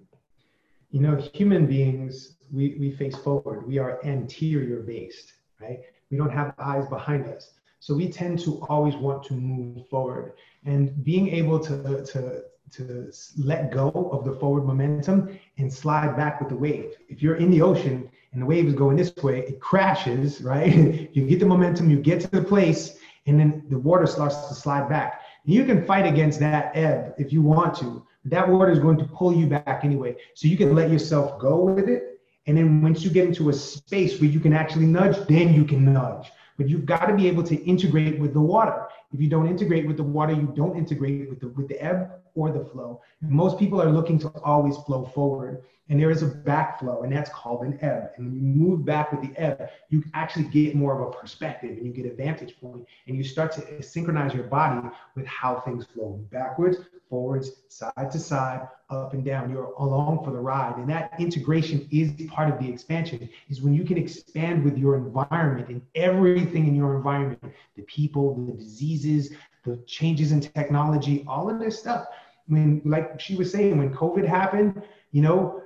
You 0.91 1.01
know, 1.01 1.17
human 1.35 1.67
beings, 1.67 2.37
we, 2.51 2.77
we 2.79 2.93
face 2.93 3.17
forward. 3.17 3.67
We 3.67 3.79
are 3.79 4.03
anterior 4.05 4.81
based, 4.81 5.35
right? 5.61 5.81
We 6.11 6.17
don't 6.17 6.31
have 6.31 6.55
eyes 6.59 6.87
behind 6.87 7.27
us. 7.27 7.53
So 7.81 7.95
we 7.95 8.09
tend 8.09 8.39
to 8.41 8.65
always 8.69 8.97
want 8.97 9.23
to 9.25 9.35
move 9.35 9.87
forward. 9.89 10.33
And 10.65 11.05
being 11.05 11.29
able 11.29 11.61
to, 11.61 12.05
to 12.07 12.45
to 12.73 13.11
let 13.37 13.71
go 13.71 13.91
of 14.13 14.25
the 14.25 14.33
forward 14.35 14.65
momentum 14.65 15.39
and 15.59 15.73
slide 15.73 16.17
back 16.17 16.41
with 16.41 16.49
the 16.49 16.57
wave. 16.57 16.97
If 17.09 17.23
you're 17.23 17.37
in 17.37 17.51
the 17.51 17.63
ocean 17.63 18.09
and 18.33 18.43
the 18.43 18.47
wave 18.47 18.67
is 18.67 18.75
going 18.75 18.97
this 18.97 19.15
way, 19.17 19.41
it 19.41 19.61
crashes, 19.61 20.41
right? 20.43 21.09
you 21.13 21.27
get 21.27 21.41
the 21.41 21.47
momentum, 21.47 21.91
you 21.91 21.99
get 21.99 22.21
to 22.21 22.31
the 22.31 22.43
place, 22.43 22.99
and 23.27 23.39
then 23.39 23.65
the 23.69 23.79
water 23.79 24.07
starts 24.07 24.49
to 24.49 24.55
slide 24.55 24.89
back. 24.89 25.23
You 25.45 25.65
can 25.65 25.85
fight 25.85 26.07
against 26.07 26.41
that 26.41 26.77
ebb 26.77 27.15
if 27.19 27.33
you 27.33 27.43
want 27.43 27.75
to. 27.79 28.07
But 28.23 28.33
that 28.33 28.49
water 28.49 28.71
is 28.71 28.79
going 28.79 28.99
to 28.99 29.05
pull 29.05 29.35
you 29.35 29.47
back 29.47 29.81
anyway. 29.85 30.17
So 30.35 30.49
you 30.49 30.57
can 30.57 30.75
let 30.75 30.91
yourself 30.91 31.39
go 31.39 31.65
with 31.65 31.89
it. 31.89 32.21
And 32.47 32.57
then 32.57 32.83
once 32.83 33.03
you 33.03 33.11
get 33.11 33.27
into 33.27 33.51
a 33.51 33.53
space 33.53 34.21
where 34.21 34.31
you 34.31 34.41
can 34.41 34.55
actually 34.55 34.87
nudge, 34.87 35.17
then 35.27 35.53
you 35.53 35.65
can 35.65 35.93
nudge. 35.93 36.31
But 36.57 36.69
you've 36.69 36.87
got 36.87 37.07
to 37.07 37.15
be 37.15 37.29
able 37.29 37.45
to 37.45 37.57
integrate 37.65 38.19
with 38.19 38.33
the 38.33 38.41
water. 38.41 38.87
If 39.13 39.21
you 39.21 39.29
don't 39.29 39.49
integrate 39.49 39.87
with 39.87 39.97
the 39.97 40.03
water, 40.03 40.33
you 40.33 40.53
don't 40.57 40.77
integrate 40.77 41.29
with 41.29 41.41
the 41.41 41.49
with 41.49 41.69
the 41.69 41.83
ebb 41.83 42.11
or 42.39 42.53
the 42.53 42.65
flow. 42.65 43.01
And 43.21 43.31
Most 43.31 43.59
people 43.59 43.83
are 43.83 43.91
looking 43.91 44.19
to 44.21 44.29
always 44.45 44.77
flow 44.77 45.05
forward, 45.05 45.65
and 45.89 45.99
there 45.99 46.11
is 46.11 46.23
a 46.23 46.29
backflow, 46.29 47.03
and 47.03 47.13
that's 47.13 47.31
called 47.31 47.63
an 47.65 47.79
ebb. 47.81 48.11
And 48.17 48.27
when 48.27 48.37
you 48.37 48.43
move 48.43 48.85
back 48.85 49.11
with 49.11 49.23
the 49.23 49.37
ebb, 49.41 49.71
you 49.89 50.05
actually 50.15 50.45
get 50.45 50.77
more 50.77 51.01
of 51.01 51.09
a 51.09 51.11
perspective, 51.11 51.71
and 51.79 51.87
you 51.87 51.93
get 51.93 52.07
a 52.11 52.15
vantage 52.15 52.55
point, 52.61 52.87
and 53.07 53.17
you 53.17 53.25
start 53.25 53.53
to 53.53 53.83
synchronize 53.83 54.35
your 54.35 54.45
body 54.45 54.87
with 55.17 55.27
how 55.27 55.61
things 55.61 55.85
flow 55.87 56.21
backwards, 56.31 56.79
forwards, 57.11 57.53
side 57.69 58.11
to 58.13 58.19
side, 58.19 58.69
up 58.91 59.15
and 59.15 59.25
down. 59.25 59.51
You're 59.51 59.73
along 59.79 60.25
for 60.25 60.31
the 60.31 60.39
ride, 60.39 60.77
and 60.77 60.89
that 60.91 61.15
integration 61.19 61.89
is 61.91 62.13
part 62.29 62.53
of 62.53 62.61
the 62.61 62.71
expansion. 62.71 63.29
Is 63.49 63.63
when 63.63 63.75
you 63.75 63.85
can 63.85 63.99
expand 63.99 64.63
with 64.63 64.79
your 64.79 64.95
environment 64.97 65.69
and 65.71 65.83
everything 65.95 66.69
in 66.69 66.77
your 66.77 66.97
environment, 66.97 67.43
the 67.77 67.83
people, 67.83 68.35
the 68.35 68.53
diseases, 68.53 69.33
the 69.65 69.77
changes 69.87 70.33
in 70.33 70.41
technology, 70.41 71.25
all 71.27 71.51
of 71.51 71.59
this 71.59 71.79
stuff 71.79 72.07
when 72.49 72.83
like 72.85 73.21
she 73.21 73.37
was 73.37 73.51
saying 73.53 73.79
when 73.79 73.95
covid 73.95 74.27
happened 74.27 74.83
you 75.13 75.23
know 75.23 75.63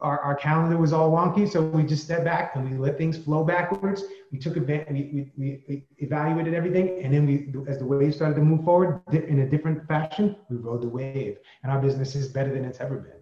our, 0.00 0.20
our 0.20 0.34
calendar 0.34 0.76
was 0.76 0.92
all 0.92 1.10
wonky 1.10 1.50
so 1.50 1.62
we 1.62 1.82
just 1.82 2.04
stepped 2.04 2.24
back 2.24 2.56
and 2.56 2.70
we 2.70 2.76
let 2.76 2.98
things 2.98 3.16
flow 3.16 3.44
backwards. 3.44 4.04
We 4.32 4.38
took 4.38 4.56
advantage 4.56 4.92
we, 4.92 5.32
we, 5.36 5.64
we 5.68 5.84
evaluated 5.98 6.54
everything 6.54 7.02
and 7.02 7.12
then 7.12 7.26
we 7.26 7.52
as 7.70 7.78
the 7.78 7.86
wave 7.86 8.14
started 8.14 8.34
to 8.36 8.42
move 8.42 8.64
forward 8.64 9.00
in 9.12 9.40
a 9.40 9.48
different 9.48 9.86
fashion 9.86 10.36
we 10.48 10.56
rode 10.56 10.82
the 10.82 10.88
wave. 10.88 11.38
And 11.62 11.72
our 11.72 11.80
business 11.80 12.14
is 12.14 12.28
better 12.28 12.52
than 12.52 12.64
it's 12.64 12.80
ever 12.80 12.96
been. 12.96 13.12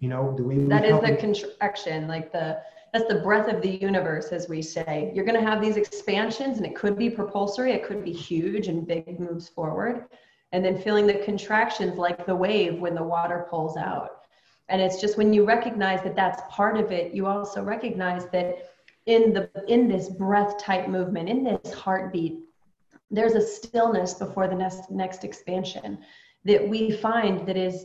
You 0.00 0.08
know 0.08 0.34
the 0.36 0.44
way 0.44 0.58
that 0.58 0.84
is 0.84 1.00
the 1.00 1.16
contraction 1.16 2.06
like 2.06 2.32
the 2.32 2.60
that's 2.92 3.08
the 3.08 3.20
breath 3.20 3.48
of 3.52 3.62
the 3.62 3.76
universe 3.76 4.28
as 4.28 4.48
we 4.48 4.62
say. 4.62 5.10
You're 5.14 5.24
going 5.24 5.38
to 5.38 5.46
have 5.46 5.60
these 5.60 5.76
expansions 5.76 6.58
and 6.58 6.66
it 6.66 6.74
could 6.74 6.96
be 6.98 7.10
propulsory 7.10 7.72
it 7.72 7.84
could 7.84 8.04
be 8.04 8.12
huge 8.12 8.68
and 8.68 8.86
big 8.86 9.18
moves 9.18 9.48
forward 9.48 10.06
and 10.56 10.64
then 10.64 10.80
feeling 10.80 11.06
the 11.06 11.12
contractions 11.22 11.98
like 11.98 12.24
the 12.24 12.34
wave 12.34 12.80
when 12.80 12.94
the 12.94 13.02
water 13.02 13.46
pulls 13.50 13.76
out. 13.76 14.22
And 14.70 14.80
it's 14.80 14.98
just 14.98 15.18
when 15.18 15.34
you 15.34 15.44
recognize 15.44 16.02
that 16.02 16.16
that's 16.16 16.40
part 16.48 16.78
of 16.78 16.90
it, 16.90 17.12
you 17.12 17.26
also 17.26 17.62
recognize 17.62 18.24
that 18.32 18.70
in 19.04 19.34
the 19.34 19.50
in 19.68 19.86
this 19.86 20.08
breath 20.08 20.56
type 20.58 20.88
movement, 20.88 21.28
in 21.28 21.44
this 21.44 21.74
heartbeat, 21.74 22.38
there's 23.10 23.34
a 23.34 23.46
stillness 23.46 24.14
before 24.14 24.48
the 24.48 24.54
next 24.54 24.90
next 24.90 25.24
expansion 25.24 25.98
that 26.46 26.66
we 26.66 26.90
find 26.90 27.46
that 27.46 27.58
is 27.58 27.84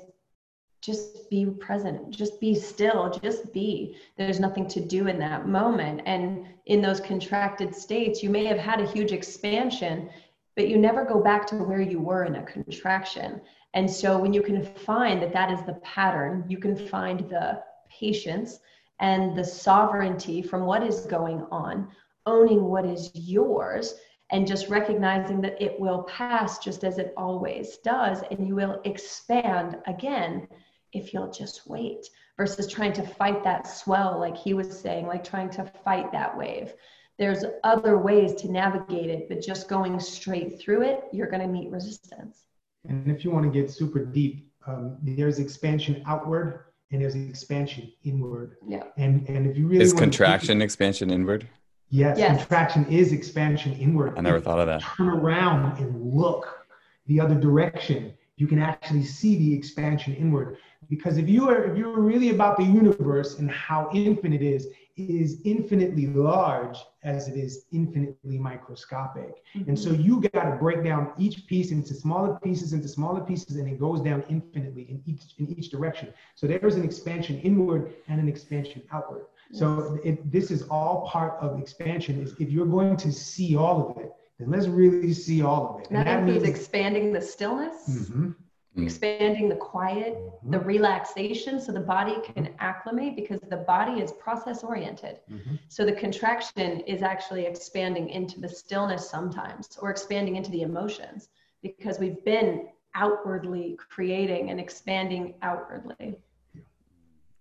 just 0.80 1.30
be 1.30 1.46
present 1.46 2.10
just 2.10 2.40
be 2.40 2.56
still 2.56 3.20
just 3.22 3.54
be 3.54 3.96
there's 4.18 4.40
nothing 4.40 4.68
to 4.68 4.80
do 4.80 5.08
in 5.08 5.20
that 5.20 5.48
moment 5.48 6.02
and 6.08 6.44
in 6.66 6.82
those 6.82 7.00
contracted 7.00 7.76
states 7.76 8.24
you 8.24 8.32
may 8.32 8.46
have 8.46 8.58
had 8.58 8.82
a 8.82 8.92
huge 8.92 9.12
expansion 9.12 10.10
but 10.56 10.68
you 10.68 10.78
never 10.78 11.06
go 11.06 11.22
back 11.22 11.48
to 11.48 11.56
where 11.56 11.82
you 11.82 12.00
were 12.00 12.26
in 12.26 12.36
a 12.36 12.44
contraction. 12.44 13.42
And 13.74 13.90
so 13.90 14.18
when 14.18 14.34
you 14.34 14.42
can 14.42 14.64
find 14.64 15.22
that 15.22 15.34
that 15.34 15.52
is 15.52 15.62
the 15.66 15.76
pattern, 15.76 16.46
you 16.48 16.58
can 16.58 16.76
find 16.76 17.22
the 17.30 17.64
patience 17.90 18.60
and 19.00 19.38
the 19.38 19.44
sovereignty 19.44 20.42
from 20.42 20.66
what 20.66 20.84
is 20.84 21.02
going 21.02 21.46
on, 21.52 21.88
owning 22.26 22.66
what 22.66 22.86
is 22.86 23.12
yours, 23.14 23.96
and 24.30 24.48
just 24.48 24.70
recognizing 24.70 25.42
that 25.42 25.62
it 25.62 25.80
will 25.80 26.04
pass 26.04 26.60
just 26.60 26.84
as 26.84 26.98
it 26.98 27.14
always 27.18 27.78
does, 27.78 28.24
and 28.32 28.48
you 28.48 28.56
will 28.56 28.82
expand 28.86 29.78
again 29.88 30.48
if 30.94 31.14
you'll 31.14 31.32
just 31.32 31.68
wait 31.68 32.08
versus 32.38 32.68
trying 32.68 32.94
to 32.94 33.06
fight 33.06 33.44
that 33.44 33.68
swell, 33.68 34.20
like 34.20 34.38
he 34.38 34.54
was 34.54 34.80
saying, 34.80 35.08
like 35.08 35.24
trying 35.24 35.50
to 35.50 35.66
fight 35.84 36.12
that 36.12 36.38
wave 36.38 36.74
there's 37.22 37.46
other 37.64 38.00
ways 38.00 38.34
to 38.34 38.52
navigate 38.52 39.12
it, 39.12 39.30
but 39.30 39.44
just 39.44 39.70
going 39.70 40.00
straight 40.00 40.60
through 40.60 40.82
it, 40.82 41.04
you're 41.14 41.28
going 41.28 41.44
to 41.44 41.48
meet 41.48 41.70
resistance. 41.70 42.46
And 42.90 43.12
if 43.12 43.24
you 43.24 43.30
want 43.30 43.46
to 43.46 43.52
get 43.52 43.70
super 43.70 44.04
deep, 44.04 44.52
um, 44.66 44.98
there's 45.04 45.38
expansion 45.38 46.02
outward 46.08 46.66
and 46.92 47.00
there's 47.00 47.14
expansion 47.14 47.94
inward. 48.04 48.56
Yeah. 48.68 48.86
And 48.98 49.30
and 49.30 49.46
if 49.46 49.56
you 49.56 49.68
really 49.68 49.84
is 49.84 49.94
contraction 49.94 50.58
deep, 50.58 50.66
expansion 50.66 51.12
inward. 51.12 51.48
Yes, 51.90 52.18
yes, 52.18 52.38
contraction 52.38 52.88
is 52.88 53.12
expansion 53.12 53.74
inward. 53.74 54.18
I 54.18 54.22
never 54.22 54.38
if 54.38 54.44
thought 54.44 54.60
of 54.60 54.66
that. 54.66 54.82
Turn 54.82 55.10
around 55.10 55.78
and 55.78 56.02
look 56.02 56.66
the 57.06 57.20
other 57.20 57.36
direction. 57.36 58.14
You 58.38 58.48
can 58.48 58.58
actually 58.58 59.04
see 59.04 59.38
the 59.38 59.54
expansion 59.54 60.16
inward. 60.16 60.58
Because 60.90 61.18
if 61.18 61.30
you 61.30 61.50
are 61.50 61.64
if 61.72 61.78
you're 61.78 62.00
really 62.00 62.30
about 62.32 62.58
the 62.58 62.64
universe 62.64 63.40
and 63.40 63.50
how 63.50 63.90
infinite 63.94 64.42
it 64.42 64.46
is, 64.46 64.68
is 64.98 65.42
infinitely 65.46 66.08
large 66.08 66.78
as 67.04 67.28
it 67.28 67.36
is 67.36 67.66
infinitely 67.72 68.38
microscopic. 68.38 69.44
Mm-hmm. 69.56 69.70
And 69.70 69.80
so 69.80 69.92
you 69.92 70.22
got 70.22 70.44
to 70.50 70.58
break 70.58 70.84
down 70.84 71.14
each 71.18 71.48
piece 71.48 71.72
into 71.72 71.94
smaller 71.94 72.38
pieces, 72.44 72.74
into 72.74 72.88
smaller 72.88 73.22
pieces, 73.22 73.56
and 73.56 73.68
it 73.68 73.80
goes 73.80 74.02
down 74.02 74.24
infinitely 74.30 74.84
in 74.84 75.02
each 75.06 75.22
in 75.38 75.58
each 75.58 75.70
direction. 75.70 76.14
So 76.36 76.48
there's 76.48 76.76
an 76.76 76.84
expansion 76.84 77.40
inward 77.40 77.94
and 78.08 78.20
an 78.20 78.28
expansion 78.28 78.82
outward. 78.92 79.26
Yes. 79.50 79.60
So 79.60 80.00
it, 80.04 80.32
this 80.32 80.52
is 80.52 80.64
all 80.64 81.08
part 81.08 81.40
of 81.42 81.60
expansion. 81.60 82.22
Is 82.22 82.34
if 82.40 82.50
you're 82.50 82.66
going 82.66 82.98
to 82.98 83.12
see 83.12 83.56
all 83.56 83.90
of 83.90 84.04
it, 84.04 84.12
then 84.40 84.52
let's 84.52 84.68
really 84.68 85.14
see 85.14 85.42
all 85.42 85.76
of 85.76 85.82
it. 85.82 85.90
That, 85.92 86.06
that 86.06 86.20
includes 86.20 86.44
means, 86.44 86.58
expanding 86.58 87.14
the 87.14 87.22
stillness. 87.22 87.90
Mm-hmm 87.90 88.32
mm. 88.78 88.84
expanding 88.84 89.50
the 89.50 89.56
quiet, 89.56 90.16
mm-hmm. 90.16 90.52
the 90.52 90.60
relaxation 90.60 91.60
so 91.60 91.72
the 91.72 91.80
body 91.80 92.16
can 92.34 92.54
acclimate 92.60 93.16
because 93.16 93.40
the 93.50 93.58
body 93.58 94.02
is 94.02 94.12
process 94.14 94.64
oriented. 94.64 95.20
Mm-hmm. 95.32 95.56
So 95.68 95.86
the 95.86 95.94
contraction 95.94 96.82
is 96.82 97.02
actually 97.02 97.46
expanding 97.46 98.10
into 98.10 98.40
the 98.40 98.50
stillness 98.50 99.10
sometimes 99.10 99.78
or 99.82 99.90
expanding 99.90 100.36
into 100.36 100.52
the 100.52 100.62
emotions 100.62 101.30
because 101.62 102.00
we've 102.00 102.24
been 102.26 102.70
outwardly 102.96 103.78
creating 103.90 104.50
and 104.50 104.60
expanding 104.60 105.36
outwardly. 105.42 106.16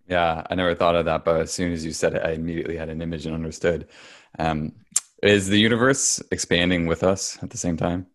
Yeah, 0.09 0.45
I 0.51 0.55
never 0.57 0.75
thought 0.75 0.97
of 0.97 1.05
that, 1.05 1.25
but 1.25 1.41
as 1.41 1.53
soon 1.53 1.73
as 1.73 1.85
you 1.85 1.93
said 1.93 2.15
it, 2.15 2.23
I 2.25 2.33
immediately 2.33 2.77
had 2.77 2.89
an 2.89 3.01
image 3.01 3.27
and 3.27 3.35
understood. 3.35 3.87
Um, 4.39 4.73
is 5.23 5.49
the 5.49 5.59
universe 5.59 6.21
expanding 6.33 6.87
with 6.87 7.05
us 7.05 7.39
at 7.43 7.51
the 7.51 7.59
same 7.59 7.77
time? 7.77 8.07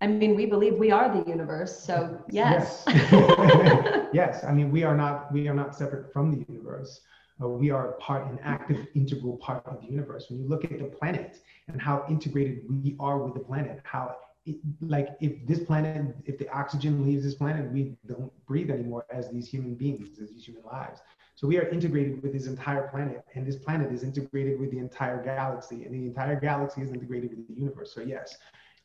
I 0.00 0.06
mean, 0.06 0.34
we 0.34 0.46
believe 0.46 0.74
we 0.74 0.90
are 0.90 1.08
the 1.14 1.28
universe, 1.28 1.78
so 1.78 2.18
yes. 2.30 2.84
Yes. 2.86 4.08
yes. 4.12 4.44
I 4.44 4.52
mean, 4.52 4.70
we 4.70 4.82
are 4.82 4.96
not 4.96 5.32
we 5.32 5.48
are 5.48 5.54
not 5.54 5.74
separate 5.76 6.12
from 6.12 6.30
the 6.30 6.44
universe. 6.48 7.00
Uh, 7.42 7.48
we 7.48 7.70
are 7.70 7.92
part, 7.92 8.30
an 8.30 8.38
active, 8.42 8.86
integral 8.94 9.36
part 9.38 9.64
of 9.66 9.80
the 9.80 9.86
universe. 9.86 10.26
When 10.28 10.40
you 10.40 10.48
look 10.48 10.64
at 10.64 10.78
the 10.78 10.84
planet 10.84 11.38
and 11.68 11.80
how 11.80 12.04
integrated 12.08 12.62
we 12.68 12.96
are 13.00 13.18
with 13.18 13.32
the 13.32 13.40
planet, 13.40 13.80
how 13.84 14.16
it, 14.44 14.56
like 14.80 15.16
if 15.20 15.46
this 15.46 15.60
planet, 15.60 16.14
if 16.26 16.38
the 16.38 16.48
oxygen 16.50 17.04
leaves 17.06 17.24
this 17.24 17.34
planet, 17.34 17.70
we 17.72 17.96
don't 18.06 18.32
breathe 18.46 18.70
anymore 18.70 19.06
as 19.10 19.30
these 19.30 19.48
human 19.48 19.74
beings, 19.74 20.18
as 20.20 20.30
these 20.30 20.44
human 20.44 20.62
lives. 20.64 21.00
So 21.34 21.46
we 21.46 21.56
are 21.58 21.68
integrated 21.68 22.22
with 22.22 22.34
this 22.34 22.46
entire 22.46 22.88
planet, 22.88 23.24
and 23.34 23.46
this 23.46 23.56
planet 23.56 23.90
is 23.92 24.02
integrated 24.02 24.60
with 24.60 24.70
the 24.70 24.78
entire 24.78 25.22
galaxy, 25.22 25.84
and 25.84 25.94
the 25.94 26.06
entire 26.06 26.38
galaxy 26.38 26.82
is 26.82 26.90
integrated 26.90 27.30
with 27.36 27.48
the 27.48 27.54
universe. 27.54 27.94
So 27.94 28.02
yes, 28.02 28.36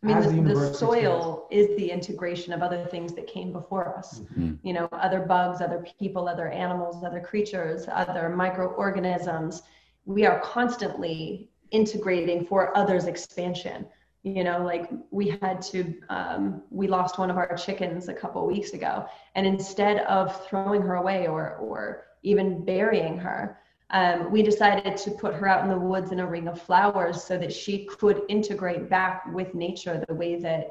I 0.04 0.20
mean, 0.28 0.43
the, 0.43 0.54
the, 0.54 0.74
soil 0.74 1.48
is 1.52 1.76
the 1.78 1.89
integration 1.89 2.54
of 2.54 2.62
other 2.62 2.86
things 2.86 3.14
that 3.14 3.28
came 3.28 3.52
before 3.52 3.98
us. 3.98 4.20
Mm-hmm. 4.20 4.56
You 4.62 4.74
know, 4.74 4.88
other 4.91 5.22
bugs, 5.22 5.62
other 5.62 5.84
people, 6.00 6.28
other 6.28 6.50
animals, 6.50 7.04
other 7.04 7.20
creatures, 7.20 7.88
other 7.91 8.30
microorganisms. 8.30 9.64
We 10.06 10.26
are 10.26 10.39
constantly 10.41 11.50
integrating 11.72 12.46
for 12.46 12.78
others' 12.78 13.06
expansion. 13.06 13.88
You 14.24 14.43
know, 14.43 14.64
like 14.64 14.89
we 15.12 15.38
had 15.41 15.62
to, 15.64 15.93
um, 16.10 16.64
we 16.70 16.88
lost 16.88 17.18
one 17.18 17.30
of 17.30 17.38
our 17.38 17.56
chickens 17.56 18.08
a 18.08 18.14
couple 18.14 18.46
weeks 18.46 18.74
ago, 18.74 19.06
and 19.36 19.46
instead 19.46 20.00
of 20.02 20.46
throwing 20.48 20.82
her 20.82 20.96
away 20.96 21.28
or 21.28 21.56
or 21.58 22.06
even 22.24 22.66
burying 22.66 23.18
her, 23.20 23.60
um, 23.92 24.32
we 24.32 24.42
decided 24.42 24.98
to 24.98 25.12
put 25.12 25.36
her 25.36 25.48
out 25.48 25.64
in 25.64 25.70
the 25.70 25.78
woods 25.78 26.12
in 26.12 26.20
a 26.20 26.26
ring 26.26 26.48
of 26.48 26.62
flowers 26.62 27.24
so 27.24 27.38
that 27.38 27.54
she 27.54 27.86
could 27.86 28.22
integrate 28.30 28.90
back 28.90 29.26
with 29.34 29.54
nature 29.54 30.04
the 30.08 30.14
way 30.14 30.36
that 30.36 30.68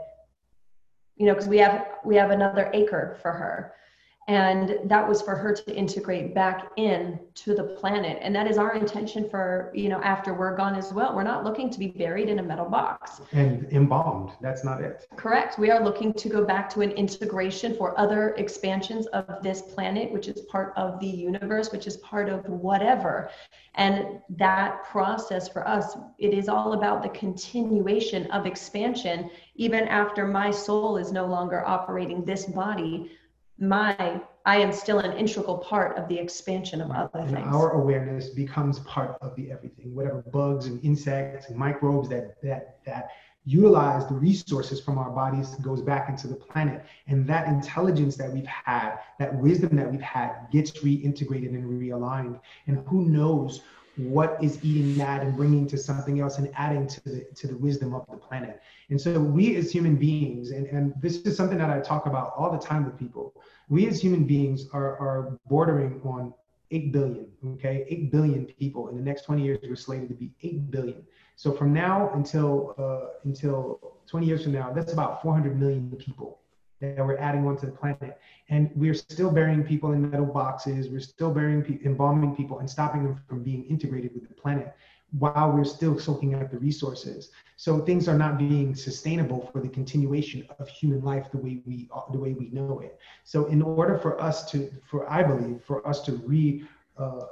you 1.17 1.27
know 1.27 1.33
because 1.35 1.49
we 1.49 1.59
have 1.59 1.87
we 2.05 2.17
have 2.17 2.31
another 2.31 2.71
acre 2.75 3.17
for 3.23 3.33
her 3.33 3.73
and 4.27 4.79
that 4.85 5.07
was 5.07 5.20
for 5.20 5.37
her 5.37 5.55
to 5.55 5.77
integrate 5.77 6.35
back 6.35 6.70
in 6.77 7.18
to 7.35 7.55
the 7.55 7.62
planet. 7.62 8.18
And 8.22 8.35
that 8.35 8.47
is 8.47 8.57
our 8.57 8.75
intention 8.75 9.29
for 9.29 9.70
you 9.75 9.91
know 9.91 10.01
after 10.01 10.33
we're 10.33 10.57
gone 10.57 10.75
as 10.77 10.93
well. 10.93 11.14
We're 11.14 11.25
not 11.25 11.45
looking 11.45 11.68
to 11.70 11.79
be 11.79 11.89
buried 11.89 12.29
in 12.31 12.39
a 12.39 12.43
metal 12.43 12.64
box. 12.64 13.20
And 13.33 13.70
embalmed. 13.70 14.31
That's 14.41 14.64
not 14.64 14.81
it. 14.81 15.07
Correct. 15.16 15.59
We 15.59 15.70
are 15.70 15.85
looking 15.85 16.14
to 16.14 16.29
go 16.31 16.45
back 16.45 16.70
to 16.70 16.81
an 16.81 16.93
integration 16.93 17.77
for 17.77 17.99
other 18.01 18.31
expansions 18.39 19.07
of 19.09 19.43
this 19.43 19.61
planet 19.61 20.11
which 20.11 20.29
is 20.29 20.41
part 20.43 20.72
of 20.77 20.99
the 21.01 21.07
universe 21.07 21.70
which 21.70 21.87
is 21.87 21.99
part 21.99 22.31
of 22.31 22.47
whatever. 22.47 23.31
And 23.75 24.20
that 24.31 24.85
process 24.85 25.49
for 25.49 25.66
us 25.68 25.99
it 26.18 26.33
is 26.33 26.49
all 26.49 26.72
about 26.72 27.03
the 27.03 27.11
continuation 27.11 28.31
of 28.31 28.47
expansion 28.47 29.31
even 29.57 29.85
after 29.85 30.27
my 30.27 30.51
soul 30.51 30.97
is 30.97 31.12
no 31.12 31.27
longer 31.27 31.64
operating 31.66 32.25
this 32.25 32.47
body 32.47 33.11
my 33.59 34.21
I 34.47 34.59
am 34.59 34.73
still 34.73 34.99
an 34.99 35.17
integral 35.17 35.59
part 35.59 35.97
of 35.97 36.07
the 36.09 36.19
expansion 36.19 36.83
of 36.83 36.91
other 36.91 37.21
and 37.21 37.31
things. 37.31 37.47
Our 37.47 37.73
awareness 37.73 38.29
becomes 38.29 38.81
part 38.81 39.17
of 39.23 39.35
the 39.37 39.51
everything, 39.51 39.95
whatever 39.95 40.23
bugs 40.33 40.67
and 40.67 40.85
insects 40.85 41.49
and 41.49 41.57
microbes 41.57 42.09
that 42.11 42.41
that 42.43 42.79
that 42.85 43.11
utilize 43.47 44.07
the 44.07 44.15
resources 44.15 44.81
from 44.81 44.99
our 44.99 45.11
bodies 45.11 45.55
goes 45.57 45.83
back 45.83 46.09
into 46.09 46.27
the 46.27 46.35
planet. 46.35 46.85
And 47.07 47.27
that 47.27 47.47
intelligence 47.49 48.17
that 48.17 48.33
we've 48.33 48.47
had, 48.47 48.97
that 49.19 49.35
wisdom 49.35 49.77
that 49.77 49.91
we've 49.91 50.01
had 50.01 50.47
gets 50.51 50.73
reintegrated 50.73 51.49
and 51.49 51.65
realigned. 51.65 52.41
And 52.67 52.87
who 52.89 53.05
knows 53.05 53.61
what 53.97 54.36
is 54.42 54.59
eating 54.64 54.97
that 54.99 55.22
and 55.22 55.36
bringing 55.36 55.66
to 55.68 55.78
something 55.78 56.20
else 56.20 56.38
and 56.38 56.51
adding 56.57 56.86
to 56.86 57.01
the 57.05 57.26
to 57.34 57.47
the 57.47 57.57
wisdom 57.57 57.95
of 57.95 58.05
the 58.11 58.16
planet. 58.16 58.61
And 58.90 59.01
so 59.01 59.20
we 59.20 59.57
as 59.57 59.70
human 59.70 59.97
beings, 59.97 60.51
and, 60.51 60.66
and 60.66 60.95
this 61.01 61.18
is 61.18 61.36
something 61.36 61.59
that 61.59 61.70
I 61.70 61.80
talk 61.80 62.07
about 62.07 62.32
all 62.36 62.51
the 62.51 62.59
time 62.59 62.84
with 62.84 62.99
people, 62.99 63.34
we 63.68 63.86
as 63.86 64.01
human 64.01 64.24
beings 64.24 64.66
are, 64.72 64.99
are 64.99 65.38
bordering 65.49 66.01
on 66.05 66.34
8 66.70 66.92
billion, 66.92 67.26
okay? 67.55 67.86
8 67.88 68.11
billion 68.11 68.47
people. 68.47 68.88
In 68.88 68.97
the 68.97 69.03
next 69.03 69.22
20 69.22 69.42
years, 69.42 69.59
we're 69.62 69.76
slated 69.76 70.09
to 70.09 70.14
be 70.14 70.32
8 70.42 70.70
billion. 70.70 71.03
So 71.36 71.53
from 71.53 71.72
now 71.72 72.11
until 72.14 72.74
uh, 72.78 73.18
until 73.24 73.99
20 74.07 74.26
years 74.26 74.42
from 74.42 74.53
now, 74.53 74.72
that's 74.72 74.92
about 74.92 75.22
400 75.22 75.59
million 75.59 75.90
people 75.92 76.40
that 76.97 77.05
we're 77.05 77.16
adding 77.18 77.47
onto 77.47 77.66
the 77.66 77.72
planet. 77.72 78.18
And 78.49 78.70
we're 78.74 78.95
still 78.95 79.30
burying 79.30 79.64
people 79.64 79.93
in 79.93 80.11
metal 80.11 80.26
boxes. 80.26 80.89
We're 80.89 81.01
still 81.01 81.32
burying, 81.32 81.62
pe- 81.62 81.85
embalming 81.85 82.37
people 82.37 82.59
and 82.59 82.68
stopping 82.68 83.05
them 83.05 83.20
from 83.28 83.43
being 83.43 83.64
integrated 83.64 84.12
with 84.14 84.28
the 84.28 84.35
planet 84.35 84.74
while 85.18 85.53
we're 85.53 85.64
still 85.64 85.99
soaking 85.99 86.35
up 86.35 86.51
the 86.51 86.59
resources. 86.59 87.30
So 87.57 87.80
things 87.80 88.09
are 88.09 88.18
not 88.18 88.37
being 88.37 88.74
sustainable 88.74 89.49
for 89.53 89.61
the 89.61 89.68
continuation 89.68 90.47
of 90.59 90.68
human 90.68 91.03
life 91.03 91.30
the 91.30 91.39
way 91.39 91.62
we 91.64 91.89
the 92.12 92.18
way 92.18 92.32
we 92.32 92.49
know 92.51 92.80
it. 92.80 92.99
So 93.22 93.47
in 93.47 93.62
order 93.62 93.97
for 93.97 94.20
us 94.20 94.51
to, 94.51 94.70
for 94.91 95.09
I 95.09 95.22
believe, 95.22 95.62
for 95.64 95.87
us 95.87 96.01
to 96.03 96.12
re 96.12 96.64
uh, 96.99 97.26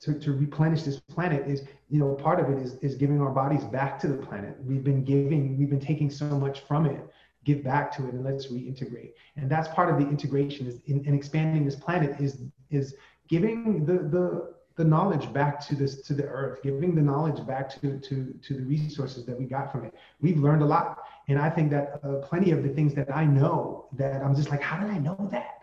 to, 0.00 0.18
to 0.18 0.32
replenish 0.32 0.82
this 0.82 0.98
planet 0.98 1.46
is, 1.46 1.64
you 1.90 2.00
know, 2.00 2.14
part 2.14 2.40
of 2.40 2.48
it 2.48 2.58
is, 2.58 2.76
is 2.76 2.94
giving 2.94 3.20
our 3.20 3.30
bodies 3.30 3.64
back 3.64 3.98
to 4.00 4.08
the 4.08 4.16
planet. 4.16 4.56
We've 4.64 4.82
been 4.82 5.04
giving, 5.04 5.58
we've 5.58 5.68
been 5.68 5.78
taking 5.80 6.10
so 6.10 6.24
much 6.24 6.60
from 6.60 6.86
it 6.86 7.06
give 7.44 7.64
back 7.64 7.94
to 7.96 8.06
it 8.06 8.14
and 8.14 8.24
let's 8.24 8.48
reintegrate. 8.48 9.12
And 9.36 9.50
that's 9.50 9.68
part 9.68 9.88
of 9.90 9.98
the 9.98 10.08
integration 10.08 10.66
is 10.66 10.80
in, 10.86 11.04
in 11.04 11.14
expanding 11.14 11.64
this 11.64 11.76
planet 11.76 12.20
is 12.20 12.42
is 12.70 12.94
giving 13.28 13.84
the 13.84 13.94
the 13.94 14.54
the 14.76 14.84
knowledge 14.84 15.30
back 15.32 15.60
to 15.68 15.74
this 15.74 16.02
to 16.02 16.14
the 16.14 16.24
earth, 16.24 16.62
giving 16.62 16.94
the 16.94 17.02
knowledge 17.02 17.46
back 17.46 17.68
to 17.80 17.98
to 17.98 18.34
to 18.42 18.54
the 18.54 18.62
resources 18.62 19.24
that 19.26 19.38
we 19.38 19.44
got 19.44 19.70
from 19.72 19.84
it. 19.84 19.94
We've 20.20 20.38
learned 20.38 20.62
a 20.62 20.66
lot, 20.66 20.98
and 21.28 21.38
I 21.38 21.50
think 21.50 21.70
that 21.70 22.00
uh, 22.02 22.26
plenty 22.26 22.50
of 22.50 22.62
the 22.62 22.70
things 22.70 22.94
that 22.94 23.14
I 23.14 23.24
know 23.24 23.88
that 23.96 24.22
I'm 24.22 24.34
just 24.34 24.50
like, 24.50 24.62
how 24.62 24.78
did 24.80 24.90
I 24.90 24.98
know 24.98 25.28
that? 25.32 25.56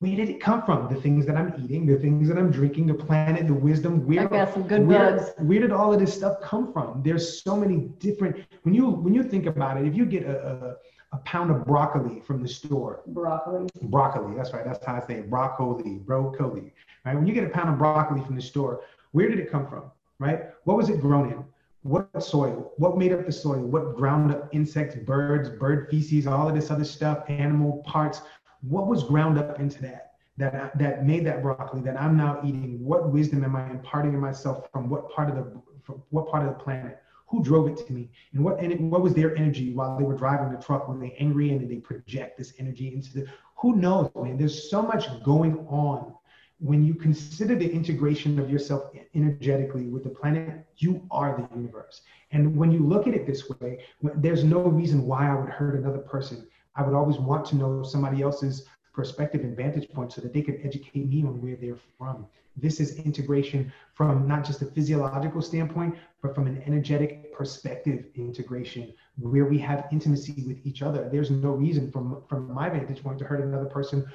Where 0.00 0.16
did 0.16 0.30
it 0.30 0.40
come 0.40 0.62
from? 0.62 0.92
The 0.92 0.98
things 0.98 1.26
that 1.26 1.36
I'm 1.36 1.52
eating, 1.62 1.84
the 1.84 1.96
things 1.96 2.26
that 2.28 2.38
I'm 2.38 2.50
drinking, 2.50 2.86
the 2.86 2.94
planet, 2.94 3.46
the 3.46 3.52
wisdom. 3.52 4.06
Where, 4.06 4.20
I 4.20 4.26
got 4.26 4.54
some 4.54 4.66
good 4.66 4.86
where, 4.86 5.16
bugs. 5.18 5.32
where 5.38 5.60
did 5.60 5.72
all 5.72 5.92
of 5.92 6.00
this 6.00 6.14
stuff 6.14 6.40
come 6.40 6.72
from? 6.72 7.02
There's 7.02 7.42
so 7.42 7.54
many 7.54 7.76
different. 7.98 8.36
When 8.62 8.74
you 8.74 8.88
when 8.88 9.14
you 9.14 9.22
think 9.22 9.46
about 9.46 9.76
it, 9.78 9.86
if 9.86 9.94
you 9.94 10.06
get 10.06 10.22
a, 10.24 10.76
a 11.12 11.18
pound 11.18 11.50
of 11.50 11.64
broccoli 11.64 12.20
from 12.20 12.42
the 12.42 12.48
store. 12.48 13.02
Broccoli. 13.08 13.68
Broccoli, 13.82 14.36
that's 14.36 14.52
right. 14.52 14.64
That's 14.64 14.84
how 14.84 14.94
I 14.94 15.06
say 15.06 15.14
it. 15.14 15.30
Broccoli, 15.30 15.98
broccoli. 15.98 16.72
Right? 17.04 17.16
When 17.16 17.26
you 17.26 17.34
get 17.34 17.44
a 17.44 17.48
pound 17.48 17.68
of 17.68 17.78
broccoli 17.78 18.22
from 18.24 18.36
the 18.36 18.42
store, 18.42 18.82
where 19.12 19.28
did 19.28 19.40
it 19.40 19.50
come 19.50 19.66
from? 19.66 19.90
Right? 20.18 20.50
What 20.64 20.76
was 20.76 20.88
it 20.88 21.00
grown 21.00 21.32
in? 21.32 21.44
What 21.82 22.22
soil? 22.22 22.72
What 22.76 22.98
made 22.98 23.12
up 23.12 23.24
the 23.24 23.32
soil? 23.32 23.60
What 23.60 23.96
ground 23.96 24.30
up 24.30 24.48
insects, 24.52 24.94
birds, 24.94 25.48
bird 25.48 25.88
feces, 25.90 26.26
all 26.26 26.48
of 26.48 26.54
this 26.54 26.70
other 26.70 26.84
stuff, 26.84 27.24
animal 27.28 27.82
parts? 27.86 28.20
What 28.60 28.86
was 28.86 29.02
ground 29.02 29.38
up 29.38 29.58
into 29.58 29.80
that? 29.82 30.12
That, 30.36 30.78
that 30.78 31.06
made 31.06 31.26
that 31.26 31.42
broccoli 31.42 31.80
that 31.82 32.00
I'm 32.00 32.16
now 32.16 32.40
eating. 32.44 32.84
What 32.84 33.10
wisdom 33.10 33.44
am 33.44 33.56
I 33.56 33.68
imparting 33.70 34.14
in 34.14 34.20
myself 34.20 34.70
from 34.70 34.88
what 34.88 35.10
part 35.10 35.28
of 35.28 35.36
the 35.36 35.60
from 35.82 36.02
what 36.10 36.28
part 36.28 36.46
of 36.46 36.56
the 36.56 36.62
planet? 36.62 36.99
Who 37.30 37.42
drove 37.42 37.68
it 37.68 37.86
to 37.86 37.92
me? 37.92 38.10
And 38.32 38.44
what 38.44 38.60
and 38.60 38.90
what 38.90 39.02
was 39.02 39.14
their 39.14 39.36
energy 39.36 39.72
while 39.72 39.96
they 39.96 40.04
were 40.04 40.16
driving 40.16 40.50
the 40.50 40.62
truck 40.62 40.88
when 40.88 40.98
they 40.98 41.12
angry 41.18 41.50
and 41.50 41.70
they 41.70 41.76
project 41.76 42.36
this 42.36 42.52
energy 42.58 42.92
into 42.92 43.12
the 43.14 43.26
who 43.56 43.76
knows 43.76 44.10
man? 44.16 44.36
There's 44.36 44.70
so 44.70 44.82
much 44.82 45.22
going 45.22 45.58
on. 45.68 46.14
When 46.58 46.84
you 46.84 46.94
consider 46.94 47.54
the 47.54 47.70
integration 47.70 48.38
of 48.38 48.50
yourself 48.50 48.90
energetically 49.14 49.86
with 49.86 50.04
the 50.04 50.10
planet 50.10 50.66
you 50.76 51.06
are 51.10 51.36
the 51.36 51.56
universe. 51.56 52.02
And 52.32 52.54
when 52.56 52.70
you 52.70 52.80
look 52.86 53.06
at 53.06 53.14
it 53.14 53.26
this 53.26 53.48
way 53.48 53.78
there's 54.16 54.44
no 54.44 54.62
reason 54.62 55.06
why 55.06 55.30
i 55.30 55.34
would 55.34 55.48
hurt 55.48 55.78
another 55.78 55.98
person. 55.98 56.46
I 56.74 56.82
would 56.82 56.94
always 56.94 57.18
want 57.18 57.46
to 57.46 57.56
know 57.56 57.82
somebody 57.82 58.22
else's 58.22 58.66
perspective 58.92 59.42
and 59.42 59.56
vantage 59.56 59.88
point 59.90 60.12
so 60.12 60.20
that 60.20 60.32
they 60.32 60.42
can 60.42 60.60
educate 60.64 61.08
me 61.08 61.22
on 61.22 61.40
where 61.40 61.56
they're 61.56 61.78
from 61.98 62.26
this 62.56 62.80
is 62.80 62.98
integration 62.98 63.72
from 63.94 64.26
not 64.26 64.44
just 64.44 64.62
a 64.62 64.66
physiological 64.66 65.40
standpoint, 65.40 65.96
but 66.22 66.34
from 66.34 66.46
an 66.46 66.62
energetic 66.66 67.32
perspective 67.32 68.06
integration 68.14 68.92
where 69.18 69.46
we 69.46 69.58
have 69.58 69.86
intimacy 69.92 70.44
with 70.46 70.58
each 70.64 70.82
other. 70.82 71.08
There's 71.10 71.30
no 71.30 71.52
reason 71.52 71.90
from, 71.90 72.22
from 72.28 72.52
my 72.52 72.68
vantage 72.68 73.02
point 73.02 73.18
to 73.20 73.24
hurt 73.24 73.40
another 73.40 73.66
person 73.66 74.06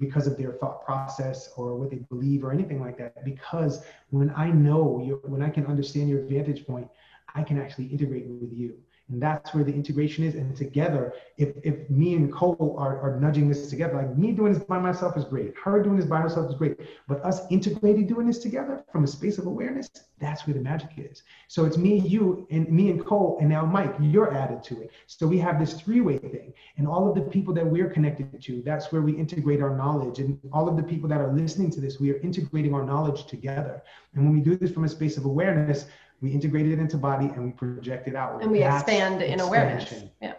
because 0.00 0.26
of 0.26 0.36
their 0.36 0.52
thought 0.52 0.84
process 0.84 1.50
or 1.56 1.76
what 1.76 1.90
they 1.90 1.98
believe 2.10 2.44
or 2.44 2.52
anything 2.52 2.80
like 2.80 2.98
that. 2.98 3.24
Because 3.24 3.84
when 4.10 4.32
I 4.36 4.50
know 4.50 5.02
you, 5.04 5.20
when 5.24 5.42
I 5.42 5.50
can 5.50 5.66
understand 5.66 6.08
your 6.08 6.22
vantage 6.22 6.66
point, 6.66 6.88
I 7.34 7.42
can 7.42 7.60
actually 7.60 7.86
integrate 7.86 8.26
with 8.26 8.52
you. 8.52 8.76
And 9.10 9.20
that's 9.20 9.52
where 9.52 9.64
the 9.64 9.72
integration 9.72 10.24
is. 10.24 10.34
And 10.34 10.56
together, 10.56 11.12
if, 11.36 11.54
if 11.62 11.90
me 11.90 12.14
and 12.14 12.32
Cole 12.32 12.74
are, 12.78 12.98
are 13.00 13.20
nudging 13.20 13.48
this 13.48 13.68
together, 13.68 13.96
like 13.96 14.16
me 14.16 14.32
doing 14.32 14.54
this 14.54 14.64
by 14.64 14.78
myself 14.78 15.16
is 15.18 15.24
great, 15.24 15.54
her 15.62 15.82
doing 15.82 15.96
this 15.96 16.06
by 16.06 16.20
herself 16.20 16.48
is 16.50 16.56
great, 16.56 16.78
but 17.06 17.22
us 17.22 17.42
integrated 17.50 18.08
doing 18.08 18.26
this 18.26 18.38
together 18.38 18.82
from 18.90 19.04
a 19.04 19.06
space 19.06 19.36
of 19.36 19.46
awareness, 19.46 19.90
that's 20.20 20.46
where 20.46 20.54
the 20.54 20.60
magic 20.60 20.90
is. 20.96 21.22
So 21.48 21.66
it's 21.66 21.76
me, 21.76 21.98
you, 21.98 22.46
and 22.50 22.66
me 22.70 22.90
and 22.90 23.04
Cole, 23.04 23.36
and 23.40 23.48
now 23.50 23.66
Mike, 23.66 23.94
you're 24.00 24.34
added 24.34 24.62
to 24.64 24.80
it. 24.80 24.90
So 25.06 25.26
we 25.26 25.38
have 25.38 25.60
this 25.60 25.74
three 25.74 26.00
way 26.00 26.16
thing. 26.16 26.54
And 26.78 26.88
all 26.88 27.06
of 27.06 27.14
the 27.14 27.22
people 27.30 27.52
that 27.54 27.66
we're 27.66 27.90
connected 27.90 28.40
to, 28.40 28.62
that's 28.62 28.90
where 28.90 29.02
we 29.02 29.12
integrate 29.12 29.60
our 29.60 29.76
knowledge. 29.76 30.18
And 30.18 30.38
all 30.50 30.66
of 30.66 30.78
the 30.78 30.82
people 30.82 31.10
that 31.10 31.20
are 31.20 31.32
listening 31.32 31.70
to 31.72 31.80
this, 31.80 32.00
we 32.00 32.10
are 32.10 32.18
integrating 32.20 32.72
our 32.72 32.84
knowledge 32.84 33.26
together. 33.26 33.82
And 34.14 34.24
when 34.24 34.32
we 34.32 34.40
do 34.40 34.56
this 34.56 34.70
from 34.70 34.84
a 34.84 34.88
space 34.88 35.18
of 35.18 35.26
awareness, 35.26 35.86
we 36.20 36.30
integrate 36.30 36.66
it 36.66 36.78
into 36.78 36.96
body 36.96 37.26
and 37.26 37.44
we 37.44 37.50
project 37.50 38.08
it 38.08 38.16
out. 38.16 38.42
And 38.42 38.50
we 38.50 38.60
That's 38.60 38.82
expand 38.82 39.22
in 39.22 39.40
awareness. 39.40 39.92
Yeah. 40.22 40.32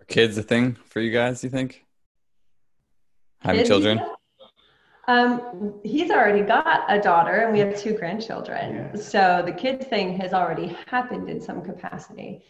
Are 0.00 0.04
kids 0.08 0.38
a 0.38 0.42
thing 0.42 0.76
for 0.86 1.00
you 1.00 1.10
guys, 1.10 1.44
you 1.44 1.50
think? 1.50 1.84
Having 3.40 3.60
kids, 3.60 3.68
children? 3.68 4.00
Um, 5.08 5.74
he's 5.82 6.10
already 6.10 6.42
got 6.42 6.84
a 6.88 7.00
daughter 7.00 7.40
and 7.40 7.52
we 7.52 7.58
have 7.58 7.76
two 7.76 7.94
grandchildren. 7.94 8.90
Yes. 8.94 9.10
So 9.10 9.42
the 9.44 9.52
kids 9.52 9.86
thing 9.86 10.16
has 10.18 10.32
already 10.32 10.76
happened 10.86 11.28
in 11.28 11.40
some 11.40 11.62
capacity. 11.62 12.42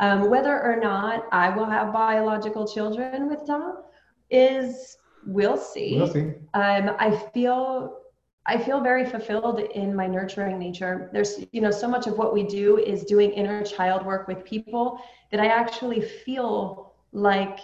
Um, 0.00 0.30
whether 0.30 0.60
or 0.60 0.76
not 0.80 1.26
I 1.32 1.50
will 1.50 1.66
have 1.66 1.92
biological 1.92 2.66
children 2.66 3.28
with 3.28 3.46
Tom 3.46 3.82
is 4.30 4.96
we'll 5.26 5.56
see. 5.56 5.96
We'll 5.96 6.12
see. 6.12 6.32
Um, 6.54 6.94
I 6.98 7.20
feel 7.32 7.98
I 8.46 8.58
feel 8.58 8.80
very 8.80 9.06
fulfilled 9.06 9.60
in 9.60 9.94
my 9.94 10.06
nurturing 10.06 10.58
nature. 10.58 11.08
There's, 11.12 11.44
you 11.52 11.60
know, 11.60 11.70
so 11.70 11.88
much 11.88 12.06
of 12.06 12.18
what 12.18 12.34
we 12.34 12.42
do 12.42 12.78
is 12.78 13.04
doing 13.04 13.30
inner 13.30 13.64
child 13.64 14.04
work 14.04 14.28
with 14.28 14.44
people 14.44 15.00
that 15.30 15.40
I 15.40 15.46
actually 15.46 16.02
feel 16.02 16.94
like 17.12 17.58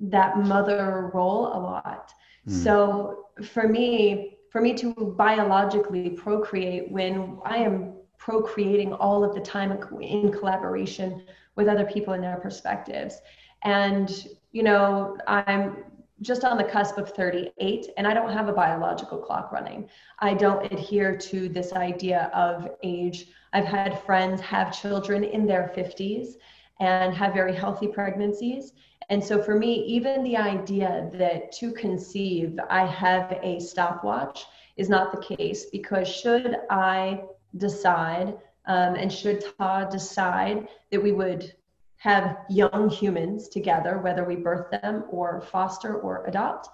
that 0.00 0.38
mother 0.38 1.10
role 1.14 1.46
a 1.46 1.58
lot. 1.58 2.12
Mm. 2.46 2.52
So 2.64 3.26
for 3.44 3.66
me, 3.66 4.36
for 4.50 4.60
me 4.60 4.74
to 4.74 4.92
biologically 5.16 6.10
procreate 6.10 6.90
when 6.90 7.38
I 7.44 7.56
am 7.58 7.94
procreating 8.18 8.92
all 8.92 9.24
of 9.24 9.34
the 9.34 9.40
time 9.40 9.72
in 10.00 10.32
collaboration 10.32 11.24
with 11.54 11.68
other 11.68 11.84
people 11.84 12.12
and 12.12 12.22
their 12.22 12.36
perspectives. 12.36 13.20
And, 13.64 14.26
you 14.52 14.62
know, 14.62 15.16
I'm 15.26 15.84
just 16.22 16.44
on 16.44 16.56
the 16.56 16.64
cusp 16.64 16.96
of 16.96 17.10
38 17.10 17.90
and 17.96 18.06
I 18.06 18.14
don't 18.14 18.32
have 18.32 18.48
a 18.48 18.52
biological 18.52 19.18
clock 19.18 19.52
running. 19.52 19.88
I 20.18 20.34
don't 20.34 20.70
adhere 20.72 21.16
to 21.16 21.48
this 21.48 21.72
idea 21.72 22.30
of 22.32 22.68
age. 22.82 23.26
I've 23.52 23.66
had 23.66 24.02
friends 24.02 24.40
have 24.40 24.78
children 24.78 25.24
in 25.24 25.46
their 25.46 25.72
50s 25.76 26.34
and 26.80 27.14
have 27.14 27.34
very 27.34 27.54
healthy 27.54 27.88
pregnancies. 27.88 28.72
And 29.08 29.22
so 29.22 29.42
for 29.42 29.54
me, 29.54 29.84
even 29.84 30.24
the 30.24 30.36
idea 30.36 31.10
that 31.14 31.52
to 31.52 31.72
conceive, 31.72 32.58
I 32.68 32.86
have 32.86 33.38
a 33.42 33.60
stopwatch 33.60 34.46
is 34.76 34.88
not 34.88 35.12
the 35.12 35.36
case 35.36 35.66
because 35.66 36.08
should 36.08 36.56
I 36.70 37.22
decide 37.56 38.36
um, 38.66 38.94
and 38.94 39.12
should 39.12 39.44
Tah 39.58 39.84
decide 39.84 40.68
that 40.90 41.02
we 41.02 41.12
would 41.12 41.54
have 41.98 42.38
young 42.48 42.88
humans 42.90 43.48
together, 43.48 43.98
whether 43.98 44.24
we 44.24 44.36
birth 44.36 44.70
them 44.70 45.04
or 45.10 45.40
foster 45.40 45.96
or 45.96 46.24
adopt, 46.26 46.68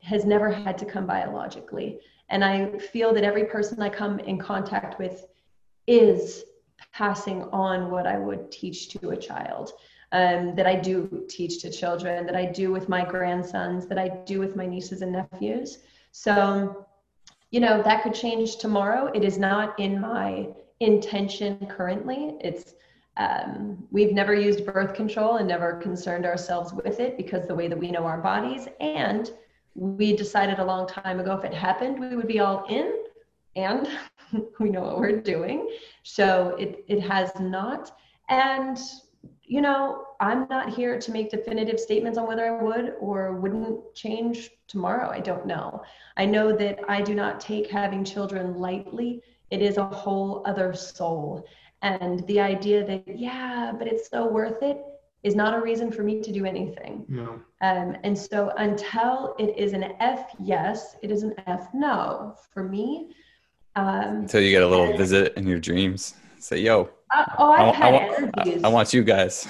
has 0.00 0.24
never 0.24 0.50
had 0.50 0.78
to 0.78 0.84
come 0.84 1.06
biologically. 1.06 2.00
And 2.28 2.44
I 2.44 2.78
feel 2.78 3.12
that 3.14 3.24
every 3.24 3.44
person 3.44 3.82
I 3.82 3.88
come 3.88 4.18
in 4.20 4.38
contact 4.38 4.98
with 4.98 5.26
is 5.86 6.44
passing 6.92 7.42
on 7.44 7.90
what 7.90 8.06
I 8.06 8.18
would 8.18 8.50
teach 8.50 8.88
to 8.90 9.10
a 9.10 9.16
child. 9.16 9.72
Um, 10.14 10.54
that 10.56 10.66
I 10.66 10.74
do 10.74 11.24
teach 11.26 11.62
to 11.62 11.70
children, 11.70 12.26
that 12.26 12.36
I 12.36 12.44
do 12.44 12.70
with 12.70 12.86
my 12.86 13.02
grandsons, 13.02 13.86
that 13.86 13.98
I 13.98 14.08
do 14.26 14.40
with 14.40 14.56
my 14.56 14.66
nieces 14.66 15.00
and 15.00 15.12
nephews. 15.12 15.78
So, 16.10 16.86
you 17.50 17.60
know, 17.60 17.82
that 17.82 18.02
could 18.02 18.12
change 18.12 18.56
tomorrow. 18.56 19.10
It 19.14 19.24
is 19.24 19.38
not 19.38 19.80
in 19.80 19.98
my 19.98 20.48
intention 20.80 21.66
currently. 21.66 22.36
It's 22.40 22.74
um, 23.16 23.86
we've 23.90 24.12
never 24.12 24.34
used 24.34 24.64
birth 24.64 24.94
control 24.94 25.36
and 25.36 25.46
never 25.46 25.74
concerned 25.74 26.24
ourselves 26.24 26.72
with 26.72 26.98
it 26.98 27.16
because 27.16 27.46
the 27.46 27.54
way 27.54 27.68
that 27.68 27.78
we 27.78 27.90
know 27.90 28.04
our 28.04 28.20
bodies. 28.20 28.68
And 28.80 29.30
we 29.74 30.16
decided 30.16 30.58
a 30.58 30.64
long 30.64 30.86
time 30.86 31.20
ago 31.20 31.34
if 31.34 31.44
it 31.44 31.52
happened, 31.52 31.98
we 31.98 32.16
would 32.16 32.28
be 32.28 32.40
all 32.40 32.64
in 32.68 33.04
and 33.56 33.88
we 34.58 34.70
know 34.70 34.82
what 34.82 34.98
we're 34.98 35.20
doing. 35.20 35.68
So 36.02 36.56
it, 36.58 36.84
it 36.88 37.00
has 37.02 37.30
not. 37.38 37.92
And, 38.28 38.78
you 39.44 39.60
know, 39.60 40.06
I'm 40.20 40.46
not 40.48 40.70
here 40.70 40.98
to 40.98 41.12
make 41.12 41.30
definitive 41.30 41.78
statements 41.78 42.16
on 42.16 42.26
whether 42.26 42.46
I 42.46 42.62
would 42.62 42.94
or 42.98 43.34
wouldn't 43.36 43.94
change 43.94 44.50
tomorrow. 44.68 45.10
I 45.10 45.20
don't 45.20 45.46
know. 45.46 45.82
I 46.16 46.24
know 46.24 46.56
that 46.56 46.80
I 46.88 47.02
do 47.02 47.14
not 47.14 47.40
take 47.40 47.70
having 47.70 48.04
children 48.04 48.56
lightly. 48.56 49.20
It 49.50 49.60
is 49.60 49.76
a 49.76 49.84
whole 49.84 50.42
other 50.46 50.72
soul. 50.72 51.46
And 51.82 52.24
the 52.28 52.40
idea 52.40 52.86
that, 52.86 53.18
yeah, 53.18 53.72
but 53.76 53.88
it's 53.88 54.08
so 54.08 54.28
worth 54.28 54.62
it 54.62 54.78
is 55.22 55.34
not 55.34 55.54
a 55.54 55.60
reason 55.60 55.90
for 55.90 56.02
me 56.02 56.20
to 56.20 56.32
do 56.32 56.44
anything. 56.44 57.04
No. 57.08 57.40
Um, 57.60 57.96
and 58.02 58.16
so 58.16 58.52
until 58.56 59.34
it 59.38 59.56
is 59.56 59.72
an 59.72 59.94
F 60.00 60.30
yes, 60.40 60.96
it 61.02 61.10
is 61.10 61.22
an 61.22 61.34
F 61.46 61.68
no. 61.74 62.36
For 62.52 62.64
me, 62.64 63.10
um, 63.76 64.22
until 64.22 64.42
you 64.42 64.50
get 64.50 64.62
a 64.62 64.66
little 64.66 64.86
and, 64.86 64.98
visit 64.98 65.34
in 65.36 65.46
your 65.46 65.60
dreams, 65.60 66.14
say, 66.38 66.58
"Yo, 66.58 66.90
uh, 67.14 67.24
oh, 67.38 67.50
I've 67.50 67.74
I, 67.74 67.76
had 67.76 67.94
I, 67.94 67.98
energies. 67.98 68.64
I, 68.64 68.68
I 68.68 68.70
want 68.70 68.92
you 68.92 69.02
guys." 69.04 69.46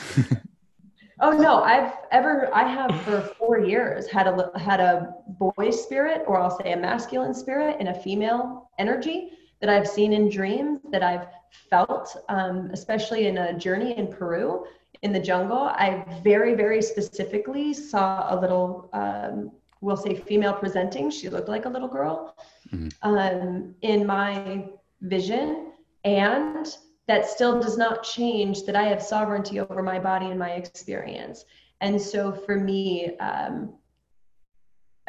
oh 1.20 1.32
no, 1.32 1.62
I've 1.62 1.92
ever 2.10 2.54
I 2.54 2.64
have 2.64 3.00
for 3.02 3.22
four 3.38 3.60
years 3.60 4.06
had 4.08 4.26
a 4.26 4.58
had 4.58 4.80
a 4.80 5.14
boy 5.26 5.70
spirit, 5.70 6.22
or 6.26 6.38
I'll 6.38 6.56
say 6.58 6.72
a 6.72 6.76
masculine 6.76 7.34
spirit, 7.34 7.76
and 7.80 7.88
a 7.88 7.94
female 7.94 8.70
energy 8.78 9.32
that 9.62 9.70
I've 9.70 9.88
seen 9.88 10.12
in 10.12 10.28
dreams 10.28 10.80
that 10.90 11.02
I've 11.02 11.28
felt, 11.70 12.14
um, 12.28 12.68
especially 12.72 13.28
in 13.28 13.38
a 13.38 13.56
journey 13.56 13.96
in 13.96 14.08
Peru 14.08 14.66
in 15.02 15.12
the 15.12 15.20
jungle. 15.20 15.70
I 15.86 16.04
very, 16.22 16.54
very 16.54 16.82
specifically 16.82 17.72
saw 17.72 18.26
a 18.28 18.36
little, 18.38 18.90
um, 18.92 19.52
we'll 19.80 19.96
say 19.96 20.16
female 20.16 20.52
presenting. 20.52 21.10
She 21.10 21.28
looked 21.28 21.48
like 21.48 21.64
a 21.64 21.68
little 21.68 21.88
girl 21.88 22.36
mm-hmm. 22.72 22.88
um, 23.02 23.74
in 23.82 24.04
my 24.04 24.68
vision. 25.00 25.72
And 26.04 26.66
that 27.06 27.26
still 27.26 27.60
does 27.60 27.78
not 27.78 28.02
change 28.02 28.64
that 28.64 28.74
I 28.74 28.84
have 28.84 29.02
sovereignty 29.02 29.60
over 29.60 29.82
my 29.82 30.00
body 30.00 30.26
and 30.26 30.38
my 30.38 30.50
experience. 30.50 31.44
And 31.80 32.00
so 32.00 32.32
for 32.32 32.56
me, 32.56 33.16
um, 33.18 33.74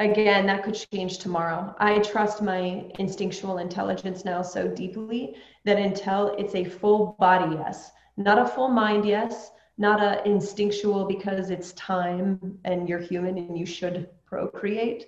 again, 0.04 0.46
that 0.48 0.64
could 0.64 0.76
change 0.92 1.18
tomorrow. 1.20 1.76
I 1.80 2.00
trust 2.00 2.42
my 2.42 2.86
instinctual 3.00 3.58
intelligence 3.58 4.26
now 4.26 4.42
so 4.42 4.68
deeply 4.68 5.36
that 5.66 5.78
until 5.78 6.36
it's 6.38 6.56
a 6.56 6.64
full 6.64 7.16
body 7.20 7.56
yes, 7.56 7.92
not 8.18 8.40
a 8.40 8.46
full 8.46 8.70
mind 8.70 9.06
yes, 9.06 9.52
not 9.78 10.02
a 10.02 10.28
instinctual 10.28 11.06
because 11.06 11.50
it's 11.50 11.74
time 11.74 12.60
and 12.64 12.88
you're 12.88 13.00
human 13.00 13.38
and 13.38 13.58
you 13.58 13.66
should 13.66 14.10
procreate. 14.26 15.08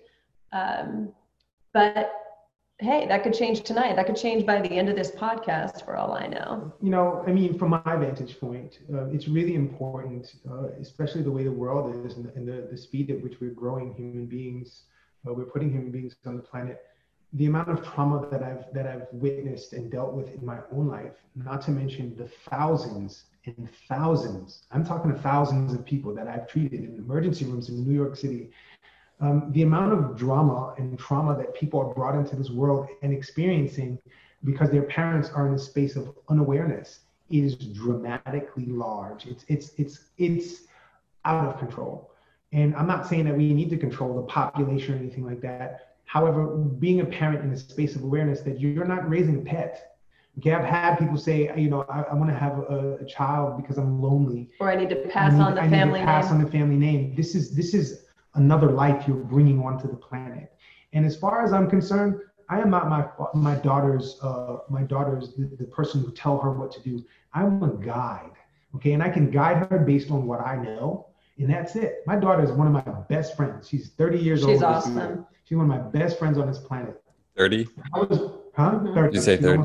Um, 0.51 1.13
but 1.73 2.24
hey, 2.79 3.07
that 3.07 3.23
could 3.23 3.33
change 3.33 3.61
tonight. 3.61 3.95
That 3.95 4.05
could 4.05 4.17
change 4.17 4.45
by 4.45 4.61
the 4.61 4.69
end 4.69 4.89
of 4.89 4.95
this 4.95 5.11
podcast, 5.11 5.85
for 5.85 5.95
all 5.95 6.13
I 6.13 6.27
know. 6.27 6.73
You 6.81 6.89
know, 6.89 7.23
I 7.25 7.31
mean, 7.31 7.57
from 7.57 7.69
my 7.69 7.95
vantage 7.95 8.39
point, 8.39 8.79
uh, 8.93 9.05
it's 9.07 9.27
really 9.27 9.55
important, 9.55 10.35
uh, 10.49 10.69
especially 10.81 11.21
the 11.21 11.31
way 11.31 11.43
the 11.43 11.51
world 11.51 12.05
is 12.05 12.15
and, 12.17 12.25
and, 12.35 12.47
the, 12.47 12.67
the 12.69 12.77
speed 12.77 13.09
at 13.11 13.23
which 13.23 13.39
we're 13.39 13.51
growing 13.51 13.93
human 13.93 14.25
beings. 14.25 14.83
Uh, 15.27 15.33
we're 15.33 15.45
putting 15.45 15.71
human 15.71 15.91
beings 15.91 16.15
on 16.25 16.35
the 16.35 16.43
planet. 16.43 16.81
The 17.33 17.45
amount 17.47 17.69
of 17.69 17.83
trauma 17.83 18.27
that 18.29 18.43
I've 18.43 18.73
that 18.73 18.87
I've 18.87 19.07
witnessed 19.11 19.73
and 19.73 19.91
dealt 19.91 20.13
with 20.13 20.33
in 20.33 20.45
my 20.45 20.59
own 20.71 20.87
life, 20.87 21.13
not 21.35 21.61
to 21.63 21.71
mention 21.71 22.15
the 22.15 22.29
thousands 22.49 23.25
and 23.45 23.69
thousands. 23.89 24.63
I'm 24.71 24.85
talking 24.85 25.11
to 25.11 25.17
thousands 25.17 25.73
of 25.73 25.85
people 25.85 26.13
that 26.15 26.27
I've 26.27 26.47
treated 26.47 26.83
in 26.83 26.95
emergency 26.95 27.45
rooms 27.45 27.69
in 27.69 27.85
New 27.85 27.93
York 27.93 28.15
City 28.15 28.51
um, 29.21 29.51
the 29.51 29.63
amount 29.63 29.93
of 29.93 30.17
drama 30.17 30.73
and 30.77 30.99
trauma 30.99 31.37
that 31.37 31.53
people 31.53 31.79
are 31.79 31.93
brought 31.93 32.15
into 32.15 32.35
this 32.35 32.49
world 32.49 32.87
and 33.01 33.13
experiencing 33.13 33.97
because 34.43 34.69
their 34.69 34.83
parents 34.83 35.29
are 35.29 35.47
in 35.47 35.53
a 35.53 35.59
space 35.59 35.95
of 35.95 36.13
unawareness 36.29 36.99
is 37.29 37.55
dramatically 37.55 38.65
large. 38.65 39.25
It's 39.25 39.45
it's 39.47 39.71
it's 39.77 40.09
it's 40.17 40.63
out 41.23 41.47
of 41.47 41.57
control. 41.59 42.11
And 42.51 42.75
I'm 42.75 42.87
not 42.87 43.07
saying 43.07 43.25
that 43.25 43.35
we 43.35 43.53
need 43.53 43.69
to 43.71 43.77
control 43.77 44.15
the 44.15 44.21
population 44.23 44.93
or 44.93 44.97
anything 44.97 45.25
like 45.25 45.41
that. 45.41 45.95
However, 46.05 46.47
being 46.55 47.01
a 47.01 47.05
parent 47.05 47.43
in 47.43 47.51
a 47.51 47.57
space 47.57 47.95
of 47.95 48.03
awareness 48.03 48.41
that 48.41 48.59
you're 48.59 48.85
not 48.85 49.09
raising 49.09 49.37
a 49.37 49.41
pet. 49.41 49.97
Okay, 50.37 50.53
I've 50.53 50.65
had 50.65 50.97
people 50.97 51.17
say, 51.17 51.49
you 51.57 51.69
know, 51.69 51.85
I, 51.89 52.01
I 52.03 52.13
want 52.13 52.29
to 52.29 52.35
have 52.35 52.59
a, 52.59 52.97
a, 53.01 53.05
child 53.05 53.55
because 53.55 53.77
I'm 53.77 54.01
lonely, 54.01 54.49
or 54.59 54.69
I 54.69 54.75
need 54.75 54.89
to 54.89 54.97
pass 54.97 55.31
need, 55.31 55.41
on 55.41 55.55
the 55.55 55.61
I 55.61 55.69
family 55.69 56.01
pass 56.01 56.25
name. 56.25 56.33
on 56.33 56.43
the 56.43 56.51
family 56.51 56.75
name. 56.75 57.15
This 57.15 57.35
is 57.35 57.55
this 57.55 57.73
is 57.73 58.04
another 58.35 58.71
life 58.71 59.07
you're 59.07 59.17
bringing 59.17 59.61
onto 59.61 59.87
the 59.87 59.95
planet. 59.95 60.53
And 60.93 61.05
as 61.05 61.15
far 61.15 61.43
as 61.43 61.53
I'm 61.53 61.69
concerned, 61.69 62.19
I 62.49 62.61
am 62.61 62.69
not 62.69 62.89
my 62.89 63.05
my 63.33 63.55
daughter's 63.55 64.19
uh, 64.21 64.57
my 64.69 64.83
daughter's 64.83 65.33
the, 65.33 65.45
the 65.57 65.65
person 65.65 66.01
who 66.01 66.11
tell 66.11 66.37
her 66.39 66.51
what 66.51 66.71
to 66.73 66.81
do. 66.81 67.03
I'm 67.33 67.63
a 67.63 67.73
guide, 67.73 68.31
okay, 68.75 68.93
and 68.93 69.01
I 69.01 69.09
can 69.09 69.31
guide 69.31 69.67
her 69.69 69.79
based 69.79 70.11
on 70.11 70.27
what 70.27 70.41
I 70.41 70.55
know, 70.55 71.07
and 71.37 71.49
that's 71.49 71.75
it. 71.75 72.03
My 72.05 72.15
daughter 72.15 72.43
is 72.43 72.51
one 72.51 72.67
of 72.67 72.73
my 72.73 72.93
best 73.09 73.35
friends. 73.35 73.67
She's 73.67 73.89
30 73.89 74.19
years 74.19 74.39
She's 74.39 74.45
old. 74.45 74.55
She's 74.55 74.63
awesome. 74.63 75.25
She's 75.43 75.57
one 75.57 75.69
of 75.69 75.75
my 75.75 75.89
best 75.89 76.19
friends 76.19 76.37
on 76.37 76.47
this 76.47 76.59
planet. 76.59 77.01
30. 77.35 77.67
I 77.93 77.99
was, 77.99 78.19
huh? 78.55 78.71
Mm-hmm. 78.71 78.93
30. 78.93 79.15
You 79.15 79.21
say 79.21 79.37
30. 79.37 79.63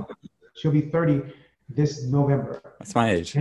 She'll 0.56 0.72
be 0.72 0.80
30 0.80 1.22
this 1.68 2.04
November. 2.04 2.62
That's 2.78 2.94
my 2.94 3.10
age. 3.10 3.36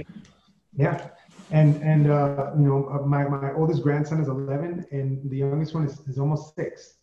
Yeah 0.76 1.10
and 1.52 1.82
and 1.82 2.10
uh, 2.12 2.52
you 2.56 2.64
know 2.64 2.90
uh, 2.90 3.06
my, 3.06 3.24
my 3.28 3.54
oldest 3.54 3.82
grandson 3.82 4.20
is 4.22 4.28
11 4.28 4.86
and 4.92 5.30
the 5.30 5.38
youngest 5.38 5.74
one 5.74 5.86
is, 5.86 6.00
is 6.08 6.20
almost 6.20 6.56
six. 6.56 6.96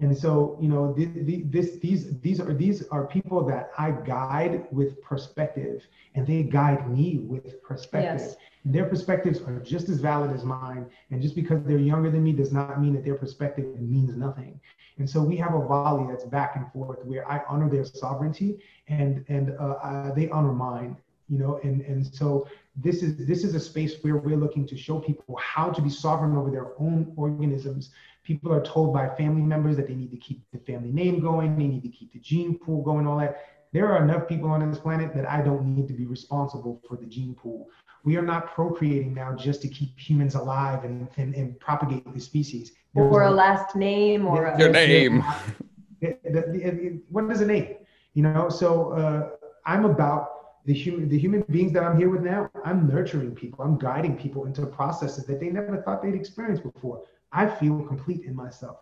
And 0.00 0.16
so 0.16 0.56
you 0.60 0.68
know 0.68 0.92
the, 0.92 1.06
the, 1.06 1.42
this 1.46 1.76
these 1.78 2.18
these 2.20 2.40
are 2.40 2.54
these 2.54 2.86
are 2.88 3.06
people 3.06 3.44
that 3.46 3.70
i 3.76 3.90
guide 3.90 4.66
with 4.70 5.02
perspective 5.02 5.86
and 6.14 6.24
they 6.26 6.44
guide 6.44 6.88
me 6.88 7.18
with 7.18 7.60
perspective. 7.62 8.20
Yes. 8.20 8.36
their 8.64 8.84
perspectives 8.84 9.40
are 9.40 9.58
just 9.60 9.88
as 9.88 9.98
valid 9.98 10.30
as 10.30 10.44
mine. 10.44 10.86
And 11.10 11.20
just 11.20 11.34
because 11.34 11.64
they're 11.64 11.78
younger 11.78 12.10
than 12.10 12.22
me 12.22 12.32
does 12.32 12.52
not 12.52 12.80
mean 12.80 12.92
that 12.94 13.04
their 13.04 13.16
perspective 13.16 13.80
means 13.80 14.16
nothing. 14.16 14.60
And 14.98 15.08
so 15.08 15.22
we 15.22 15.36
have 15.36 15.54
a 15.54 15.66
volley 15.66 16.06
that's 16.08 16.24
back 16.24 16.54
and 16.56 16.70
forth 16.72 17.04
where 17.04 17.28
i 17.30 17.42
honor 17.48 17.68
their 17.68 17.84
sovereignty 17.84 18.58
and 18.88 19.24
and 19.28 19.50
uh, 19.58 19.78
uh, 19.82 20.14
they 20.14 20.28
honor 20.28 20.52
mine 20.52 20.96
you 21.28 21.38
know 21.38 21.60
and 21.62 21.82
and 21.82 22.06
so 22.14 22.46
this 22.80 23.02
is 23.02 23.26
this 23.26 23.44
is 23.44 23.54
a 23.54 23.60
space 23.60 23.94
where 24.02 24.16
we're 24.16 24.36
looking 24.36 24.66
to 24.66 24.76
show 24.76 25.00
people 25.00 25.36
how 25.36 25.70
to 25.70 25.82
be 25.82 25.90
sovereign 25.90 26.36
over 26.36 26.50
their 26.50 26.80
own 26.80 27.12
organisms. 27.16 27.90
People 28.22 28.52
are 28.52 28.62
told 28.62 28.92
by 28.92 29.08
family 29.16 29.42
members 29.42 29.76
that 29.76 29.88
they 29.88 29.94
need 29.94 30.10
to 30.10 30.16
keep 30.16 30.42
the 30.52 30.58
family 30.58 30.92
name 30.92 31.20
going 31.20 31.56
they 31.56 31.66
need 31.66 31.82
to 31.82 31.88
keep 31.88 32.12
the 32.12 32.20
gene 32.20 32.58
pool 32.58 32.82
going 32.82 33.06
all 33.06 33.18
that. 33.18 33.44
There 33.72 33.88
are 33.92 34.02
enough 34.02 34.28
people 34.28 34.48
on 34.50 34.68
this 34.68 34.78
planet 34.78 35.14
that 35.14 35.28
i 35.28 35.42
don't 35.42 35.74
need 35.74 35.88
to 35.88 35.94
be 35.94 36.06
responsible 36.06 36.80
for 36.88 36.96
the 36.96 37.06
gene 37.06 37.34
pool. 37.34 37.68
We 38.04 38.16
are 38.16 38.22
not 38.22 38.54
procreating 38.54 39.12
now 39.12 39.34
just 39.34 39.60
to 39.62 39.68
keep 39.68 39.98
humans 39.98 40.34
alive 40.34 40.84
and, 40.84 41.08
and, 41.16 41.34
and 41.34 41.58
propagate 41.58 42.10
the 42.14 42.20
species. 42.20 42.72
There's 42.94 43.12
or 43.12 43.22
a, 43.22 43.30
a 43.30 43.32
last 43.32 43.74
name 43.76 44.26
or 44.26 44.46
a, 44.46 44.58
your 44.58 44.70
name. 44.70 45.24
What 47.10 47.32
is 47.32 47.40
a 47.40 47.46
name? 47.46 47.74
You 48.14 48.22
know 48.22 48.48
so 48.48 48.92
uh, 48.92 49.30
i'm 49.66 49.84
about 49.84 50.27
the 50.68 50.74
human 50.74 51.08
the 51.08 51.18
human 51.18 51.40
beings 51.50 51.72
that 51.72 51.82
I'm 51.82 51.96
here 51.96 52.10
with 52.10 52.20
now, 52.20 52.50
I'm 52.62 52.86
nurturing 52.86 53.34
people. 53.34 53.64
I'm 53.64 53.78
guiding 53.78 54.18
people 54.18 54.44
into 54.44 54.66
processes 54.66 55.24
that 55.24 55.40
they 55.40 55.48
never 55.48 55.78
thought 55.78 56.02
they'd 56.02 56.14
experience 56.14 56.60
before. 56.60 57.04
I 57.32 57.46
feel 57.46 57.82
complete 57.84 58.24
in 58.26 58.36
myself. 58.36 58.76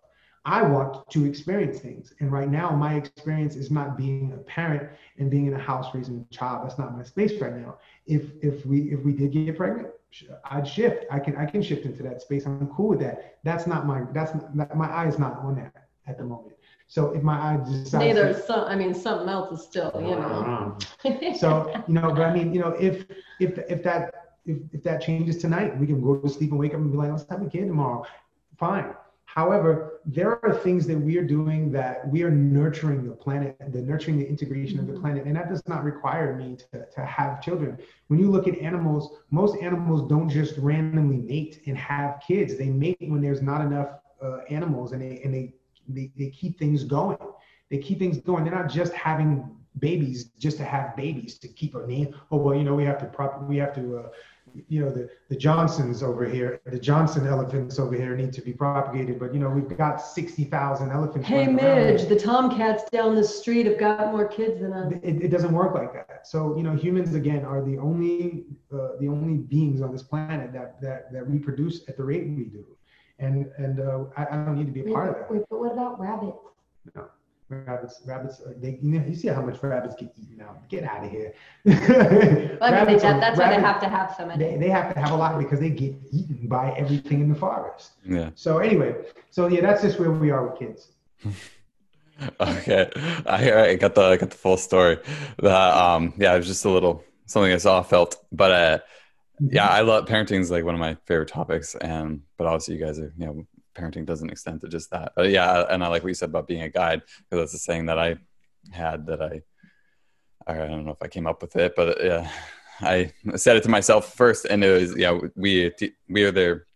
I 0.44 0.62
want 0.62 1.08
to 1.10 1.24
experience 1.24 1.78
things. 1.78 2.12
And 2.18 2.32
right 2.32 2.48
now, 2.48 2.70
my 2.70 2.94
experience 2.94 3.54
is 3.54 3.70
not 3.70 3.96
being 3.96 4.32
a 4.32 4.38
parent 4.38 4.90
and 5.18 5.30
being 5.30 5.46
in 5.46 5.54
a 5.54 5.60
house 5.60 5.94
raising 5.94 6.26
a 6.28 6.34
child. 6.34 6.64
That's 6.64 6.76
not 6.76 6.96
my 6.96 7.04
space 7.04 7.40
right 7.40 7.56
now. 7.56 7.78
If 8.06 8.32
if 8.42 8.66
we 8.66 8.90
if 8.90 9.04
we 9.04 9.12
did 9.12 9.30
get 9.30 9.56
pregnant, 9.56 9.86
I'd 10.44 10.66
shift. 10.66 11.04
I 11.12 11.20
can 11.20 11.36
I 11.36 11.46
can 11.46 11.62
shift 11.62 11.84
into 11.84 12.02
that 12.02 12.20
space. 12.20 12.46
I'm 12.46 12.66
cool 12.76 12.88
with 12.88 13.00
that. 13.00 13.38
That's 13.44 13.68
not 13.68 13.86
my 13.86 14.02
that's 14.12 14.32
not, 14.54 14.76
my 14.76 14.90
eye 14.90 15.06
is 15.06 15.20
not 15.20 15.38
on 15.38 15.54
that 15.54 15.85
at 16.06 16.18
the 16.18 16.24
moment. 16.24 16.56
So 16.88 17.12
if 17.12 17.22
my 17.22 17.34
eye 17.34 17.56
decides 17.64 17.94
neither 17.94 18.32
to, 18.32 18.42
some 18.42 18.60
I 18.60 18.76
mean 18.76 18.94
something 18.94 19.28
else 19.28 19.58
is 19.58 19.66
still 19.66 19.92
you 19.96 20.14
know. 20.14 20.78
so 21.38 21.72
you 21.88 21.94
know, 21.94 22.12
but 22.12 22.22
I 22.22 22.34
mean 22.34 22.54
you 22.54 22.60
know 22.60 22.70
if 22.78 23.06
if 23.40 23.58
if 23.68 23.82
that 23.82 24.14
if, 24.46 24.58
if 24.72 24.82
that 24.84 25.02
changes 25.02 25.38
tonight, 25.38 25.76
we 25.78 25.86
can 25.86 26.00
go 26.00 26.16
to 26.16 26.28
sleep 26.28 26.50
and 26.50 26.60
wake 26.60 26.72
up 26.72 26.80
and 26.80 26.92
be 26.92 26.98
like, 26.98 27.10
let's 27.10 27.26
have 27.28 27.42
a 27.42 27.50
kid 27.50 27.66
tomorrow. 27.66 28.04
Fine. 28.56 28.94
However, 29.36 30.00
there 30.06 30.42
are 30.42 30.54
things 30.54 30.86
that 30.86 30.98
we 30.98 31.18
are 31.18 31.24
doing 31.24 31.70
that 31.72 32.08
we 32.08 32.22
are 32.22 32.30
nurturing 32.30 33.06
the 33.06 33.14
planet, 33.14 33.54
the 33.70 33.82
nurturing 33.82 34.18
the 34.18 34.26
integration 34.26 34.78
of 34.78 34.86
the 34.86 34.94
mm-hmm. 34.94 35.02
planet, 35.02 35.26
and 35.26 35.36
that 35.36 35.50
does 35.50 35.62
not 35.68 35.84
require 35.84 36.34
me 36.34 36.56
to, 36.72 36.86
to 36.94 37.04
have 37.04 37.42
children. 37.42 37.76
When 38.06 38.18
you 38.18 38.30
look 38.30 38.48
at 38.48 38.56
animals, 38.58 39.18
most 39.30 39.60
animals 39.60 40.08
don't 40.08 40.30
just 40.30 40.56
randomly 40.56 41.18
mate 41.18 41.60
and 41.66 41.76
have 41.76 42.22
kids. 42.26 42.56
They 42.56 42.70
mate 42.70 42.96
when 43.00 43.20
there's 43.20 43.42
not 43.42 43.60
enough 43.60 43.98
uh, 44.22 44.38
animals, 44.48 44.92
and 44.92 45.02
they 45.02 45.20
and 45.22 45.34
they, 45.34 45.52
they 45.88 46.10
they 46.16 46.30
keep 46.30 46.58
things 46.58 46.84
going. 46.84 47.18
They 47.70 47.78
keep 47.78 47.98
things 47.98 48.18
going. 48.18 48.44
They're 48.44 48.54
not 48.54 48.70
just 48.70 48.92
having 48.92 49.50
babies 49.78 50.26
just 50.38 50.56
to 50.58 50.64
have 50.64 50.96
babies 50.96 51.38
to 51.38 51.48
keep 51.48 51.74
a 51.74 51.86
name. 51.86 52.14
Oh 52.30 52.36
well, 52.36 52.54
you 52.54 52.64
know 52.64 52.74
we 52.74 52.84
have 52.84 52.98
to 52.98 53.06
prop 53.06 53.42
we 53.42 53.56
have 53.58 53.74
to 53.74 53.98
uh, 53.98 54.08
you 54.68 54.80
know, 54.80 54.90
the, 54.90 55.08
the 55.28 55.36
Johnsons 55.36 56.02
over 56.02 56.24
here, 56.24 56.60
the 56.66 56.78
Johnson 56.78 57.26
elephants 57.26 57.78
over 57.78 57.94
here 57.94 58.16
need 58.16 58.32
to 58.34 58.40
be 58.40 58.52
propagated, 58.52 59.18
but 59.18 59.34
you 59.34 59.40
know, 59.40 59.48
we've 59.48 59.76
got 59.76 60.00
60,000 60.00 60.90
elephants. 60.90 61.28
Hey, 61.28 61.46
Midge, 61.46 62.08
the 62.08 62.18
tomcats 62.18 62.88
down 62.90 63.14
the 63.14 63.24
street 63.24 63.66
have 63.66 63.78
got 63.78 64.12
more 64.12 64.26
kids 64.26 64.60
than 64.60 64.72
us. 64.72 64.92
It, 65.02 65.24
it 65.24 65.28
doesn't 65.28 65.52
work 65.52 65.74
like 65.74 65.92
that. 65.92 66.26
So, 66.26 66.56
you 66.56 66.62
know, 66.62 66.74
humans 66.74 67.14
again 67.14 67.44
are 67.44 67.62
the 67.62 67.78
only, 67.78 68.46
uh, 68.72 68.96
the 69.00 69.08
only 69.08 69.38
beings 69.38 69.80
on 69.82 69.92
this 69.92 70.02
planet 70.02 70.52
that, 70.52 70.80
that, 70.80 71.12
that 71.12 71.28
reproduce 71.28 71.88
at 71.88 71.96
the 71.96 72.04
rate 72.04 72.26
we 72.26 72.44
do. 72.44 72.64
And, 73.18 73.50
and 73.56 73.80
uh, 73.80 74.04
I, 74.16 74.26
I 74.26 74.44
don't 74.44 74.56
need 74.56 74.66
to 74.66 74.72
be 74.72 74.80
a 74.80 74.84
wait, 74.84 74.94
part 74.94 75.08
of 75.08 75.14
that. 75.16 75.30
Wait, 75.30 75.42
but 75.48 75.58
what 75.60 75.72
about 75.72 76.00
rabbits? 76.00 76.38
No. 76.94 77.08
Rabbits 77.48 78.02
rabbits 78.04 78.40
uh, 78.40 78.54
they 78.56 78.76
you 78.82 78.98
know 78.98 79.06
you 79.06 79.14
see 79.14 79.28
how 79.28 79.40
much 79.40 79.62
rabbits 79.62 79.94
get 79.94 80.12
eaten 80.20 80.40
out 80.40 80.68
get 80.68 80.82
out 80.82 81.04
of 81.04 81.10
here. 81.12 81.32
Well, 81.64 82.74
I 82.74 82.84
mean, 82.84 82.98
that, 82.98 83.20
that's 83.20 83.38
why 83.38 83.54
they 83.54 83.60
have 83.60 83.80
to 83.82 83.88
have 83.88 84.16
so 84.18 84.26
many. 84.26 84.44
They, 84.44 84.56
they 84.56 84.68
have 84.68 84.92
to 84.92 85.00
have 85.00 85.12
a 85.12 85.16
lot 85.16 85.38
because 85.38 85.60
they 85.60 85.70
get 85.70 85.94
eaten 86.10 86.48
by 86.48 86.72
everything 86.72 87.20
in 87.20 87.28
the 87.28 87.36
forest. 87.36 87.92
Yeah. 88.04 88.30
So 88.34 88.58
anyway 88.58 88.96
so 89.30 89.46
yeah 89.48 89.60
that's 89.60 89.82
just 89.82 90.00
where 90.00 90.10
we 90.10 90.30
are 90.30 90.46
with 90.48 90.58
kids. 90.58 90.88
Okay. 92.40 92.90
I, 93.26 93.52
I 93.52 93.76
got 93.76 93.94
the 93.94 94.02
I 94.02 94.16
got 94.16 94.30
the 94.30 94.38
full 94.38 94.56
story. 94.56 94.98
That 95.42 95.74
um 95.76 96.14
yeah 96.16 96.34
it 96.34 96.38
was 96.38 96.46
just 96.46 96.64
a 96.64 96.70
little 96.70 97.04
something 97.26 97.52
I 97.52 97.58
saw 97.58 97.82
felt. 97.82 98.24
But 98.32 98.50
uh 98.50 98.78
yeah 99.40 99.66
mm-hmm. 99.66 99.74
I 99.74 99.80
love 99.80 100.06
parenting 100.06 100.40
is 100.40 100.50
like 100.50 100.64
one 100.64 100.74
of 100.74 100.80
my 100.80 100.96
favorite 101.06 101.28
topics 101.28 101.74
and 101.74 102.22
but 102.36 102.46
obviously 102.46 102.74
you 102.74 102.84
guys 102.84 102.98
are 102.98 103.12
you 103.16 103.26
know 103.26 103.46
parenting 103.76 104.06
doesn't 104.06 104.30
extend 104.30 104.60
to 104.62 104.68
just 104.68 104.90
that. 104.90 105.12
But 105.14 105.30
yeah, 105.30 105.64
and 105.68 105.84
I 105.84 105.88
like 105.88 106.02
what 106.02 106.08
you 106.08 106.14
said 106.14 106.30
about 106.30 106.48
being 106.48 106.62
a 106.62 106.68
guide 106.68 107.02
because 107.02 107.42
that's 107.42 107.52
the 107.52 107.58
saying 107.58 107.86
that 107.86 107.98
I 107.98 108.16
had 108.72 109.06
that 109.06 109.22
I 109.22 109.42
I 110.46 110.54
don't 110.54 110.84
know 110.84 110.92
if 110.92 111.02
I 111.02 111.08
came 111.08 111.26
up 111.26 111.42
with 111.42 111.56
it, 111.56 111.74
but 111.76 112.02
yeah, 112.02 112.30
I 112.80 113.12
said 113.36 113.56
it 113.56 113.62
to 113.64 113.68
myself 113.68 114.14
first, 114.14 114.46
and 114.46 114.64
it 114.64 114.80
was 114.80 114.96
yeah 114.96 115.18
we 115.36 115.72
we 116.08 116.24
are 116.24 116.32
their 116.32 116.66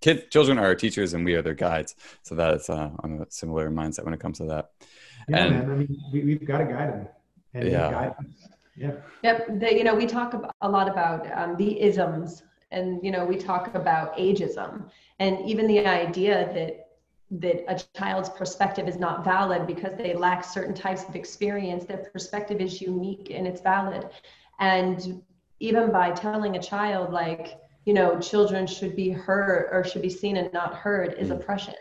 kid 0.00 0.30
children 0.30 0.58
are 0.58 0.64
our 0.64 0.74
teachers 0.74 1.14
and 1.14 1.24
we 1.24 1.34
are 1.34 1.42
their 1.42 1.54
guides, 1.54 1.94
so 2.22 2.34
that's 2.34 2.68
uh, 2.68 2.90
on 3.00 3.22
a 3.22 3.30
similar 3.30 3.70
mindset 3.70 4.04
when 4.04 4.14
it 4.14 4.20
comes 4.20 4.38
to 4.38 4.44
that. 4.46 4.70
Yeah, 5.28 5.36
and, 5.36 5.54
man. 5.54 5.70
I 5.70 5.74
mean, 5.74 6.02
we, 6.12 6.32
have 6.32 6.44
got 6.44 6.58
to 6.58 6.64
guide 6.64 6.92
them. 6.92 7.08
And 7.54 7.70
yeah. 7.70 7.90
Guide 7.90 8.14
yeah. 8.76 8.92
Yep. 9.22 9.60
The, 9.60 9.74
you 9.74 9.84
know, 9.84 9.94
we 9.94 10.06
talk 10.06 10.54
a 10.60 10.68
lot 10.68 10.88
about 10.88 11.30
um, 11.36 11.56
the 11.56 11.80
isms 11.80 12.42
and 12.72 13.04
you 13.04 13.10
know 13.10 13.24
we 13.24 13.36
talk 13.36 13.74
about 13.74 14.16
ageism 14.16 14.88
and 15.20 15.38
even 15.48 15.66
the 15.66 15.86
idea 15.86 16.50
that 16.54 16.88
that 17.30 17.64
a 17.68 17.98
child's 17.98 18.28
perspective 18.30 18.88
is 18.88 18.98
not 18.98 19.24
valid 19.24 19.66
because 19.66 19.96
they 19.96 20.14
lack 20.14 20.44
certain 20.44 20.74
types 20.74 21.04
of 21.08 21.14
experience 21.14 21.84
their 21.84 22.10
perspective 22.12 22.60
is 22.60 22.80
unique 22.80 23.30
and 23.30 23.46
it's 23.46 23.60
valid 23.60 24.08
and 24.58 25.22
even 25.60 25.92
by 25.92 26.10
telling 26.10 26.56
a 26.56 26.62
child 26.62 27.12
like 27.12 27.58
you 27.84 27.94
know 27.94 28.18
children 28.18 28.66
should 28.66 28.96
be 28.96 29.10
heard 29.10 29.68
or 29.70 29.84
should 29.84 30.02
be 30.02 30.10
seen 30.10 30.36
and 30.36 30.52
not 30.52 30.74
heard 30.74 31.14
is 31.18 31.28
mm. 31.28 31.36
oppression 31.36 31.74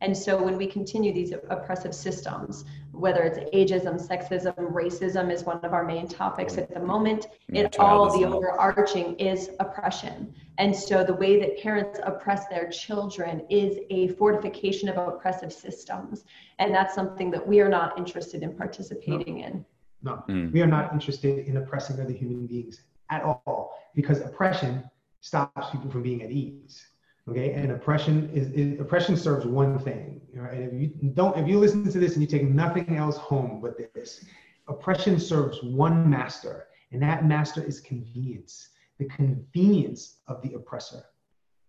and 0.00 0.16
so 0.16 0.40
when 0.40 0.56
we 0.56 0.66
continue 0.66 1.12
these 1.12 1.32
oppressive 1.32 1.94
systems, 1.94 2.64
whether 2.92 3.22
it's 3.22 3.38
ageism, 3.52 4.00
sexism, 4.00 4.54
racism 4.72 5.32
is 5.32 5.42
one 5.42 5.58
of 5.64 5.72
our 5.72 5.84
main 5.84 6.06
topics 6.06 6.56
at 6.56 6.72
the 6.72 6.80
moment, 6.80 7.26
it 7.48 7.78
all 7.78 8.16
the 8.16 8.24
overarching 8.24 9.16
is 9.16 9.50
oppression. 9.58 10.32
And 10.58 10.74
so 10.74 11.02
the 11.02 11.14
way 11.14 11.40
that 11.40 11.60
parents 11.60 11.98
oppress 12.04 12.46
their 12.46 12.68
children 12.68 13.44
is 13.50 13.78
a 13.90 14.08
fortification 14.08 14.88
of 14.88 14.96
oppressive 14.96 15.52
systems. 15.52 16.24
And 16.58 16.74
that's 16.74 16.94
something 16.94 17.30
that 17.32 17.46
we 17.46 17.60
are 17.60 17.68
not 17.68 17.98
interested 17.98 18.42
in 18.42 18.54
participating 18.54 19.40
no. 19.40 19.46
in. 19.46 19.64
No, 20.00 20.24
mm. 20.28 20.52
we 20.52 20.62
are 20.62 20.66
not 20.66 20.92
interested 20.92 21.46
in 21.46 21.56
oppressing 21.56 22.00
other 22.00 22.12
human 22.12 22.46
beings 22.46 22.82
at 23.10 23.22
all 23.22 23.76
because 23.96 24.20
oppression 24.20 24.88
stops 25.20 25.70
people 25.70 25.90
from 25.90 26.02
being 26.02 26.22
at 26.22 26.30
ease 26.30 26.87
okay? 27.28 27.52
And 27.52 27.72
oppression 27.72 28.30
is, 28.32 28.48
is, 28.50 28.80
oppression 28.80 29.16
serves 29.16 29.46
one 29.46 29.78
thing 29.78 30.20
right? 30.34 30.58
If 30.58 30.72
you 30.72 31.10
don't 31.14 31.36
if 31.36 31.48
you 31.48 31.58
listen 31.58 31.90
to 31.90 31.98
this 31.98 32.14
and 32.14 32.22
you 32.22 32.28
take 32.28 32.48
nothing 32.48 32.96
else 32.96 33.16
home 33.16 33.60
but 33.60 33.76
this 33.94 34.24
oppression 34.68 35.18
serves 35.18 35.62
one 35.62 36.08
master 36.08 36.66
and 36.92 37.02
that 37.02 37.24
master 37.24 37.62
is 37.62 37.80
convenience 37.80 38.70
the 38.98 39.06
convenience 39.06 40.16
of 40.26 40.42
the 40.42 40.54
oppressor 40.54 41.04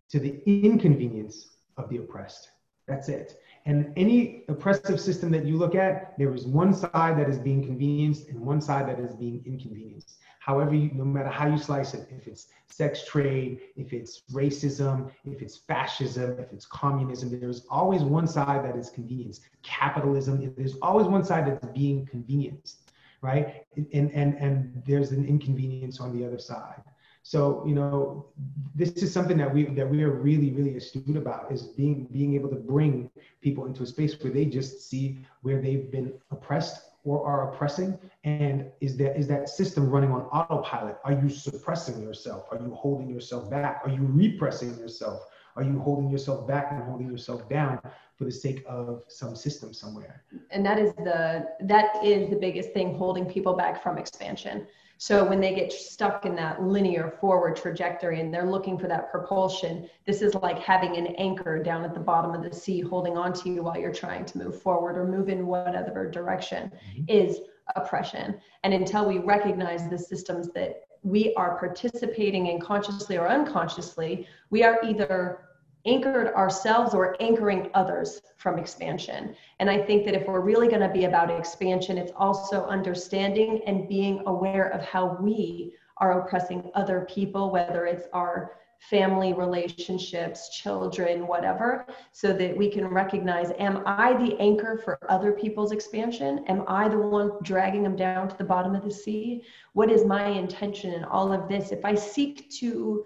to 0.10 0.20
the 0.20 0.41
inconvenience 0.45 1.57
of 1.78 1.89
the 1.89 1.97
oppressed. 1.97 2.49
That's 2.88 3.07
it. 3.07 3.39
And 3.66 3.93
any 3.95 4.45
oppressive 4.47 4.99
system 4.99 5.32
that 5.32 5.45
you 5.45 5.57
look 5.57 5.76
at 5.76 6.18
there 6.18 6.34
is 6.34 6.47
one 6.47 6.74
side 6.74 7.20
that 7.20 7.30
is 7.30 7.38
being 7.38 7.64
convenienced 7.64 8.30
and 8.30 8.39
one 8.39 8.62
side 8.62 8.88
that 8.89 8.99
is 8.99 9.14
being 9.14 9.43
inconvenienced 9.45 10.18
however 10.49 10.73
you, 10.73 10.89
no 10.95 11.05
matter 11.05 11.29
how 11.29 11.45
you 11.47 11.59
slice 11.59 11.93
it, 11.93 12.09
if 12.09 12.27
it's 12.27 12.47
sex 12.69 13.05
trade, 13.05 13.59
if 13.75 13.93
it's 13.93 14.23
racism, 14.31 15.11
if 15.23 15.43
it's 15.43 15.57
fascism, 15.57 16.39
if 16.39 16.51
it's 16.51 16.65
communism, 16.65 17.39
there's 17.39 17.67
always 17.69 18.01
one 18.01 18.27
side 18.27 18.65
that 18.65 18.75
is 18.75 18.89
convenience. 18.89 19.41
Capitalism, 19.61 20.33
there's 20.57 20.75
always 20.81 21.05
one 21.05 21.23
side 21.23 21.45
that's 21.45 21.67
being 21.67 22.03
convenienced, 22.07 22.77
right? 23.21 23.47
And 23.93 24.09
and 24.21 24.33
and 24.45 24.81
there's 24.87 25.11
an 25.11 25.23
inconvenience 25.33 25.99
on 25.99 26.17
the 26.17 26.25
other 26.25 26.39
side. 26.39 26.81
So 27.21 27.63
you 27.67 27.75
know, 27.75 28.25
this 28.73 28.91
is 29.05 29.13
something 29.13 29.37
that 29.37 29.53
we 29.53 29.65
that 29.79 29.87
we 29.87 30.01
are 30.03 30.15
really 30.29 30.49
really 30.59 30.75
astute 30.77 31.17
about 31.23 31.51
is 31.51 31.61
being 31.81 32.07
being 32.17 32.33
able 32.33 32.49
to 32.49 32.61
bring 32.73 33.11
people 33.45 33.67
into 33.67 33.83
a 33.83 33.89
space 33.95 34.13
where 34.21 34.33
they 34.33 34.45
just 34.45 34.89
see 34.89 35.19
where 35.43 35.61
they've 35.61 35.91
been 35.91 36.07
oppressed 36.31 36.88
or 37.10 37.26
are 37.26 37.51
oppressing? 37.51 37.97
And 38.24 38.68
is 38.82 38.97
that 38.97 39.18
is 39.18 39.28
that 39.28 39.49
system 39.49 39.89
running 39.89 40.12
on 40.12 40.22
autopilot? 40.38 40.97
Are 41.03 41.14
you 41.14 41.30
suppressing 41.30 42.01
yourself? 42.01 42.45
Are 42.51 42.57
you 42.57 42.72
holding 42.74 43.10
yourself 43.10 43.49
back? 43.49 43.82
Are 43.84 43.89
you 43.89 44.03
repressing 44.03 44.78
yourself? 44.78 45.26
Are 45.55 45.64
you 45.64 45.80
holding 45.80 46.10
yourself 46.10 46.47
back 46.47 46.72
and 46.72 46.84
holding 46.84 47.10
yourself 47.10 47.49
down 47.49 47.80
for 48.16 48.26
the 48.26 48.32
sake 48.32 48.64
of 48.68 49.01
some 49.07 49.36
system 49.36 49.74
somewhere? 49.74 50.24
And 50.51 50.64
that 50.66 50.78
is 50.78 50.93
the 50.93 51.47
that 51.62 52.03
is 52.03 52.30
the 52.30 52.36
biggest 52.36 52.74
thing 52.74 52.95
holding 52.95 53.26
people 53.26 53.53
back 53.53 53.82
from 53.82 53.97
expansion. 53.97 54.68
So 55.01 55.23
when 55.23 55.39
they 55.39 55.55
get 55.55 55.71
stuck 55.71 56.25
in 56.25 56.35
that 56.35 56.61
linear 56.61 57.09
forward 57.21 57.55
trajectory 57.55 58.19
and 58.19 58.33
they're 58.33 58.51
looking 58.51 58.77
for 58.77 58.89
that 58.89 59.09
propulsion, 59.09 59.89
this 60.05 60.21
is 60.21 60.35
like 60.35 60.59
having 60.59 60.97
an 60.97 61.07
anchor 61.15 61.63
down 61.63 61.85
at 61.85 61.93
the 61.93 62.01
bottom 62.01 62.35
of 62.35 62.43
the 62.43 62.53
sea 62.53 62.81
holding 62.81 63.17
on 63.17 63.31
to 63.35 63.49
you 63.49 63.63
while 63.63 63.79
you're 63.79 63.93
trying 63.93 64.25
to 64.25 64.37
move 64.37 64.61
forward 64.61 64.97
or 64.97 65.07
move 65.07 65.29
in 65.29 65.47
whatever 65.47 66.11
direction 66.11 66.69
mm-hmm. 66.69 67.03
is 67.07 67.39
oppression. 67.77 68.41
And 68.65 68.73
until 68.73 69.07
we 69.07 69.19
recognize 69.19 69.89
the 69.89 69.97
systems 69.97 70.49
that 70.49 70.81
we 71.01 71.33
are 71.35 71.57
participating 71.57 72.47
in 72.47 72.59
consciously 72.59 73.17
or 73.17 73.29
unconsciously, 73.29 74.27
we 74.49 74.63
are 74.63 74.81
either 74.83 75.45
anchored 75.86 76.34
ourselves 76.34 76.93
or 76.93 77.15
anchoring 77.21 77.69
others 77.73 78.21
from 78.38 78.59
expansion. 78.59 79.36
And 79.59 79.69
I 79.69 79.82
think 79.82 80.05
that 80.05 80.15
if 80.15 80.27
we're 80.27 80.41
really 80.41 80.67
going 80.67 80.82
to 80.82 80.89
be 80.89 81.05
about 81.05 81.30
expansion, 81.30 81.97
it's 81.97 82.11
also 82.15 82.65
understanding 82.65 83.61
and 83.65 83.88
being 83.88 84.21
aware 84.25 84.69
of 84.69 84.82
how 84.82 85.17
we 85.21 85.73
are 85.97 86.21
oppressing 86.21 86.71
other 86.75 87.07
people, 87.09 87.51
whether 87.51 87.86
it's 87.86 88.07
our 88.13 88.59
family 88.80 89.34
relationships, 89.34 90.57
children, 90.57 91.27
whatever, 91.27 91.86
so 92.13 92.32
that 92.32 92.55
we 92.55 92.69
can 92.69 92.88
recognize 92.88 93.51
am 93.59 93.84
I 93.86 94.13
the 94.13 94.39
anchor 94.39 94.80
for 94.84 94.97
other 95.09 95.34
people's 95.34 95.73
expansion? 95.73 96.45
Am 96.47 96.63
I 96.67 96.88
the 96.88 96.97
one 96.97 97.32
dragging 97.43 97.84
them 97.84 97.97
down 97.97 98.30
to 98.30 98.38
the 98.38 98.43
bottom 98.45 98.75
of 98.75 98.84
the 98.84 98.91
sea? 98.91 99.43
What 99.73 99.91
is 99.91 100.05
my 100.05 100.27
intention 100.27 100.93
in 100.93 101.03
all 101.03 101.34
of 101.34 101.49
this? 101.49 101.71
If 101.71 101.84
I 101.84 101.95
seek 101.95 102.49
to 102.59 103.03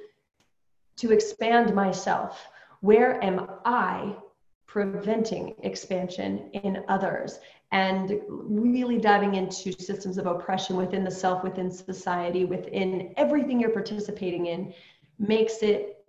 to 0.96 1.12
expand 1.12 1.74
myself 1.74 2.48
where 2.84 3.24
am 3.24 3.48
I 3.64 4.14
preventing 4.68 5.56
expansion 5.64 6.50
in 6.52 6.84
others? 6.90 7.40
And 7.72 8.20
really 8.28 8.98
diving 8.98 9.36
into 9.36 9.72
systems 9.72 10.18
of 10.18 10.26
oppression 10.26 10.76
within 10.76 11.06
the 11.06 11.10
self, 11.10 11.46
within 11.46 11.72
society, 11.72 12.44
within 12.44 13.14
everything 13.16 13.58
you're 13.58 13.70
participating 13.70 14.48
in 14.48 14.74
makes 15.18 15.64
it 15.64 16.04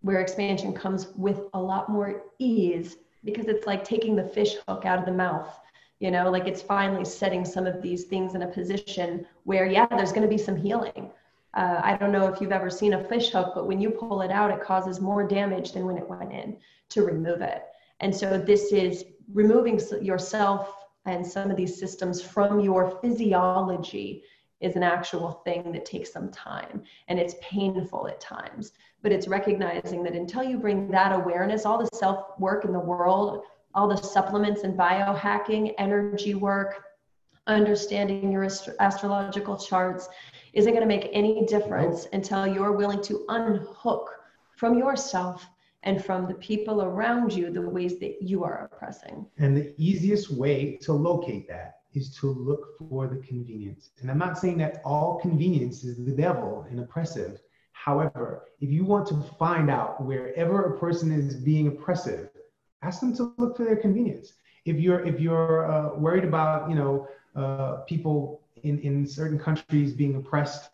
where 0.00 0.20
expansion 0.20 0.72
comes 0.72 1.06
with 1.16 1.42
a 1.54 1.60
lot 1.60 1.88
more 1.88 2.24
ease 2.40 2.96
because 3.24 3.46
it's 3.46 3.68
like 3.68 3.84
taking 3.84 4.16
the 4.16 4.24
fish 4.24 4.56
hook 4.66 4.84
out 4.84 4.98
of 4.98 5.04
the 5.04 5.12
mouth 5.12 5.56
you 5.98 6.10
know 6.10 6.30
like 6.30 6.46
it's 6.46 6.62
finally 6.62 7.04
setting 7.04 7.44
some 7.44 7.66
of 7.66 7.82
these 7.82 8.04
things 8.04 8.36
in 8.36 8.42
a 8.42 8.46
position 8.46 9.26
where 9.42 9.66
yeah 9.66 9.86
there's 9.86 10.12
going 10.12 10.22
to 10.22 10.28
be 10.28 10.38
some 10.38 10.56
healing 10.56 11.10
uh, 11.54 11.80
i 11.82 11.96
don't 11.96 12.12
know 12.12 12.26
if 12.26 12.40
you've 12.40 12.52
ever 12.52 12.70
seen 12.70 12.94
a 12.94 13.04
fish 13.04 13.30
hook 13.30 13.52
but 13.54 13.66
when 13.66 13.80
you 13.80 13.90
pull 13.90 14.22
it 14.22 14.30
out 14.30 14.50
it 14.50 14.62
causes 14.62 15.00
more 15.00 15.26
damage 15.26 15.72
than 15.72 15.86
when 15.86 15.96
it 15.96 16.08
went 16.08 16.32
in 16.32 16.56
to 16.90 17.02
remove 17.02 17.40
it. 17.40 17.64
And 18.00 18.14
so 18.14 18.38
this 18.38 18.72
is 18.72 19.04
removing 19.32 19.80
yourself 20.00 20.72
and 21.04 21.26
some 21.26 21.50
of 21.50 21.56
these 21.56 21.78
systems 21.78 22.20
from 22.20 22.60
your 22.60 22.98
physiology 23.00 24.22
is 24.60 24.74
an 24.76 24.82
actual 24.82 25.42
thing 25.44 25.70
that 25.72 25.84
takes 25.84 26.12
some 26.12 26.30
time 26.30 26.82
and 27.08 27.18
it's 27.18 27.34
painful 27.40 28.08
at 28.08 28.20
times. 28.20 28.72
But 29.02 29.12
it's 29.12 29.28
recognizing 29.28 30.02
that 30.04 30.14
until 30.14 30.42
you 30.42 30.58
bring 30.58 30.90
that 30.90 31.12
awareness 31.12 31.64
all 31.64 31.78
the 31.78 31.96
self 31.96 32.38
work 32.38 32.64
in 32.64 32.72
the 32.72 32.78
world 32.78 33.42
all 33.74 33.86
the 33.86 33.96
supplements 33.96 34.62
and 34.62 34.76
biohacking 34.76 35.74
energy 35.76 36.34
work 36.34 36.82
understanding 37.46 38.32
your 38.32 38.44
ast- 38.44 38.70
astrological 38.80 39.56
charts 39.56 40.08
isn't 40.58 40.72
going 40.72 40.82
to 40.82 40.88
make 40.88 41.08
any 41.12 41.46
difference 41.46 42.08
until 42.12 42.44
you're 42.44 42.72
willing 42.72 43.00
to 43.00 43.24
unhook 43.28 44.10
from 44.56 44.76
yourself 44.76 45.46
and 45.84 46.04
from 46.04 46.26
the 46.26 46.34
people 46.34 46.82
around 46.82 47.32
you 47.32 47.48
the 47.48 47.62
ways 47.62 48.00
that 48.00 48.20
you 48.20 48.42
are 48.42 48.64
oppressing. 48.64 49.24
And 49.38 49.56
the 49.56 49.72
easiest 49.78 50.32
way 50.32 50.76
to 50.82 50.92
locate 50.92 51.46
that 51.46 51.76
is 51.94 52.10
to 52.16 52.26
look 52.26 52.76
for 52.76 53.06
the 53.06 53.18
convenience. 53.18 53.90
And 54.00 54.10
I'm 54.10 54.18
not 54.18 54.36
saying 54.36 54.58
that 54.58 54.82
all 54.84 55.20
convenience 55.20 55.84
is 55.84 56.04
the 56.04 56.10
devil 56.10 56.66
and 56.68 56.80
oppressive. 56.80 57.38
However, 57.70 58.48
if 58.60 58.68
you 58.68 58.84
want 58.84 59.06
to 59.08 59.22
find 59.38 59.70
out 59.70 60.04
wherever 60.04 60.74
a 60.74 60.78
person 60.78 61.12
is 61.12 61.36
being 61.36 61.68
oppressive, 61.68 62.30
ask 62.82 62.98
them 62.98 63.14
to 63.14 63.32
look 63.38 63.56
for 63.56 63.64
their 63.64 63.76
convenience. 63.76 64.32
If 64.64 64.80
you're 64.80 65.06
if 65.06 65.20
you're 65.20 65.70
uh, 65.70 65.94
worried 65.94 66.24
about 66.24 66.68
you 66.68 66.74
know 66.74 67.06
uh, 67.36 67.76
people 67.92 68.40
in 68.62 68.78
in 68.80 69.06
certain 69.06 69.38
countries 69.38 69.92
being 69.92 70.16
oppressed, 70.16 70.70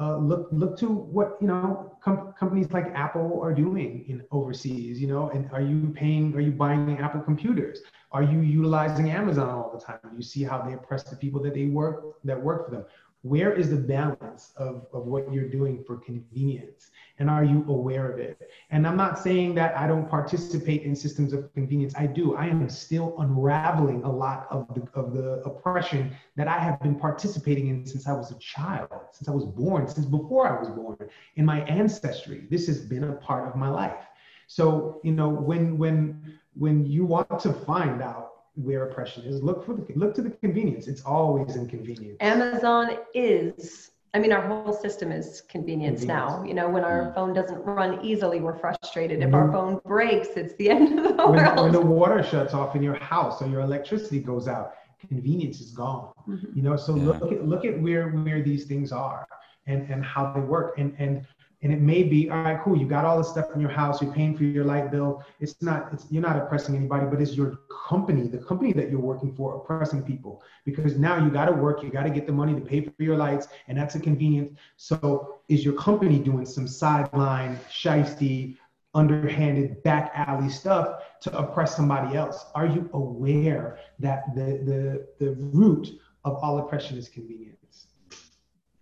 uh, 0.00 0.16
look 0.18 0.48
look 0.52 0.78
to 0.78 0.88
what 0.88 1.36
you 1.40 1.46
know 1.46 1.96
com- 2.00 2.32
companies 2.38 2.70
like 2.70 2.86
Apple 2.94 3.40
are 3.42 3.54
doing 3.54 4.04
in 4.08 4.22
overseas. 4.30 5.00
You 5.00 5.08
know, 5.08 5.30
and 5.30 5.50
are 5.52 5.60
you 5.60 5.90
paying? 5.94 6.34
Are 6.34 6.40
you 6.40 6.52
buying 6.52 6.98
Apple 6.98 7.20
computers? 7.20 7.80
Are 8.12 8.22
you 8.22 8.40
utilizing 8.40 9.10
Amazon 9.10 9.48
all 9.50 9.70
the 9.72 9.84
time? 9.84 9.98
You 10.16 10.22
see 10.22 10.42
how 10.42 10.62
they 10.62 10.72
oppress 10.74 11.02
the 11.02 11.16
people 11.16 11.42
that 11.42 11.54
they 11.54 11.66
work 11.66 12.16
that 12.24 12.42
work 12.42 12.66
for 12.66 12.70
them 12.70 12.84
where 13.22 13.52
is 13.52 13.70
the 13.70 13.76
balance 13.76 14.52
of, 14.56 14.86
of 14.92 15.06
what 15.06 15.32
you're 15.32 15.48
doing 15.48 15.82
for 15.84 15.96
convenience? 15.96 16.90
And 17.18 17.28
are 17.28 17.42
you 17.44 17.64
aware 17.68 18.10
of 18.12 18.18
it? 18.20 18.50
And 18.70 18.86
i'm 18.86 18.96
not 18.96 19.18
saying 19.18 19.54
that 19.56 19.76
i 19.76 19.86
don't 19.86 20.08
participate 20.08 20.82
in 20.82 20.94
systems 20.94 21.32
of 21.32 21.52
convenience. 21.52 21.94
I 21.96 22.06
do. 22.06 22.36
I 22.36 22.46
am 22.46 22.68
still 22.68 23.14
unraveling 23.18 24.02
a 24.04 24.10
lot 24.10 24.46
of 24.50 24.66
the, 24.74 24.86
of 24.94 25.12
the 25.14 25.42
oppression 25.44 26.14
that 26.36 26.46
i 26.46 26.58
have 26.58 26.80
been 26.80 26.94
participating 26.94 27.68
in 27.68 27.84
since 27.86 28.06
i 28.06 28.12
was 28.12 28.30
a 28.30 28.38
child 28.38 28.88
since 29.12 29.28
i 29.28 29.32
was 29.32 29.44
born 29.44 29.88
since 29.88 30.06
before 30.06 30.46
i 30.46 30.58
was 30.58 30.68
born 30.68 30.96
in 31.36 31.44
my 31.44 31.60
ancestry. 31.62 32.46
This 32.50 32.66
has 32.68 32.80
been 32.80 33.04
a 33.04 33.14
part 33.14 33.48
of 33.48 33.56
my 33.56 33.68
life. 33.68 34.04
So 34.46 35.00
you 35.02 35.12
know 35.12 35.28
when 35.28 35.76
when 35.76 36.38
when 36.54 36.86
you 36.86 37.04
want 37.04 37.40
to 37.40 37.52
find 37.52 38.00
out 38.00 38.37
where 38.58 38.88
oppression 38.88 39.24
is. 39.24 39.42
Look 39.42 39.64
for 39.64 39.74
the 39.74 39.86
look 39.94 40.14
to 40.14 40.22
the 40.22 40.30
convenience. 40.30 40.88
It's 40.88 41.02
always 41.02 41.56
inconvenience. 41.56 42.16
Amazon 42.20 42.98
is. 43.14 43.90
I 44.14 44.18
mean, 44.18 44.32
our 44.32 44.40
whole 44.40 44.72
system 44.72 45.12
is 45.12 45.42
convenience, 45.42 46.00
convenience. 46.00 46.04
now. 46.06 46.42
You 46.42 46.54
know, 46.54 46.68
when 46.70 46.82
our 46.82 47.10
mm. 47.10 47.14
phone 47.14 47.34
doesn't 47.34 47.58
run 47.58 48.02
easily, 48.02 48.40
we're 48.40 48.56
frustrated. 48.56 49.22
If 49.22 49.34
our 49.34 49.52
phone 49.52 49.80
breaks, 49.84 50.28
it's 50.28 50.54
the 50.54 50.70
end 50.76 50.98
of 50.98 51.16
the 51.16 51.26
when, 51.26 51.44
world. 51.44 51.60
When 51.60 51.72
the 51.72 51.80
water 51.80 52.22
shuts 52.22 52.54
off 52.54 52.74
in 52.74 52.82
your 52.82 52.98
house 52.98 53.42
or 53.42 53.48
your 53.48 53.60
electricity 53.60 54.18
goes 54.18 54.48
out, 54.48 54.72
convenience 55.06 55.60
is 55.60 55.72
gone. 55.72 56.12
Mm-hmm. 56.26 56.56
You 56.56 56.62
know, 56.62 56.76
so 56.76 56.96
yeah. 56.96 57.04
look 57.04 57.32
at 57.32 57.46
look 57.46 57.64
at 57.64 57.80
where 57.80 58.08
where 58.10 58.42
these 58.42 58.64
things 58.64 58.92
are 58.92 59.28
and 59.66 59.88
and 59.90 60.02
how 60.02 60.32
they 60.32 60.40
work. 60.40 60.78
And 60.78 60.94
and 60.98 61.26
and 61.62 61.72
it 61.72 61.80
may 61.80 62.02
be 62.02 62.30
all 62.30 62.42
right 62.42 62.60
cool 62.62 62.76
you 62.76 62.86
got 62.86 63.04
all 63.04 63.18
this 63.18 63.28
stuff 63.28 63.46
in 63.54 63.60
your 63.60 63.70
house 63.70 64.00
you're 64.00 64.12
paying 64.12 64.36
for 64.36 64.44
your 64.44 64.64
light 64.64 64.90
bill. 64.90 65.24
It's 65.40 65.60
not 65.60 65.92
it's, 65.92 66.06
you're 66.10 66.22
not 66.22 66.36
oppressing 66.36 66.76
anybody 66.76 67.06
but 67.06 67.20
it's 67.20 67.34
your 67.34 67.60
company 67.88 68.28
the 68.28 68.38
company 68.38 68.72
that 68.74 68.90
you're 68.90 69.00
working 69.00 69.34
for 69.34 69.56
oppressing 69.56 70.02
people. 70.02 70.42
Because 70.64 70.96
now 70.96 71.22
you 71.22 71.30
got 71.30 71.46
to 71.46 71.52
work 71.52 71.82
you 71.82 71.90
got 71.90 72.04
to 72.04 72.10
get 72.10 72.26
the 72.26 72.32
money 72.32 72.54
to 72.54 72.60
pay 72.60 72.80
for 72.82 72.92
your 72.98 73.16
lights 73.16 73.48
and 73.66 73.76
that's 73.76 73.94
a 73.94 74.00
convenience. 74.00 74.58
So 74.76 75.40
is 75.48 75.64
your 75.64 75.74
company 75.74 76.18
doing 76.18 76.46
some 76.46 76.68
sideline 76.68 77.58
shisty 77.70 78.56
underhanded 78.94 79.82
back 79.82 80.12
alley 80.14 80.48
stuff 80.48 81.02
to 81.20 81.36
oppress 81.36 81.76
somebody 81.76 82.16
else? 82.16 82.46
Are 82.54 82.66
you 82.66 82.88
aware 82.92 83.78
that 83.98 84.34
the 84.34 85.06
the 85.18 85.24
the 85.24 85.32
root 85.34 85.88
of 86.24 86.36
all 86.36 86.58
oppression 86.58 86.96
is 86.98 87.08
convenience? 87.08 87.86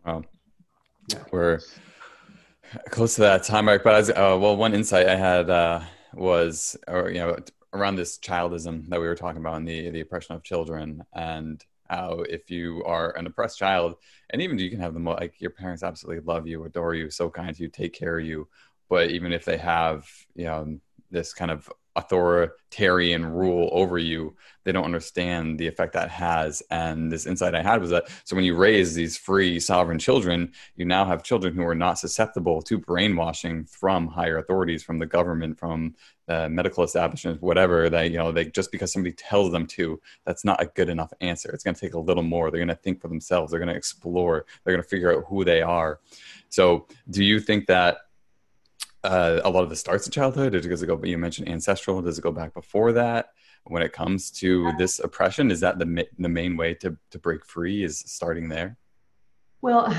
Wow. 0.05 0.23
Yeah. 1.09 1.19
we're 1.31 1.61
close 2.91 3.15
to 3.15 3.21
that 3.21 3.43
time 3.43 3.65
mark 3.67 3.83
but 3.85 3.95
as 3.95 4.11
uh, 4.11 4.37
well 4.41 4.57
one 4.57 4.75
insight 4.75 5.09
i 5.09 5.17
had 5.17 5.49
uh, 5.51 5.81
was 6.15 6.77
or 6.89 7.11
you 7.11 7.19
know 7.19 7.37
around 7.73 7.97
this 7.97 8.19
childism 8.19 8.89
that 8.89 9.01
we 9.01 9.07
were 9.07 9.15
talking 9.15 9.41
about 9.41 9.57
and 9.57 9.69
the 9.69 9.91
the 9.91 10.01
oppression 10.01 10.35
of 10.35 10.43
children 10.43 11.03
and 11.15 11.65
how 11.89 12.21
if 12.29 12.51
you 12.51 12.83
are 12.85 13.17
an 13.17 13.27
oppressed 13.27 13.59
child 13.59 13.95
and 14.31 14.43
even 14.43 14.59
you 14.59 14.71
can 14.71 14.81
have 14.81 14.95
them 14.95 15.05
like 15.05 15.41
your 15.41 15.51
parents 15.51 15.83
absolutely 15.83 16.23
love 16.25 16.47
you 16.47 16.65
adore 16.65 16.95
you 16.95 17.11
so 17.11 17.31
kind 17.31 17.55
to 17.55 17.63
you 17.63 17.69
take 17.69 17.93
care 17.93 18.19
of 18.19 18.25
you 18.25 18.49
but 18.89 19.11
even 19.11 19.33
if 19.33 19.45
they 19.45 19.57
have 19.57 20.07
you 20.35 20.45
know 20.45 20.79
this 21.11 21.33
kind 21.33 21.51
of 21.51 21.71
authoritarian 21.97 23.25
rule 23.25 23.69
over 23.73 23.99
you 23.99 24.37
they 24.65 24.73
don't 24.73 24.85
understand 24.85 25.61
the 25.61 25.69
effect 25.69 25.93
that 25.93 26.11
has. 26.11 26.61
And 26.71 27.11
this 27.11 27.27
insight 27.27 27.55
i 27.55 27.63
had 27.63 27.81
was 27.81 27.91
that 27.91 28.09
so 28.25 28.37
when 28.37 28.45
you 28.45 28.57
raise 28.57 28.95
these 28.95 29.17
free 29.17 29.61
sovereign 29.61 29.99
children 29.99 30.53
you 30.77 30.85
now 30.85 31.05
have 31.05 31.23
children 31.23 31.55
who 31.55 31.65
are 31.65 31.75
not 31.75 31.99
susceptible 31.99 32.63
to 32.63 32.79
brainwashing 32.79 33.65
from 33.65 34.09
higher 34.09 34.39
authorities 34.39 34.83
from 34.83 34.99
the 34.99 35.07
government 35.07 35.59
from 35.59 35.95
the 36.27 36.49
medical 36.49 36.83
establishment 36.83 37.41
whatever 37.41 37.89
that 37.89 38.11
you 38.11 38.19
know 38.19 38.33
they 38.33 38.47
just 38.47 38.73
because 38.73 38.93
somebody 38.93 39.13
tells 39.13 39.53
them 39.53 39.67
to 39.67 40.01
that's 40.25 40.45
not 40.45 40.63
a 40.63 40.67
good 40.67 40.89
enough 40.89 41.13
answer. 41.21 41.51
It's 41.53 41.65
going 41.65 41.75
to 41.75 41.81
take 41.81 41.95
a 41.95 41.99
little 41.99 42.23
more. 42.23 42.51
They're 42.51 42.59
going 42.59 42.69
to 42.69 42.75
think 42.75 43.01
for 43.01 43.09
themselves. 43.09 43.51
They're 43.51 43.61
going 43.61 43.73
to 43.73 43.77
explore. 43.77 44.47
They're 44.65 44.75
going 44.75 44.83
to 44.83 44.89
figure 44.89 45.17
out 45.17 45.25
who 45.29 45.45
they 45.45 45.63
are. 45.63 46.01
So 46.49 46.87
do 47.11 47.25
you 47.25 47.41
think 47.41 47.67
that 47.67 47.99
uh, 49.07 49.41
a 49.45 49.51
lot 49.51 49.63
of 49.63 49.71
the 49.71 49.77
starts 49.77 50.07
in 50.07 50.13
childhood? 50.13 50.53
Does 50.53 50.83
it 50.83 50.87
go? 50.87 51.01
You 51.03 51.19
mentioned 51.19 51.49
ancestral. 51.49 52.03
Does 52.03 52.19
it 52.19 52.23
go 52.23 52.33
back 52.33 52.55
before 52.55 52.93
that? 52.93 53.31
When 53.65 53.83
it 53.83 53.93
comes 53.93 54.31
to 54.33 54.73
this 54.79 55.01
oppression, 55.01 55.51
is 55.51 55.61
that 55.61 55.79
the 55.79 56.07
the 56.19 56.29
main 56.29 56.57
way 56.57 56.75
to 56.75 56.97
to 57.11 57.19
break 57.19 57.45
free? 57.45 57.83
Is 57.83 57.99
starting 57.99 58.49
there? 58.49 58.77
Well, 59.63 59.93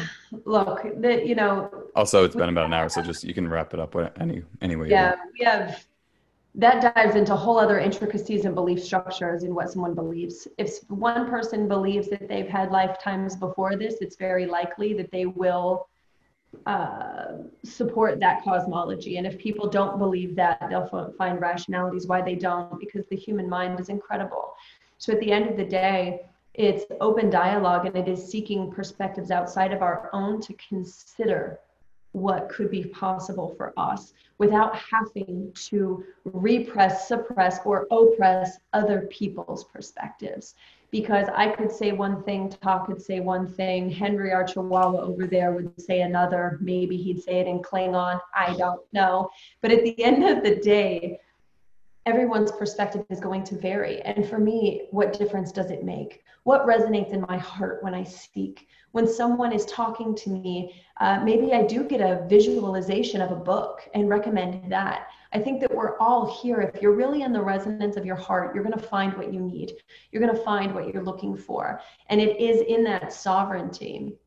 look, 0.45 0.83
the, 1.01 1.25
you 1.25 1.35
know. 1.35 1.69
Also, 1.95 2.23
it's 2.23 2.35
been 2.35 2.49
about 2.49 2.67
an 2.67 2.73
hour, 2.73 2.87
so 2.87 3.01
just 3.01 3.23
you 3.23 3.33
can 3.33 3.47
wrap 3.49 3.73
it 3.73 3.79
up 3.79 3.95
any 4.19 4.43
anyway. 4.61 4.89
Yeah, 4.89 5.15
we 5.37 5.43
have 5.43 5.85
that 6.57 6.95
dives 6.95 7.15
into 7.15 7.35
whole 7.35 7.59
other 7.59 7.79
intricacies 7.79 8.45
and 8.45 8.55
belief 8.55 8.83
structures 8.83 9.43
in 9.43 9.53
what 9.53 9.69
someone 9.69 9.93
believes. 9.93 10.47
If 10.57 10.79
one 10.89 11.29
person 11.29 11.67
believes 11.67 12.09
that 12.09 12.27
they've 12.27 12.47
had 12.47 12.71
lifetimes 12.71 13.35
before 13.35 13.75
this, 13.75 13.95
it's 14.01 14.15
very 14.15 14.47
likely 14.47 14.93
that 14.95 15.11
they 15.11 15.27
will 15.27 15.87
uh, 16.65 17.27
support 17.63 18.19
that 18.19 18.43
cosmology. 18.43 19.17
And 19.17 19.27
if 19.27 19.37
people 19.37 19.69
don't 19.69 19.97
believe 19.99 20.35
that, 20.35 20.67
they'll 20.69 21.13
find 21.17 21.39
rationalities 21.39 22.07
why 22.07 22.21
they 22.21 22.35
don't, 22.35 22.79
because 22.79 23.05
the 23.07 23.15
human 23.15 23.49
mind 23.49 23.79
is 23.79 23.89
incredible. 23.89 24.53
So 24.97 25.13
at 25.13 25.19
the 25.19 25.31
end 25.31 25.49
of 25.49 25.57
the 25.57 25.65
day, 25.65 26.25
it's 26.53 26.85
open 27.01 27.29
dialogue 27.29 27.85
and 27.85 27.95
it 27.95 28.07
is 28.07 28.31
seeking 28.31 28.71
perspectives 28.71 29.29
outside 29.29 29.71
of 29.71 29.83
our 29.83 30.09
own 30.11 30.41
to 30.41 30.53
consider 30.53 31.59
what 32.13 32.49
could 32.49 32.71
be 32.71 32.85
possible 32.85 33.53
for 33.55 33.73
us 33.77 34.13
without 34.39 34.75
having 34.75 35.51
to 35.53 36.03
repress, 36.25 37.07
suppress, 37.07 37.59
or 37.63 37.85
oppress 37.91 38.57
other 38.73 39.01
people's 39.11 39.65
perspectives 39.65 40.55
because 40.91 41.27
I 41.35 41.49
could 41.49 41.71
say 41.71 41.91
one 41.91 42.23
thing, 42.23 42.49
Tah 42.49 42.85
could 42.85 43.01
say 43.01 43.19
one 43.19 43.47
thing, 43.47 43.89
Henry 43.89 44.31
our 44.31 44.45
Chihuahua 44.45 45.01
over 45.01 45.27
there 45.27 45.51
would 45.51 45.79
say 45.81 46.01
another. 46.01 46.57
Maybe 46.61 46.97
he'd 46.97 47.21
say 47.21 47.39
it 47.39 47.47
in 47.47 47.59
Klingon. 47.59 48.19
I 48.35 48.55
don't 48.55 48.81
know. 48.93 49.29
But 49.61 49.71
at 49.71 49.83
the 49.83 50.01
end 50.03 50.23
of 50.23 50.43
the 50.43 50.55
day, 50.55 51.19
everyone's 52.05 52.53
perspective 52.53 53.05
is 53.09 53.19
going 53.19 53.43
to 53.43 53.59
vary. 53.59 54.01
And 54.03 54.27
for 54.27 54.39
me, 54.39 54.87
what 54.91 55.17
difference 55.17 55.51
does 55.51 55.71
it 55.71 55.83
make? 55.83 56.23
What 56.43 56.65
resonates 56.65 57.11
in 57.11 57.25
my 57.27 57.37
heart 57.37 57.83
when 57.83 57.93
I 57.93 58.05
speak? 58.05 58.67
When 58.93 59.05
someone 59.05 59.51
is 59.51 59.65
talking 59.65 60.15
to 60.15 60.29
me, 60.29 60.73
uh, 61.01 61.19
maybe 61.21 61.53
I 61.53 61.63
do 61.63 61.83
get 61.83 61.99
a 61.99 62.25
visualization 62.29 63.21
of 63.21 63.31
a 63.31 63.35
book 63.35 63.81
and 63.93 64.07
recommend 64.07 64.71
that. 64.71 65.09
I 65.33 65.39
think 65.39 65.61
that 65.61 65.73
we're 65.73 65.97
all 65.99 66.39
here. 66.41 66.61
If 66.61 66.81
you're 66.81 66.95
really 66.95 67.21
in 67.21 67.33
the 67.33 67.41
resonance 67.41 67.97
of 67.97 68.05
your 68.05 68.15
heart, 68.15 68.53
you're 68.53 68.63
going 68.63 68.77
to 68.77 68.87
find 68.87 69.13
what 69.15 69.33
you 69.33 69.39
need. 69.39 69.73
You're 70.11 70.21
going 70.21 70.35
to 70.35 70.43
find 70.43 70.73
what 70.73 70.93
you're 70.93 71.03
looking 71.03 71.35
for. 71.35 71.81
And 72.09 72.21
it 72.21 72.39
is 72.39 72.61
in 72.61 72.83
that 72.85 73.13
sovereignty 73.13 74.17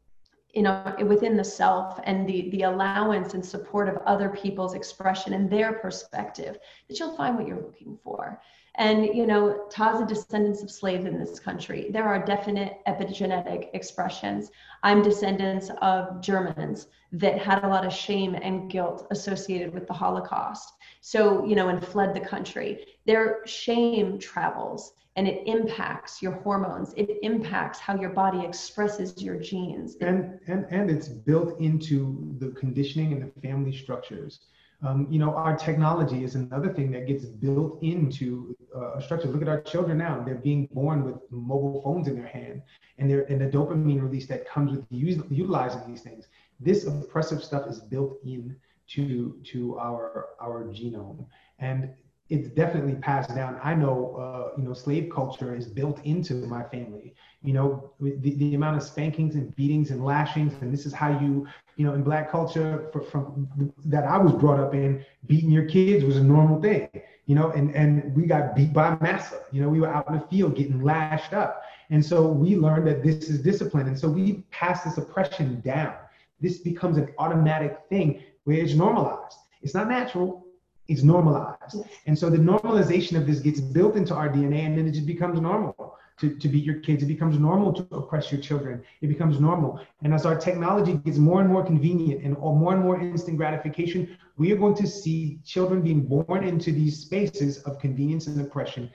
you 0.52 0.62
know 0.62 0.94
within 1.06 1.36
the 1.36 1.44
self 1.44 2.00
and 2.04 2.28
the 2.28 2.50
the 2.50 2.62
allowance 2.62 3.34
and 3.34 3.44
support 3.44 3.88
of 3.88 3.96
other 4.06 4.28
people's 4.28 4.74
expression 4.74 5.34
and 5.34 5.50
their 5.50 5.74
perspective 5.74 6.58
that 6.88 6.98
you'll 6.98 7.16
find 7.16 7.36
what 7.36 7.46
you're 7.46 7.60
looking 7.60 7.98
for 8.02 8.40
and 8.76 9.06
you 9.06 9.26
know 9.26 9.66
Tah's 9.70 10.06
descendants 10.06 10.62
of 10.62 10.70
slaves 10.70 11.04
in 11.04 11.18
this 11.18 11.38
country 11.38 11.90
there 11.90 12.04
are 12.04 12.24
definite 12.24 12.78
epigenetic 12.86 13.68
expressions 13.74 14.50
i'm 14.82 15.02
descendants 15.02 15.70
of 15.82 16.20
germans 16.20 16.88
that 17.12 17.38
had 17.38 17.64
a 17.64 17.68
lot 17.68 17.86
of 17.86 17.92
shame 17.92 18.34
and 18.34 18.70
guilt 18.70 19.06
associated 19.10 19.72
with 19.72 19.86
the 19.86 19.92
holocaust 19.92 20.74
so 21.00 21.44
you 21.44 21.54
know 21.54 21.68
and 21.68 21.86
fled 21.86 22.14
the 22.14 22.20
country. 22.20 22.86
Their 23.06 23.40
shame 23.46 24.18
travels 24.18 24.92
and 25.16 25.26
it 25.26 25.42
impacts 25.46 26.22
your 26.22 26.32
hormones. 26.32 26.94
It 26.96 27.18
impacts 27.22 27.78
how 27.78 27.96
your 28.00 28.10
body 28.10 28.44
expresses 28.44 29.20
your 29.20 29.36
genes. 29.36 29.96
And 30.00 30.38
and 30.46 30.66
and 30.70 30.90
it's 30.90 31.08
built 31.08 31.60
into 31.60 32.34
the 32.38 32.50
conditioning 32.50 33.12
and 33.12 33.22
the 33.22 33.40
family 33.40 33.76
structures. 33.76 34.40
Um, 34.82 35.06
you 35.10 35.18
know 35.18 35.34
our 35.34 35.56
technology 35.56 36.24
is 36.24 36.36
another 36.36 36.72
thing 36.72 36.90
that 36.92 37.06
gets 37.06 37.26
built 37.26 37.82
into 37.82 38.56
uh, 38.74 38.94
a 38.94 39.02
structure. 39.02 39.28
Look 39.28 39.42
at 39.42 39.48
our 39.48 39.60
children 39.60 39.98
now. 39.98 40.22
They're 40.24 40.36
being 40.36 40.68
born 40.72 41.04
with 41.04 41.16
mobile 41.30 41.82
phones 41.82 42.08
in 42.08 42.14
their 42.14 42.26
hand 42.26 42.62
and 42.98 43.10
they're 43.10 43.24
and 43.30 43.40
the 43.40 43.46
dopamine 43.46 44.00
release 44.00 44.26
that 44.28 44.48
comes 44.48 44.70
with 44.72 44.84
use, 44.90 45.20
utilizing 45.28 45.82
these 45.86 46.02
things. 46.02 46.28
This 46.60 46.86
oppressive 46.86 47.42
stuff 47.42 47.66
is 47.68 47.80
built 47.80 48.18
in 48.24 48.56
to 48.94 49.36
to 49.44 49.78
our 49.78 50.30
our 50.40 50.64
genome 50.64 51.26
and 51.58 51.90
it's 52.30 52.48
definitely 52.48 52.94
passed 52.94 53.34
down. 53.34 53.58
I 53.62 53.74
know, 53.74 54.14
uh, 54.14 54.56
you 54.56 54.62
know, 54.62 54.72
slave 54.72 55.10
culture 55.12 55.54
is 55.54 55.66
built 55.66 56.00
into 56.04 56.34
my 56.34 56.62
family. 56.62 57.14
You 57.42 57.52
know, 57.52 57.90
the, 58.00 58.34
the 58.36 58.54
amount 58.54 58.76
of 58.76 58.84
spankings 58.84 59.34
and 59.34 59.54
beatings 59.56 59.90
and 59.90 60.04
lashings, 60.04 60.54
and 60.60 60.72
this 60.72 60.86
is 60.86 60.92
how 60.92 61.18
you, 61.18 61.46
you 61.76 61.84
know, 61.84 61.94
in 61.94 62.04
black 62.04 62.30
culture 62.30 62.88
for, 62.92 63.02
from 63.02 63.48
that 63.84 64.04
I 64.04 64.16
was 64.16 64.32
brought 64.32 64.60
up 64.60 64.74
in, 64.74 65.04
beating 65.26 65.50
your 65.50 65.64
kids 65.64 66.04
was 66.04 66.16
a 66.16 66.22
normal 66.22 66.62
thing. 66.62 66.88
You 67.26 67.34
know, 67.34 67.50
and 67.50 67.74
and 67.74 68.14
we 68.14 68.26
got 68.26 68.54
beat 68.54 68.72
by 68.72 68.96
massa. 69.00 69.42
You 69.50 69.62
know, 69.62 69.68
we 69.68 69.80
were 69.80 69.88
out 69.92 70.08
in 70.08 70.14
the 70.14 70.26
field 70.28 70.54
getting 70.56 70.82
lashed 70.82 71.32
up, 71.32 71.62
and 71.90 72.04
so 72.04 72.28
we 72.28 72.56
learned 72.56 72.86
that 72.86 73.02
this 73.02 73.28
is 73.28 73.40
discipline, 73.42 73.88
and 73.88 73.98
so 73.98 74.08
we 74.08 74.44
pass 74.50 74.84
this 74.84 74.98
oppression 74.98 75.60
down. 75.62 75.94
This 76.40 76.58
becomes 76.58 76.96
an 76.96 77.08
automatic 77.18 77.78
thing 77.88 78.22
where 78.44 78.58
it's 78.58 78.74
normalized. 78.74 79.36
It's 79.62 79.74
not 79.74 79.88
natural 79.88 80.46
it's 80.90 81.04
normalized. 81.04 81.76
And 82.06 82.18
so 82.18 82.28
the 82.28 82.36
normalization 82.36 83.16
of 83.16 83.24
this 83.24 83.38
gets 83.38 83.60
built 83.60 83.94
into 83.94 84.12
our 84.12 84.28
DNA 84.28 84.66
and 84.66 84.76
then 84.76 84.88
it 84.88 84.90
just 84.90 85.06
becomes 85.06 85.40
normal 85.40 85.96
to, 86.18 86.36
to 86.36 86.48
beat 86.48 86.64
your 86.64 86.80
kids. 86.80 87.04
It 87.04 87.06
becomes 87.06 87.38
normal 87.38 87.72
to 87.74 87.86
oppress 87.94 88.32
your 88.32 88.40
children. 88.40 88.82
It 89.00 89.06
becomes 89.06 89.38
normal. 89.38 89.80
And 90.02 90.12
as 90.12 90.26
our 90.26 90.36
technology 90.36 90.94
gets 90.94 91.16
more 91.16 91.40
and 91.40 91.48
more 91.48 91.64
convenient 91.64 92.24
and 92.24 92.36
more 92.36 92.74
and 92.74 92.82
more 92.82 93.00
instant 93.00 93.36
gratification, 93.36 94.18
we 94.36 94.50
are 94.50 94.56
going 94.56 94.74
to 94.74 94.86
see 94.88 95.38
children 95.44 95.80
being 95.80 96.00
born 96.00 96.42
into 96.42 96.72
these 96.72 96.98
spaces 96.98 97.58
of 97.62 97.78
convenience 97.78 98.26
and 98.26 98.40
oppression 98.40 98.90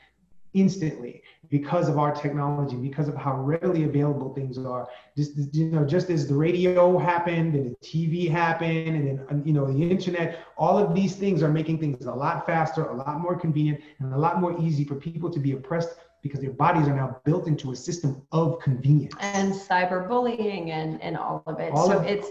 instantly 0.55 1.21
because 1.49 1.87
of 1.87 1.99
our 1.99 2.11
technology, 2.11 2.75
because 2.75 3.07
of 3.07 3.15
how 3.15 3.35
readily 3.35 3.83
available 3.83 4.33
things 4.33 4.57
are. 4.57 4.87
Just 5.15 5.53
you 5.53 5.65
know, 5.65 5.85
just 5.85 6.09
as 6.09 6.27
the 6.27 6.33
radio 6.33 6.97
happened 6.97 7.55
and 7.55 7.71
the 7.71 7.75
TV 7.85 8.29
happened, 8.29 8.95
and 8.95 9.07
then 9.07 9.25
um, 9.29 9.43
you 9.45 9.53
know 9.53 9.71
the 9.71 9.89
internet, 9.89 10.39
all 10.57 10.77
of 10.77 10.95
these 10.95 11.15
things 11.15 11.43
are 11.43 11.49
making 11.49 11.79
things 11.79 12.05
a 12.05 12.13
lot 12.13 12.45
faster, 12.45 12.85
a 12.85 12.95
lot 12.95 13.19
more 13.19 13.37
convenient, 13.37 13.81
and 13.99 14.13
a 14.13 14.17
lot 14.17 14.41
more 14.41 14.59
easy 14.59 14.83
for 14.83 14.95
people 14.95 15.29
to 15.29 15.39
be 15.39 15.51
oppressed 15.51 15.95
because 16.21 16.39
their 16.39 16.53
bodies 16.53 16.87
are 16.87 16.95
now 16.95 17.21
built 17.23 17.47
into 17.47 17.71
a 17.71 17.75
system 17.75 18.21
of 18.31 18.59
convenience 18.59 19.13
and 19.19 19.53
cyberbullying 19.53 20.69
and 20.69 21.01
and 21.01 21.15
all 21.17 21.43
of 21.45 21.59
it. 21.59 21.71
All 21.71 21.87
so 21.87 21.99
of, 21.99 22.05
it's. 22.05 22.29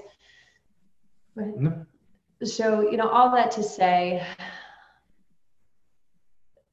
No. 1.36 1.84
So 2.42 2.90
you 2.90 2.96
know 2.96 3.08
all 3.08 3.30
that 3.34 3.50
to 3.52 3.62
say 3.62 4.26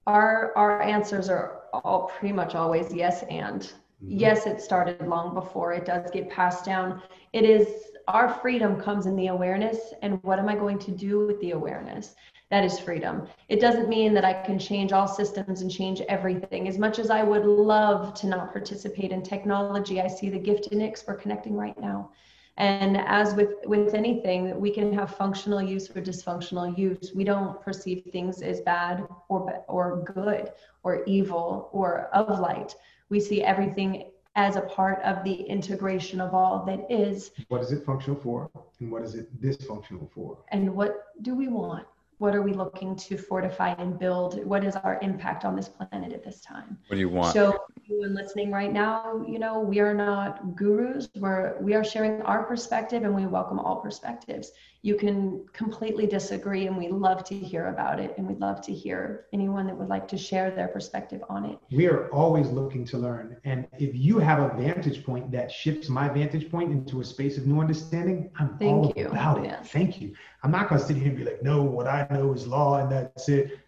our 0.07 0.53
our 0.55 0.81
answers 0.81 1.29
are 1.29 1.63
all 1.73 2.11
pretty 2.17 2.33
much 2.33 2.55
always 2.55 2.93
yes 2.93 3.23
and. 3.29 3.61
Mm-hmm. 4.03 4.17
yes 4.17 4.47
it 4.47 4.59
started 4.59 5.07
long 5.07 5.35
before 5.35 5.73
it 5.73 5.85
does 5.85 6.09
get 6.09 6.27
passed 6.29 6.65
down. 6.65 7.03
It 7.33 7.43
is 7.45 7.67
our 8.07 8.33
freedom 8.41 8.81
comes 8.81 9.05
in 9.05 9.15
the 9.15 9.27
awareness 9.27 9.93
and 10.01 10.21
what 10.23 10.39
am 10.39 10.49
i 10.49 10.55
going 10.55 10.79
to 10.79 10.91
do 10.91 11.27
with 11.27 11.39
the 11.39 11.51
awareness? 11.51 12.15
That 12.49 12.65
is 12.65 12.79
freedom. 12.79 13.27
It 13.47 13.61
doesn't 13.61 13.89
mean 13.89 14.15
that 14.15 14.25
i 14.25 14.33
can 14.33 14.57
change 14.57 14.91
all 14.91 15.07
systems 15.07 15.61
and 15.61 15.69
change 15.71 16.01
everything. 16.01 16.67
As 16.67 16.79
much 16.79 16.97
as 16.97 17.11
i 17.11 17.21
would 17.21 17.45
love 17.45 18.15
to 18.15 18.27
not 18.27 18.51
participate 18.51 19.11
in 19.11 19.21
technology 19.21 20.01
i 20.01 20.07
see 20.07 20.29
the 20.29 20.39
gift 20.39 20.67
in 20.67 20.81
it 20.81 20.97
for 20.97 21.13
connecting 21.13 21.55
right 21.55 21.79
now 21.79 22.09
and 22.57 22.97
as 22.97 23.33
with 23.33 23.55
with 23.65 23.93
anything, 23.93 24.59
we 24.59 24.71
can 24.71 24.93
have 24.93 25.15
functional 25.15 25.61
use 25.61 25.89
or 25.89 26.01
dysfunctional 26.01 26.77
use. 26.77 27.11
We 27.15 27.23
don't 27.23 27.61
perceive 27.61 28.03
things 28.11 28.41
as 28.41 28.61
bad 28.61 29.07
or 29.29 29.63
or 29.67 30.03
good 30.03 30.51
or 30.83 31.03
evil 31.05 31.69
or 31.71 32.09
of 32.13 32.39
light. 32.39 32.75
We 33.09 33.19
see 33.19 33.41
everything 33.43 34.11
as 34.35 34.55
a 34.55 34.61
part 34.61 35.01
of 35.03 35.23
the 35.23 35.33
integration 35.33 36.21
of 36.21 36.33
all 36.33 36.63
that 36.65 36.85
is. 36.89 37.31
What 37.49 37.61
is 37.61 37.71
it 37.71 37.85
functional 37.85 38.19
for, 38.19 38.49
and 38.79 38.91
what 38.91 39.03
is 39.03 39.15
it 39.15 39.41
dysfunctional 39.41 40.09
for? 40.11 40.37
And 40.49 40.73
what 40.75 41.07
do 41.21 41.35
we 41.35 41.47
want? 41.47 41.85
What 42.21 42.35
are 42.35 42.43
we 42.43 42.53
looking 42.53 42.95
to 42.95 43.17
fortify 43.17 43.69
and 43.79 43.97
build? 43.97 44.45
What 44.45 44.63
is 44.63 44.75
our 44.75 44.99
impact 45.01 45.43
on 45.43 45.55
this 45.55 45.67
planet 45.67 46.13
at 46.13 46.23
this 46.23 46.39
time? 46.39 46.77
What 46.85 46.95
do 46.95 46.99
you 46.99 47.09
want? 47.09 47.33
So 47.33 47.57
you 47.85 48.03
and 48.03 48.13
listening 48.13 48.51
right 48.51 48.71
now 48.71 49.25
you 49.27 49.39
know 49.39 49.59
we 49.59 49.79
are 49.79 49.93
not 49.93 50.55
gurus. 50.55 51.09
We're 51.15 51.57
we 51.59 51.73
are 51.73 51.83
sharing 51.83 52.21
our 52.21 52.43
perspective 52.43 53.03
and 53.03 53.15
we 53.15 53.25
welcome 53.25 53.57
all 53.57 53.77
perspectives. 53.77 54.51
You 54.83 54.95
can 54.95 55.45
completely 55.53 56.05
disagree 56.07 56.67
and 56.67 56.77
we 56.77 56.89
love 56.89 57.23
to 57.25 57.35
hear 57.35 57.67
about 57.67 57.99
it 57.99 58.13
and 58.17 58.27
we'd 58.27 58.39
love 58.39 58.61
to 58.61 58.73
hear 58.73 59.25
anyone 59.33 59.65
that 59.67 59.75
would 59.77 59.89
like 59.89 60.07
to 60.09 60.17
share 60.17 60.49
their 60.51 60.67
perspective 60.67 61.21
on 61.29 61.45
it. 61.45 61.59
We 61.71 61.87
are 61.87 62.09
always 62.11 62.49
looking 62.49 62.85
to 62.85 62.97
learn. 62.97 63.37
And 63.43 63.67
if 63.77 63.95
you 63.95 64.17
have 64.19 64.39
a 64.39 64.55
vantage 64.57 65.03
point 65.03 65.31
that 65.31 65.51
shifts 65.51 65.87
my 65.89 66.09
vantage 66.09 66.49
point 66.49 66.71
into 66.71 67.01
a 67.01 67.03
space 67.03 67.37
of 67.37 67.45
new 67.45 67.59
understanding 67.59 68.29
i'm 68.39 68.57
Thank 68.57 68.85
all 68.85 68.93
you. 68.95 69.07
about 69.07 69.39
it. 69.39 69.45
Yes. 69.45 69.69
Thank 69.69 70.01
you 70.01 70.13
i'm 70.43 70.51
not 70.51 70.69
going 70.69 70.79
to 70.79 70.87
sit 70.87 70.97
here 70.97 71.07
and 71.07 71.17
be 71.17 71.23
like 71.23 71.41
no 71.43 71.61
what 71.61 71.87
i 71.87 72.07
know 72.11 72.33
is 72.33 72.47
law 72.47 72.79
and 72.79 72.91
that's 72.91 73.29
it 73.29 73.59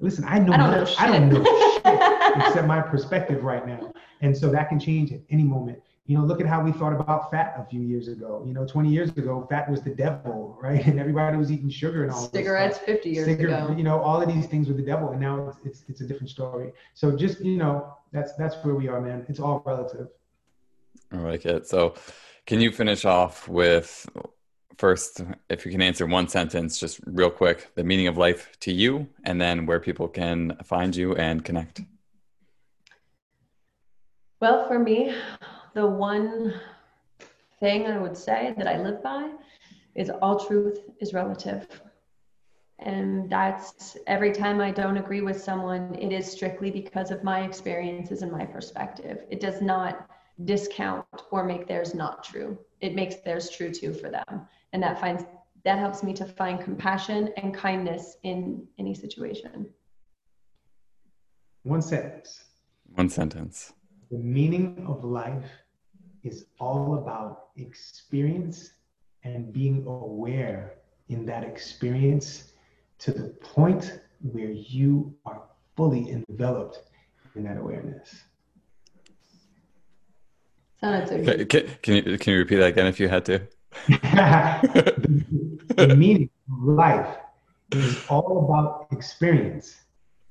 listen 0.00 0.24
i 0.24 0.38
know 0.38 0.52
i 0.52 0.56
don't 0.56 0.70
know, 0.70 0.84
shit. 0.84 1.00
I 1.00 1.06
don't 1.06 1.28
know 1.28 1.44
shit 1.84 2.46
except 2.46 2.66
my 2.66 2.80
perspective 2.80 3.44
right 3.44 3.66
now 3.66 3.92
and 4.20 4.36
so 4.36 4.50
that 4.50 4.68
can 4.68 4.78
change 4.78 5.12
at 5.12 5.20
any 5.30 5.44
moment 5.44 5.80
you 6.06 6.16
know, 6.16 6.24
look 6.24 6.40
at 6.40 6.46
how 6.46 6.62
we 6.62 6.70
thought 6.70 6.92
about 6.92 7.32
fat 7.32 7.54
a 7.58 7.64
few 7.64 7.80
years 7.80 8.06
ago. 8.06 8.44
You 8.46 8.54
know, 8.54 8.64
20 8.64 8.88
years 8.88 9.10
ago, 9.10 9.44
fat 9.50 9.68
was 9.68 9.82
the 9.82 9.90
devil, 9.90 10.56
right? 10.62 10.84
And 10.86 11.00
everybody 11.00 11.36
was 11.36 11.50
eating 11.50 11.68
sugar 11.68 12.04
and 12.04 12.12
all. 12.12 12.30
Cigarettes 12.30 12.78
50 12.78 13.10
years 13.10 13.26
ago. 13.26 13.74
You 13.76 13.82
know, 13.82 14.00
all 14.00 14.22
of 14.22 14.32
these 14.32 14.46
things 14.46 14.68
were 14.68 14.74
the 14.74 14.82
devil, 14.82 15.10
and 15.10 15.20
now 15.20 15.48
it's, 15.48 15.58
it's 15.64 15.84
it's 15.88 16.00
a 16.00 16.06
different 16.06 16.30
story. 16.30 16.72
So 16.94 17.16
just 17.16 17.40
you 17.40 17.58
know, 17.58 17.92
that's 18.12 18.34
that's 18.34 18.54
where 18.64 18.76
we 18.76 18.86
are, 18.86 19.00
man. 19.00 19.26
It's 19.28 19.40
all 19.40 19.62
relative. 19.66 20.08
I 21.10 21.16
like 21.18 21.44
it. 21.44 21.66
So, 21.66 21.94
can 22.46 22.60
you 22.60 22.70
finish 22.70 23.04
off 23.04 23.48
with 23.48 24.08
first, 24.78 25.22
if 25.48 25.64
you 25.64 25.72
can 25.72 25.82
answer 25.82 26.06
one 26.06 26.28
sentence, 26.28 26.78
just 26.78 27.00
real 27.06 27.30
quick, 27.30 27.74
the 27.74 27.84
meaning 27.84 28.08
of 28.08 28.16
life 28.16 28.56
to 28.60 28.72
you, 28.72 29.08
and 29.24 29.40
then 29.40 29.66
where 29.66 29.80
people 29.80 30.08
can 30.08 30.56
find 30.64 30.94
you 30.94 31.14
and 31.16 31.44
connect. 31.44 31.80
Well, 34.40 34.68
for 34.68 34.78
me, 34.78 35.14
the 35.74 35.86
one 35.86 36.54
thing 37.58 37.86
I 37.86 37.98
would 37.98 38.16
say 38.16 38.54
that 38.58 38.66
I 38.66 38.82
live 38.82 39.02
by 39.02 39.32
is 39.94 40.10
all 40.10 40.38
truth 40.38 40.80
is 41.00 41.14
relative. 41.14 41.66
And 42.78 43.30
that's 43.30 43.96
every 44.06 44.32
time 44.32 44.60
I 44.60 44.70
don't 44.70 44.98
agree 44.98 45.22
with 45.22 45.42
someone, 45.42 45.94
it 45.94 46.12
is 46.12 46.30
strictly 46.30 46.70
because 46.70 47.10
of 47.10 47.24
my 47.24 47.40
experiences 47.40 48.20
and 48.20 48.30
my 48.30 48.44
perspective. 48.44 49.20
It 49.30 49.40
does 49.40 49.62
not 49.62 50.10
discount 50.44 51.06
or 51.30 51.44
make 51.44 51.66
theirs 51.66 51.94
not 51.94 52.22
true. 52.22 52.58
It 52.82 52.94
makes 52.94 53.16
theirs 53.16 53.48
true 53.48 53.72
too 53.72 53.94
for 53.94 54.10
them. 54.10 54.46
And 54.76 54.82
that 54.82 55.00
finds 55.00 55.24
that 55.64 55.78
helps 55.78 56.02
me 56.02 56.12
to 56.12 56.26
find 56.26 56.60
compassion 56.60 57.32
and 57.38 57.54
kindness 57.54 58.18
in 58.24 58.68
any 58.78 58.92
situation. 58.92 59.70
One 61.62 61.80
sentence. 61.80 62.44
One 62.94 63.08
sentence. 63.08 63.72
The 64.10 64.18
meaning 64.18 64.84
of 64.86 65.02
life 65.02 65.48
is 66.24 66.44
all 66.60 66.98
about 66.98 67.46
experience 67.56 68.72
and 69.24 69.50
being 69.50 69.82
aware 69.86 70.74
in 71.08 71.24
that 71.24 71.42
experience 71.42 72.52
to 72.98 73.12
the 73.12 73.30
point 73.40 74.00
where 74.20 74.50
you 74.50 75.16
are 75.24 75.40
fully 75.74 76.10
enveloped 76.10 76.82
in 77.34 77.44
that 77.44 77.56
awareness. 77.56 78.14
Sounded 80.82 81.08
so 81.08 81.24
Can, 81.24 81.46
can, 81.46 81.76
can 81.80 81.94
you 81.94 82.18
can 82.18 82.32
you 82.34 82.38
repeat 82.40 82.56
that 82.56 82.68
again 82.68 82.86
if 82.88 83.00
you 83.00 83.08
had 83.08 83.24
to? 83.24 83.48
The, 83.88 85.54
the 85.76 85.96
meaning 85.96 86.30
of 86.52 86.62
life 86.64 87.16
is 87.72 88.04
all 88.08 88.44
about 88.44 88.88
experience, 88.92 89.76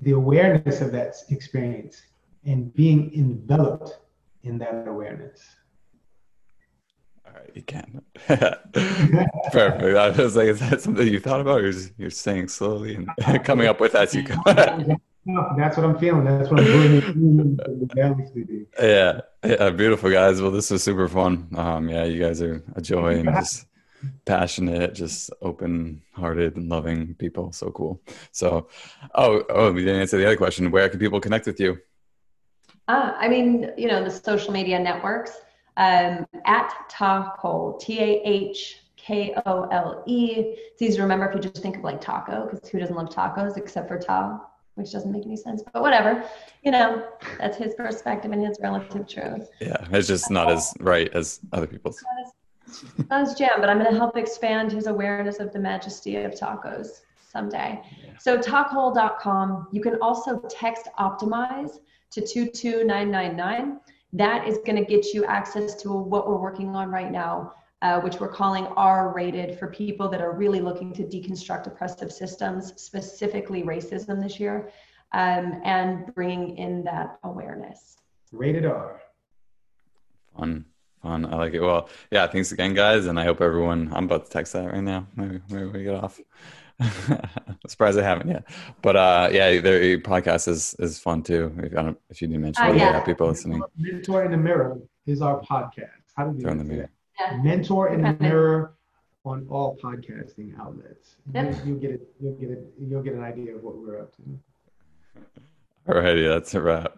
the 0.02 0.12
awareness 0.12 0.82
of 0.82 0.92
that 0.92 1.16
experience, 1.30 2.02
and 2.46 2.74
being 2.74 3.14
enveloped 3.16 4.00
in 4.44 4.58
that 4.60 4.88
awareness. 4.88 5.42
All 7.26 7.34
right, 7.34 7.50
you 7.54 7.64
can. 7.64 8.02
Perfect. 9.52 9.98
I 9.98 10.10
was 10.10 10.36
like, 10.36 10.48
is 10.48 10.60
that 10.60 10.82
something 10.82 11.08
you 11.08 11.20
thought 11.20 11.42
about, 11.42 11.62
or 11.62 11.68
is 11.68 11.92
you're 11.98 12.10
saying 12.10 12.50
slowly 12.50 12.96
and 12.96 13.10
coming 13.44 13.68
up 13.68 13.80
with 13.80 13.96
as 13.96 14.14
you 14.14 14.24
go? 14.24 14.36
No, 15.26 15.54
that's 15.58 15.76
what 15.76 15.86
I'm 15.86 15.98
feeling. 15.98 16.24
That's 16.24 16.52
what 16.52 16.60
I'm 16.60 16.66
doing. 16.66 17.60
yeah, 18.80 19.22
yeah, 19.44 19.70
beautiful 19.72 20.12
guys. 20.12 20.40
Well, 20.40 20.52
this 20.52 20.70
was 20.70 20.84
super 20.84 21.08
fun. 21.08 21.50
Um, 21.56 21.90
yeah, 21.90 22.04
you 22.04 22.20
guys 22.20 22.42
are 22.44 22.64
a 22.76 22.82
joy 22.82 23.16
and 23.16 23.30
just 23.30 23.66
passionate, 24.26 24.94
just 24.94 25.32
open-hearted 25.42 26.58
and 26.58 26.70
loving 26.70 27.16
people. 27.16 27.52
So 27.54 27.72
cool. 27.72 28.02
So, 28.32 28.68
oh, 29.16 29.44
oh, 29.50 29.72
we 29.72 29.84
didn't 29.84 30.02
answer 30.02 30.18
the 30.18 30.28
other 30.28 30.38
question. 30.38 30.70
Where 30.70 30.88
can 30.90 31.00
people 31.00 31.20
connect 31.20 31.48
with 31.48 31.60
you? 31.60 31.80
Uh, 32.88 33.14
I 33.18 33.28
mean, 33.28 33.72
you 33.78 33.88
know, 33.88 34.04
the 34.04 34.12
social 34.12 34.54
media 34.54 34.78
networks 34.78 35.32
um, 35.78 36.28
at 36.46 36.72
Tah 36.88 37.32
T 37.80 38.00
A 38.00 38.22
H 38.24 38.78
K 38.96 39.34
O 39.46 39.64
L 39.72 40.04
E. 40.06 40.56
It's 40.72 40.82
easy 40.82 40.98
to 40.98 41.02
remember 41.02 41.28
if 41.28 41.36
you 41.36 41.42
just 41.42 41.64
think 41.64 41.78
of 41.78 41.84
like 41.84 42.00
taco, 42.00 42.48
because 42.48 42.70
who 42.70 42.80
doesn't 42.80 42.96
love 42.96 43.10
tacos 43.10 43.58
except 43.58 43.88
for 43.88 43.98
Tah, 43.98 44.40
which 44.76 44.92
doesn't 44.92 45.12
make 45.12 45.26
any 45.26 45.38
sense, 45.38 45.64
but 45.74 45.82
whatever. 45.82 46.24
You 46.64 46.72
know, 46.72 47.08
that's 47.40 47.58
his 47.58 47.74
perspective 47.74 48.32
and 48.32 48.46
his 48.46 48.58
relative 48.62 49.08
truth. 49.08 49.50
Yeah, 49.60 49.78
it's 49.92 50.08
just 50.08 50.30
not 50.30 50.52
as 50.52 50.74
right 50.80 51.10
as 51.14 51.40
other 51.52 51.68
people's. 51.68 52.04
That's 53.10 53.36
jam, 53.36 53.60
but 53.60 53.70
I'm 53.70 53.80
going 53.80 53.92
to 53.92 53.98
help 53.98 54.18
expand 54.18 54.72
his 54.72 54.88
awareness 54.88 55.40
of 55.40 55.54
the 55.54 55.60
majesty 55.60 56.18
of 56.18 56.32
tacos 56.34 57.02
someday. 57.32 57.82
Yeah. 58.04 58.18
So 58.20 58.38
tahkole.com. 58.38 59.68
You 59.72 59.82
can 59.82 59.98
also 60.02 60.42
text 60.50 60.88
optimize 61.00 61.80
to 62.12 62.22
22999. 62.22 63.80
That 64.14 64.48
is 64.48 64.58
going 64.66 64.78
to 64.78 64.86
get 64.86 65.14
you 65.14 65.26
access 65.26 65.76
to 65.84 65.90
what 65.92 66.28
we're 66.28 66.38
working 66.38 66.76
on 66.76 66.90
right 66.90 67.12
now, 67.12 67.54
uh, 67.86 68.02
which 68.02 68.20
we're 68.20 68.28
calling 68.28 68.66
R 68.66 69.14
rated 69.14 69.60
for 69.60 69.68
people 69.68 70.10
that 70.10 70.20
are 70.20 70.32
really 70.32 70.60
looking 70.60 70.92
to 70.94 71.04
deconstruct 71.04 71.68
oppressive 71.68 72.12
systems, 72.12 72.74
specifically 72.82 73.62
racism 73.62 74.24
this 74.24 74.40
year, 74.40 74.72
um, 75.14 75.62
and 75.64 76.12
bringing 76.16 76.58
in 76.58 76.84
that 76.86 77.20
awareness. 77.24 77.98
Rated 78.32 78.66
R. 78.66 79.02
Fun. 80.36 80.66
Fun. 81.04 81.26
I 81.32 81.36
like 81.36 81.54
it. 81.54 81.60
Well, 81.60 81.88
yeah, 82.10 82.26
thanks 82.26 82.52
again, 82.52 82.74
guys. 82.74 83.06
And 83.06 83.20
I 83.20 83.24
hope 83.24 83.40
everyone, 83.40 83.92
I'm 83.94 84.06
about 84.06 84.26
to 84.26 84.32
text 84.32 84.54
that 84.54 84.66
right 84.66 84.82
now. 84.82 85.06
Maybe, 85.16 85.40
maybe 85.52 85.66
we 85.66 85.84
get 85.84 85.94
off. 85.94 86.20
I'm 86.80 87.60
surprised 87.68 88.00
I 88.00 88.02
haven't 88.02 88.30
yet. 88.30 88.46
But 88.82 88.96
uh, 88.96 89.30
yeah, 89.32 89.62
their 89.62 90.00
podcast 90.00 90.48
is 90.48 90.76
is 90.80 90.98
fun 91.00 91.22
too. 91.22 91.56
If, 91.60 91.78
I 91.78 91.84
don't, 91.84 92.00
if 92.10 92.22
you 92.22 92.28
didn't 92.28 92.42
mention 92.42 92.66
uh, 92.66 92.70
it, 92.72 92.78
yeah. 92.78 93.00
people 93.02 93.28
listening. 93.28 93.62
Mentor 93.78 94.26
in 94.26 94.32
the 94.32 94.38
Mirror 94.38 94.80
is 95.06 95.22
our 95.22 95.40
podcast. 95.40 96.02
How 96.18 96.28
do 96.28 96.42
you 96.42 96.50
in 96.50 96.58
the 96.58 96.64
mirror? 96.64 96.90
Yeah. 97.20 97.38
Mentor 97.38 97.94
in 97.94 98.02
the 98.02 98.16
Mirror 98.20 98.74
on 99.24 99.48
all 99.50 99.78
podcasting 99.82 100.58
outlets. 100.60 101.16
Yep. 101.34 101.66
You, 101.66 101.74
will 101.74 101.80
get 101.80 101.92
it. 101.92 102.08
You'll 102.20 102.34
get 102.34 102.50
it. 102.52 102.74
You'll 102.80 103.04
get 103.04 103.14
an 103.14 103.24
idea 103.24 103.56
of 103.56 103.64
what 103.64 103.78
we're 103.78 104.00
up 104.00 104.16
to. 104.18 104.22
Alrighty, 105.88 106.28
that's 106.28 106.54
a 106.54 106.62
wrap. 106.62 106.98